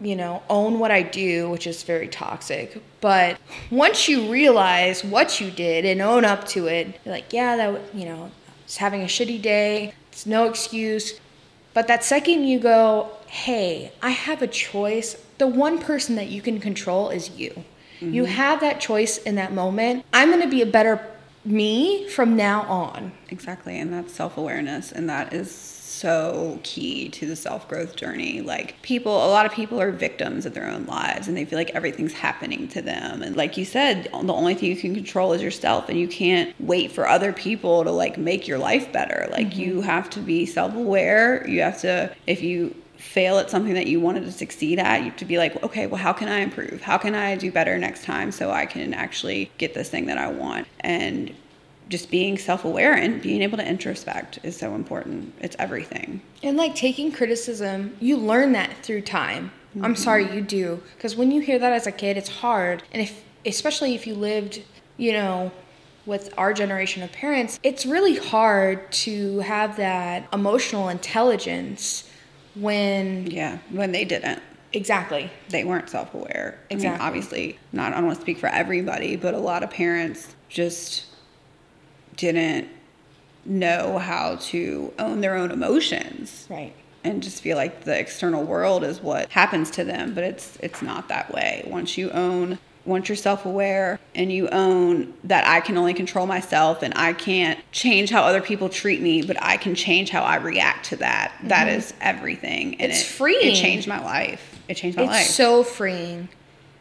you 0.00 0.16
know, 0.16 0.42
own 0.50 0.80
what 0.80 0.90
I 0.90 1.02
do, 1.02 1.48
which 1.48 1.68
is 1.68 1.84
very 1.84 2.08
toxic. 2.08 2.82
But 3.00 3.38
once 3.70 4.08
you 4.08 4.28
realize 4.28 5.04
what 5.04 5.40
you 5.40 5.52
did 5.52 5.84
and 5.84 6.02
own 6.02 6.24
up 6.24 6.44
to 6.48 6.66
it, 6.66 6.98
you're 7.04 7.14
like, 7.14 7.32
yeah, 7.32 7.54
that, 7.56 7.94
you 7.94 8.04
know, 8.04 8.32
it's 8.64 8.78
having 8.78 9.02
a 9.02 9.06
shitty 9.06 9.40
day. 9.40 9.94
It's 10.10 10.26
no 10.26 10.48
excuse. 10.48 11.20
But 11.72 11.86
that 11.86 12.02
second 12.02 12.48
you 12.48 12.58
go, 12.58 13.10
hey, 13.28 13.92
I 14.02 14.10
have 14.10 14.42
a 14.42 14.48
choice, 14.48 15.22
the 15.38 15.46
one 15.46 15.78
person 15.78 16.16
that 16.16 16.28
you 16.28 16.42
can 16.42 16.60
control 16.60 17.10
is 17.10 17.30
you. 17.30 17.64
You 18.00 18.24
mm-hmm. 18.24 18.32
have 18.32 18.60
that 18.60 18.80
choice 18.80 19.18
in 19.18 19.36
that 19.36 19.52
moment. 19.52 20.04
I'm 20.12 20.28
going 20.30 20.42
to 20.42 20.48
be 20.48 20.62
a 20.62 20.66
better 20.66 21.00
me 21.46 22.08
from 22.08 22.36
now 22.36 22.62
on. 22.62 23.12
Exactly, 23.30 23.78
and 23.78 23.92
that's 23.92 24.12
self 24.12 24.36
awareness, 24.36 24.92
and 24.92 25.08
that 25.08 25.32
is 25.32 25.50
so 25.52 26.60
key 26.62 27.08
to 27.08 27.26
the 27.26 27.36
self 27.36 27.68
growth 27.68 27.96
journey. 27.96 28.42
Like, 28.42 28.80
people, 28.82 29.16
a 29.16 29.30
lot 29.30 29.46
of 29.46 29.52
people 29.52 29.80
are 29.80 29.90
victims 29.90 30.44
of 30.44 30.54
their 30.54 30.68
own 30.68 30.84
lives, 30.86 31.28
and 31.28 31.36
they 31.36 31.44
feel 31.44 31.58
like 31.58 31.70
everything's 31.70 32.12
happening 32.12 32.68
to 32.68 32.82
them. 32.82 33.22
And, 33.22 33.36
like 33.36 33.56
you 33.56 33.64
said, 33.64 34.04
the 34.04 34.32
only 34.32 34.54
thing 34.54 34.68
you 34.68 34.76
can 34.76 34.94
control 34.94 35.32
is 35.32 35.40
yourself, 35.40 35.88
and 35.88 35.98
you 35.98 36.08
can't 36.08 36.54
wait 36.60 36.92
for 36.92 37.08
other 37.08 37.32
people 37.32 37.84
to 37.84 37.90
like 37.90 38.18
make 38.18 38.46
your 38.46 38.58
life 38.58 38.92
better. 38.92 39.28
Like, 39.30 39.48
mm-hmm. 39.50 39.60
you 39.60 39.80
have 39.82 40.10
to 40.10 40.20
be 40.20 40.44
self 40.44 40.74
aware. 40.74 41.48
You 41.48 41.62
have 41.62 41.80
to, 41.80 42.14
if 42.26 42.42
you 42.42 42.74
fail 42.96 43.38
at 43.38 43.50
something 43.50 43.74
that 43.74 43.86
you 43.86 44.00
wanted 44.00 44.24
to 44.24 44.32
succeed 44.32 44.78
at, 44.78 44.98
you 44.98 45.06
have 45.06 45.16
to 45.16 45.24
be 45.24 45.38
like, 45.38 45.62
okay, 45.62 45.86
well, 45.86 46.00
how 46.00 46.12
can 46.12 46.28
I 46.28 46.40
improve? 46.40 46.82
How 46.82 46.98
can 46.98 47.14
I 47.14 47.36
do 47.36 47.52
better 47.52 47.78
next 47.78 48.04
time 48.04 48.32
so 48.32 48.50
I 48.50 48.66
can 48.66 48.94
actually 48.94 49.50
get 49.58 49.74
this 49.74 49.88
thing 49.88 50.06
that 50.06 50.18
I 50.18 50.28
want? 50.28 50.66
And 50.80 51.34
just 51.88 52.10
being 52.10 52.36
self-aware 52.36 52.94
and 52.94 53.22
being 53.22 53.42
able 53.42 53.58
to 53.58 53.64
introspect 53.64 54.40
is 54.42 54.56
so 54.56 54.74
important. 54.74 55.32
It's 55.40 55.56
everything. 55.58 56.20
And 56.42 56.56
like 56.56 56.74
taking 56.74 57.12
criticism, 57.12 57.96
you 58.00 58.16
learn 58.16 58.52
that 58.52 58.72
through 58.82 59.02
time. 59.02 59.52
I'm 59.76 59.92
mm-hmm. 59.92 59.94
sorry, 59.94 60.34
you 60.34 60.40
do. 60.40 60.82
Because 60.96 61.16
when 61.16 61.30
you 61.30 61.40
hear 61.40 61.58
that 61.58 61.72
as 61.72 61.86
a 61.86 61.92
kid, 61.92 62.16
it's 62.16 62.28
hard. 62.28 62.82
And 62.92 63.02
if, 63.02 63.22
especially 63.44 63.94
if 63.94 64.06
you 64.06 64.14
lived, 64.14 64.62
you 64.96 65.12
know, 65.12 65.52
with 66.06 66.32
our 66.38 66.52
generation 66.52 67.02
of 67.02 67.12
parents, 67.12 67.60
it's 67.62 67.84
really 67.84 68.16
hard 68.16 68.90
to 68.90 69.40
have 69.40 69.76
that 69.76 70.26
emotional 70.32 70.88
intelligence 70.88 72.08
when. 72.60 73.26
Yeah, 73.30 73.58
when 73.70 73.92
they 73.92 74.04
didn't. 74.04 74.42
Exactly. 74.72 75.30
They 75.48 75.64
weren't 75.64 75.88
self-aware. 75.88 76.58
I 76.70 76.74
mean, 76.74 76.84
Exactly. 76.84 77.06
obviously, 77.06 77.58
not 77.72 77.92
I 77.92 77.96
don't 77.96 78.06
want 78.06 78.16
to 78.16 78.22
speak 78.22 78.38
for 78.38 78.48
everybody, 78.48 79.16
but 79.16 79.32
a 79.34 79.38
lot 79.38 79.62
of 79.62 79.70
parents 79.70 80.34
just 80.48 81.06
didn't 82.16 82.68
know 83.44 83.98
how 83.98 84.36
to 84.36 84.92
own 84.98 85.20
their 85.20 85.36
own 85.36 85.50
emotions. 85.50 86.46
Right. 86.50 86.72
and 87.04 87.22
just 87.22 87.40
feel 87.40 87.56
like 87.56 87.84
the 87.84 87.96
external 87.96 88.42
world 88.42 88.82
is 88.82 89.00
what 89.00 89.30
happens 89.30 89.70
to 89.70 89.84
them 89.84 90.12
but 90.12 90.24
it's 90.24 90.58
it's 90.60 90.82
not 90.82 91.06
that 91.08 91.32
way 91.32 91.62
once 91.70 91.96
you 91.96 92.10
own 92.10 92.58
once 92.86 93.08
you're 93.08 93.16
self-aware 93.16 93.98
and 94.14 94.32
you 94.32 94.48
own 94.48 95.12
that 95.24 95.46
I 95.46 95.60
can 95.60 95.76
only 95.76 95.94
control 95.94 96.26
myself 96.26 96.82
and 96.82 96.94
I 96.96 97.12
can't 97.12 97.58
change 97.72 98.10
how 98.10 98.22
other 98.22 98.40
people 98.40 98.68
treat 98.68 99.00
me 99.00 99.22
but 99.22 99.36
I 99.42 99.56
can 99.56 99.74
change 99.74 100.10
how 100.10 100.22
I 100.22 100.36
react 100.36 100.86
to 100.86 100.96
that 100.96 101.32
that 101.44 101.66
mm-hmm. 101.66 101.78
is 101.78 101.94
everything 102.00 102.80
and 102.80 102.92
It's 102.92 103.02
it, 103.02 103.06
freeing. 103.06 103.52
it 103.52 103.56
changed 103.56 103.88
my 103.88 104.02
life 104.02 104.58
it 104.68 104.74
changed 104.74 104.96
my 104.96 105.04
It's 105.04 105.12
life 105.12 105.20
It's 105.26 105.34
so 105.34 105.62
freeing. 105.62 106.28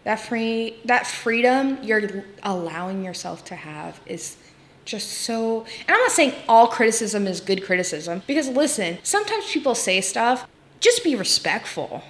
That 0.04 0.20
free 0.20 0.76
that 0.86 1.08
freedom 1.08 1.80
you're 1.82 2.24
allowing 2.44 3.04
yourself 3.04 3.44
to 3.46 3.56
have 3.56 4.00
is 4.06 4.38
just 4.86 5.10
so 5.12 5.62
and 5.88 5.90
I'm 5.96 6.00
not 6.00 6.12
saying 6.12 6.34
all 6.48 6.68
criticism 6.68 7.26
is 7.26 7.42
good 7.42 7.64
criticism 7.64 8.22
because 8.28 8.48
listen, 8.50 9.00
sometimes 9.02 9.52
people 9.52 9.74
say 9.74 10.02
stuff, 10.02 10.48
just 10.80 11.04
be 11.04 11.16
respectful. 11.16 12.04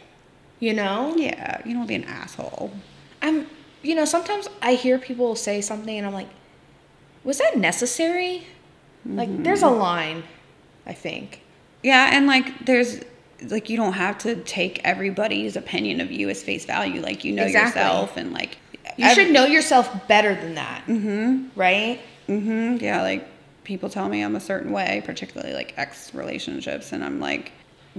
You 0.59 0.73
know? 0.73 1.13
yeah 1.15 1.61
you 1.65 1.73
don't 1.73 1.87
be 1.87 1.95
an 1.95 2.05
asshole 2.05 2.71
I'm 3.21 3.47
you 3.85 3.95
know, 3.95 4.05
sometimes 4.05 4.47
I 4.61 4.73
hear 4.73 4.97
people 4.99 5.35
say 5.35 5.61
something 5.61 5.95
and 5.97 6.05
I'm 6.07 6.13
like, 6.13 6.29
was 7.23 7.37
that 7.39 7.57
necessary? 7.57 8.45
Like 9.05 9.43
there's 9.43 9.61
a 9.61 9.69
line, 9.69 10.23
I 10.87 10.93
think. 10.93 11.41
yeah 11.83 12.09
and 12.13 12.25
like 12.25 12.65
there's 12.65 13.01
like 13.49 13.69
you 13.69 13.77
don't 13.77 13.93
have 13.93 14.17
to 14.19 14.35
take 14.43 14.81
everybody's 14.83 15.55
opinion 15.55 16.01
of 16.01 16.11
you 16.11 16.29
as 16.29 16.41
face 16.41 16.65
value 16.65 17.01
like 17.01 17.23
you 17.23 17.31
know 17.31 17.43
Exactly. 17.43 17.81
yourself 17.81 18.17
and 18.17 18.33
like 18.33 18.57
You 18.97 19.13
should 19.13 19.31
know 19.31 19.45
yourself 19.45 20.07
better 20.07 20.33
than 20.33 20.55
that. 20.55 20.85
Mm-hmm. 20.87 21.59
Right? 21.59 21.99
Mm 22.27 22.41
hmm 22.43 22.83
Yeah, 22.83 23.01
like 23.03 23.27
people 23.63 23.89
tell 23.89 24.07
me 24.09 24.21
I'm 24.23 24.35
a 24.35 24.39
certain 24.39 24.71
way, 24.71 25.03
particularly 25.05 25.53
like 25.53 25.73
ex 25.77 26.13
relationships, 26.15 26.91
and 26.93 27.03
I'm 27.03 27.19
like, 27.19 27.51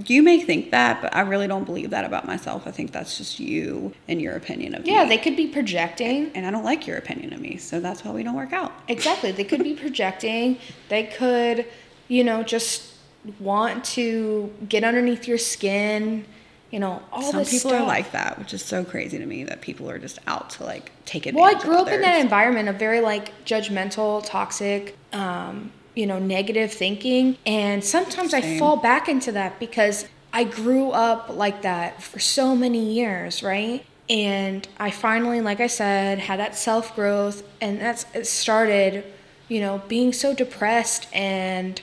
you 0.05 0.21
may 0.21 0.39
think 0.39 0.71
that, 0.71 1.01
but 1.01 1.15
I 1.15 1.21
really 1.21 1.47
don't 1.47 1.63
believe 1.65 1.89
that 1.89 2.05
about 2.05 2.25
myself. 2.27 2.67
I 2.67 2.71
think 2.71 2.91
that's 2.91 3.17
just 3.17 3.39
you 3.39 3.93
and 4.07 4.21
your 4.21 4.35
opinion 4.35 4.75
of 4.75 4.85
Yeah, 4.85 4.93
me. 4.93 4.99
Yeah, 4.99 5.05
they 5.05 5.17
could 5.17 5.35
be 5.35 5.47
projecting. 5.47 6.31
and 6.35 6.45
I 6.45 6.51
don't 6.51 6.63
like 6.63 6.85
your 6.85 6.97
opinion 6.97 7.33
of 7.33 7.39
me, 7.41 7.57
so 7.57 7.79
that's 7.79 8.05
why 8.05 8.11
we 8.11 8.21
don't 8.23 8.35
work 8.35 8.53
out. 8.53 8.71
Exactly. 8.87 9.31
They 9.31 9.43
could 9.43 9.63
be 9.63 9.73
projecting. 9.85 10.59
They 10.89 11.03
could, 11.05 11.65
you 12.07 12.23
know, 12.23 12.43
just 12.43 12.93
want 13.39 13.83
to 13.85 14.53
get 14.69 14.83
underneath 14.83 15.27
your 15.27 15.37
skin. 15.39 16.25
You 16.69 16.79
know, 16.81 17.01
all 17.13 17.31
Some 17.31 17.45
people 17.45 17.69
stuff. 17.71 17.81
are 17.81 17.85
like 17.87 18.11
that, 18.11 18.37
which 18.37 18.53
is 18.53 18.61
so 18.63 18.83
crazy 18.83 19.17
to 19.17 19.25
me 19.25 19.45
that 19.45 19.61
people 19.61 19.89
are 19.89 19.97
just 19.97 20.19
out 20.27 20.49
to 20.51 20.63
like 20.65 20.91
take 21.05 21.25
advantage. 21.25 21.41
Well. 21.41 21.55
I 21.55 21.63
grew 21.65 21.77
up 21.77 21.87
in 21.87 22.01
that 22.01 22.19
environment 22.19 22.67
of 22.69 22.75
very 22.75 22.99
like 22.99 23.45
judgmental, 23.45 24.23
toxic, 24.25 24.97
um, 25.13 25.71
you 25.97 26.05
know, 26.05 26.19
negative 26.19 26.71
thinking, 26.71 27.37
and 27.45 27.83
sometimes 27.83 28.33
I 28.33 28.57
fall 28.59 28.77
back 28.77 29.09
into 29.09 29.31
that 29.33 29.59
because 29.59 30.05
I 30.31 30.43
grew 30.43 30.91
up 30.91 31.29
like 31.29 31.63
that 31.63 32.03
for 32.03 32.19
so 32.19 32.55
many 32.55 32.93
years, 32.93 33.41
right? 33.41 33.85
And 34.09 34.67
I 34.77 34.91
finally, 34.91 35.41
like 35.41 35.59
I 35.59 35.67
said, 35.67 36.19
had 36.19 36.39
that 36.39 36.55
self 36.55 36.95
growth, 36.95 37.43
and 37.59 37.81
that's 37.81 38.05
it 38.13 38.27
started, 38.27 39.03
you 39.47 39.59
know, 39.59 39.81
being 39.87 40.13
so 40.13 40.33
depressed 40.33 41.07
and 41.13 41.81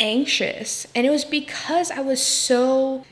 anxious. 0.00 0.86
And 0.94 1.06
it 1.06 1.10
was 1.10 1.24
because 1.24 1.90
I 1.90 2.00
was 2.00 2.24
so 2.24 3.04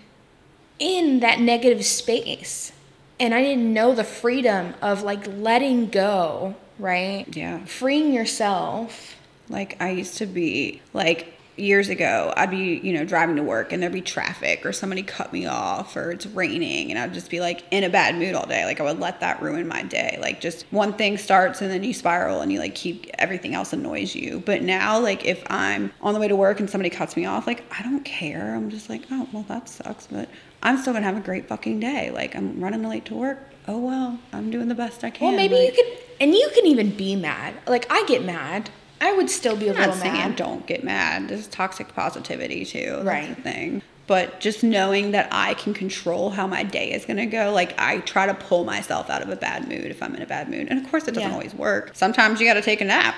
in 0.79 1.21
that 1.21 1.41
negative 1.41 1.85
space. 1.85 2.73
And 3.19 3.35
I 3.35 3.43
didn't 3.43 3.73
know 3.73 3.95
the 3.95 4.05
freedom 4.05 4.75
of 4.83 5.03
like 5.03 5.27
letting 5.27 5.89
go, 5.89 6.55
right? 6.79 7.25
Yeah. 7.35 7.65
Freeing 7.65 8.13
yourself. 8.13 9.16
Like 9.49 9.77
I 9.81 9.91
used 9.91 10.19
to 10.19 10.27
be 10.27 10.83
like 10.93 11.37
years 11.57 11.89
ago, 11.89 12.33
I'd 12.37 12.51
be, 12.51 12.81
you 12.83 12.93
know, 12.93 13.05
driving 13.05 13.37
to 13.37 13.43
work 13.43 13.73
and 13.73 13.83
there'd 13.83 13.93
be 13.93 14.01
traffic 14.01 14.67
or 14.67 14.73
somebody 14.73 15.03
cut 15.03 15.33
me 15.33 15.47
off 15.47 15.97
or 15.97 16.11
it's 16.11 16.27
raining 16.27 16.91
and 16.91 16.99
I'd 16.99 17.15
just 17.15 17.31
be 17.31 17.41
like 17.41 17.65
in 17.71 17.85
a 17.85 17.89
bad 17.89 18.17
mood 18.17 18.35
all 18.35 18.47
day. 18.47 18.65
Like 18.65 18.81
I 18.81 18.85
would 18.85 19.01
let 19.01 19.21
that 19.21 19.41
ruin 19.41 19.67
my 19.67 19.83
day. 19.83 20.19
Like 20.21 20.41
just 20.41 20.67
one 20.71 20.93
thing 20.93 21.17
starts 21.17 21.63
and 21.63 21.71
then 21.71 21.83
you 21.83 21.95
spiral 21.95 22.41
and 22.41 22.53
you 22.53 22.59
like 22.59 22.75
keep 22.75 23.11
everything 23.19 23.55
else 23.55 23.73
annoys 23.73 24.15
you. 24.15 24.43
But 24.45 24.63
now 24.63 24.99
like 24.99 25.25
if 25.25 25.43
I'm 25.47 25.93
on 26.03 26.15
the 26.15 26.21
way 26.21 26.29
to 26.29 26.37
work 26.37 26.61
and 26.61 26.69
somebody 26.69 26.91
cuts 26.91 27.17
me 27.17 27.25
off, 27.25 27.47
like 27.47 27.65
I 27.77 27.83
don't 27.83 28.05
care. 28.05 28.55
I'm 28.55 28.71
just 28.71 28.89
like, 28.89 29.03
oh 29.11 29.29
well 29.33 29.45
that 29.49 29.69
sucks, 29.69 30.07
but 30.07 30.29
I'm 30.63 30.79
still 30.79 30.93
gonna 30.93 31.07
have 31.07 31.17
a 31.17 31.21
great 31.21 31.49
fucking 31.49 31.81
day. 31.81 32.11
Like 32.11 32.35
I'm 32.37 32.61
running 32.61 32.83
late 32.83 33.07
to 33.07 33.15
work. 33.15 33.39
Oh 33.69 33.79
well, 33.79 34.19
I'm 34.33 34.51
doing 34.51 34.69
the 34.69 34.75
best 34.75 35.03
I 35.03 35.11
can. 35.11 35.29
Well, 35.29 35.37
maybe 35.37 35.55
Like, 35.57 35.77
you 35.77 35.83
could, 35.83 35.99
and 36.21 36.35
you 36.35 36.51
can 36.55 36.67
even 36.67 36.95
be 36.95 37.17
mad. 37.17 37.55
Like 37.67 37.87
I 37.91 38.05
get 38.07 38.25
mad. 38.25 38.71
I 39.01 39.13
would 39.13 39.29
still 39.31 39.57
be 39.57 39.69
a 39.69 39.73
I'm 39.75 39.79
little 39.91 39.97
mad. 39.97 40.37
don't 40.37 40.67
get 40.67 40.83
mad. 40.85 41.29
There's 41.29 41.47
toxic 41.49 41.95
positivity 41.95 42.65
too. 42.65 43.01
Right. 43.03 43.37
thing. 43.43 43.83
But 44.07 44.39
just 44.41 44.63
knowing 44.63 45.11
that 45.11 45.29
I 45.33 45.55
can 45.55 45.75
control 45.75 46.31
how 46.31 46.47
my 46.47 46.63
day 46.63 46.93
is 46.93 47.05
gonna 47.05 47.27
go, 47.27 47.53
like 47.53 47.75
I 47.79 47.99
try 48.01 48.27
to 48.27 48.35
pull 48.35 48.65
myself 48.65 49.11
out 49.11 49.21
of 49.23 49.29
a 49.29 49.37
bad 49.37 49.69
mood 49.69 49.87
if 49.87 50.03
I'm 50.03 50.15
in 50.15 50.23
a 50.23 50.27
bad 50.27 50.49
mood. 50.49 50.69
And 50.71 50.79
of 50.83 50.89
course, 50.91 51.09
it 51.09 51.15
doesn't 51.15 51.29
Yeah. 51.29 51.35
always 51.35 51.55
work. 51.55 51.91
Sometimes 51.95 52.41
you 52.41 52.47
got 52.47 52.55
to 52.55 52.63
take 52.63 52.81
a 52.81 52.85
nap. 52.85 53.17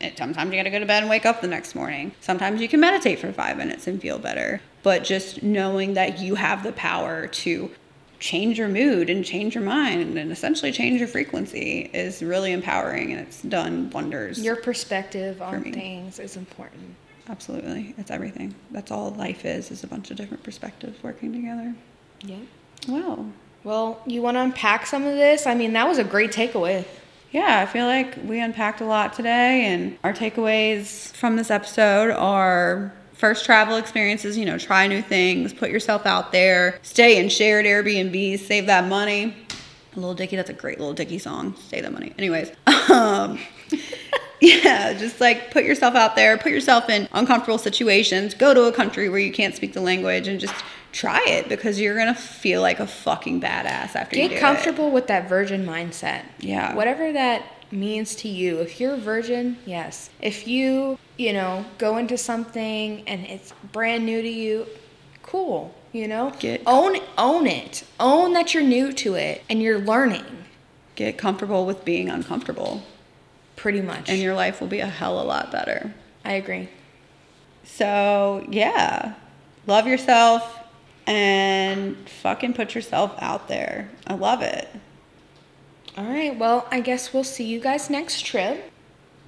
Eh, 0.00 0.10
sometimes 0.16 0.50
you 0.52 0.58
got 0.58 0.64
to 0.64 0.70
go 0.70 0.78
to 0.78 0.86
bed 0.86 1.02
and 1.02 1.08
wake 1.10 1.24
up 1.24 1.40
the 1.40 1.46
next 1.46 1.74
morning. 1.74 2.12
Sometimes 2.20 2.60
you 2.60 2.68
can 2.68 2.80
meditate 2.80 3.18
for 3.18 3.32
five 3.32 3.56
minutes 3.56 3.86
and 3.86 4.00
feel 4.00 4.18
better. 4.18 4.60
But 4.82 5.04
just 5.04 5.42
knowing 5.42 5.94
that 5.94 6.18
you 6.18 6.34
have 6.36 6.62
the 6.62 6.72
power 6.72 7.26
to 7.28 7.70
change 8.18 8.58
your 8.58 8.68
mood 8.68 9.10
and 9.10 9.24
change 9.24 9.54
your 9.54 9.64
mind 9.64 10.18
and 10.18 10.32
essentially 10.32 10.72
change 10.72 10.98
your 10.98 11.08
frequency 11.08 11.90
is 11.92 12.22
really 12.22 12.52
empowering 12.52 13.12
and 13.12 13.20
it's 13.20 13.42
done 13.42 13.90
wonders. 13.90 14.42
Your 14.42 14.56
perspective 14.56 15.42
on 15.42 15.62
me. 15.62 15.72
things 15.72 16.18
is 16.18 16.36
important. 16.36 16.94
Absolutely. 17.28 17.94
It's 17.98 18.10
everything. 18.10 18.54
That's 18.70 18.90
all 18.90 19.10
life 19.10 19.44
is, 19.44 19.70
is 19.70 19.84
a 19.84 19.86
bunch 19.86 20.10
of 20.10 20.16
different 20.16 20.42
perspectives 20.42 21.02
working 21.02 21.32
together. 21.32 21.74
Yeah. 22.22 22.36
Wow. 22.88 23.26
Well, 23.64 24.00
you 24.06 24.22
want 24.22 24.36
to 24.36 24.42
unpack 24.42 24.86
some 24.86 25.04
of 25.04 25.14
this? 25.14 25.46
I 25.46 25.54
mean, 25.54 25.72
that 25.72 25.88
was 25.88 25.98
a 25.98 26.04
great 26.04 26.30
takeaway. 26.30 26.84
Yeah, 27.32 27.60
I 27.60 27.66
feel 27.66 27.86
like 27.86 28.16
we 28.24 28.40
unpacked 28.40 28.80
a 28.80 28.84
lot 28.84 29.12
today, 29.12 29.66
and 29.66 29.98
our 30.04 30.12
takeaways 30.12 31.12
from 31.12 31.36
this 31.36 31.50
episode 31.50 32.12
are 32.12 32.92
first 33.16 33.44
travel 33.44 33.76
experiences, 33.76 34.36
you 34.36 34.44
know, 34.44 34.58
try 34.58 34.86
new 34.86 35.02
things, 35.02 35.52
put 35.52 35.70
yourself 35.70 36.06
out 36.06 36.32
there, 36.32 36.78
stay 36.82 37.18
in 37.18 37.28
shared 37.28 37.64
Airbnbs, 37.66 38.40
save 38.40 38.66
that 38.66 38.86
money. 38.88 39.34
Little 39.94 40.14
Dicky, 40.14 40.36
that's 40.36 40.50
a 40.50 40.54
great 40.54 40.78
Little 40.78 40.94
Dicky 40.94 41.18
song. 41.18 41.56
Save 41.68 41.84
that 41.84 41.92
money. 41.92 42.12
Anyways, 42.18 42.52
um, 42.90 43.38
yeah, 44.40 44.92
just 44.92 45.20
like 45.20 45.50
put 45.50 45.64
yourself 45.64 45.94
out 45.94 46.16
there, 46.16 46.36
put 46.36 46.52
yourself 46.52 46.90
in 46.90 47.08
uncomfortable 47.12 47.58
situations, 47.58 48.34
go 48.34 48.52
to 48.52 48.64
a 48.64 48.72
country 48.72 49.08
where 49.08 49.18
you 49.18 49.32
can't 49.32 49.54
speak 49.54 49.72
the 49.72 49.80
language 49.80 50.28
and 50.28 50.38
just 50.38 50.54
try 50.92 51.22
it 51.26 51.48
because 51.48 51.80
you're 51.80 51.96
gonna 51.96 52.14
feel 52.14 52.60
like 52.60 52.80
a 52.80 52.86
fucking 52.86 53.40
badass 53.40 53.94
after 53.96 54.16
you 54.16 54.24
do 54.24 54.28
Get 54.30 54.38
it. 54.38 54.40
comfortable 54.40 54.90
with 54.90 55.06
that 55.06 55.28
virgin 55.28 55.64
mindset. 55.64 56.22
Yeah. 56.38 56.74
Whatever 56.74 57.12
that 57.12 57.42
means 57.72 58.14
to 58.16 58.28
you. 58.28 58.58
If 58.60 58.80
you're 58.80 58.94
a 58.94 58.98
virgin, 58.98 59.58
yes. 59.66 60.10
If 60.20 60.46
you, 60.46 60.98
you 61.16 61.32
know, 61.32 61.64
go 61.78 61.96
into 61.96 62.16
something 62.16 63.02
and 63.08 63.24
it's 63.26 63.52
brand 63.72 64.04
new 64.06 64.22
to 64.22 64.28
you, 64.28 64.66
cool. 65.22 65.74
You 65.92 66.08
know, 66.08 66.32
Get- 66.38 66.62
own 66.66 66.96
own 67.16 67.46
it. 67.46 67.84
Own 67.98 68.32
that 68.34 68.52
you're 68.54 68.62
new 68.62 68.92
to 68.94 69.14
it 69.14 69.42
and 69.48 69.62
you're 69.62 69.78
learning. 69.78 70.24
Get 70.94 71.16
comfortable 71.18 71.64
with 71.66 71.84
being 71.84 72.08
uncomfortable, 72.08 72.82
Pretty 73.56 73.80
much. 73.80 74.08
and 74.08 74.18
your 74.20 74.34
life 74.34 74.60
will 74.60 74.68
be 74.68 74.80
a 74.80 74.86
hell 74.86 75.18
of 75.18 75.24
a 75.24 75.28
lot 75.28 75.50
better. 75.52 75.94
I 76.24 76.32
agree. 76.32 76.68
So, 77.64 78.46
yeah, 78.50 79.14
love 79.66 79.86
yourself 79.86 80.58
and 81.06 81.96
fucking 82.08 82.54
put 82.54 82.74
yourself 82.74 83.14
out 83.18 83.48
there. 83.48 83.90
I 84.06 84.14
love 84.14 84.42
it. 84.42 84.68
All 85.96 86.04
right. 86.04 86.36
Well, 86.36 86.66
I 86.70 86.80
guess 86.80 87.12
we'll 87.12 87.24
see 87.24 87.44
you 87.44 87.60
guys 87.60 87.88
next 87.90 88.24
trip. 88.24 88.70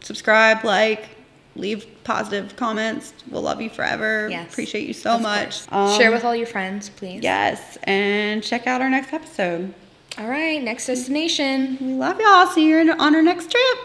Subscribe, 0.01 0.65
like, 0.65 1.09
leave 1.57 1.87
positive 2.05 2.57
comments. 2.57 3.13
We'll 3.31 3.43
love 3.43 3.61
you 3.61 3.71
forever. 3.71 4.29
Yes. 4.31 4.53
Appreciate 4.53 4.87
you 4.87 4.93
so 4.95 5.19
much. 5.19 5.63
Um, 5.73 5.99
Share 5.99 6.13
with 6.13 6.25
all 6.25 6.37
your 6.37 6.47
friends, 6.47 6.89
please. 6.91 7.23
Yes, 7.23 7.79
and 7.85 8.43
check 8.43 8.67
out 8.67 8.81
our 8.81 8.91
next 8.91 9.13
episode. 9.13 9.75
All 10.19 10.29
right. 10.29 10.63
Next 10.63 10.87
destination. 10.87 11.79
We 11.81 11.95
love 11.95 12.21
y'all. 12.21 12.47
See 12.49 12.69
you 12.69 12.79
on 12.93 13.15
our 13.15 13.23
next 13.23 13.51
trip. 13.51 13.79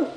Woo! 0.00 0.08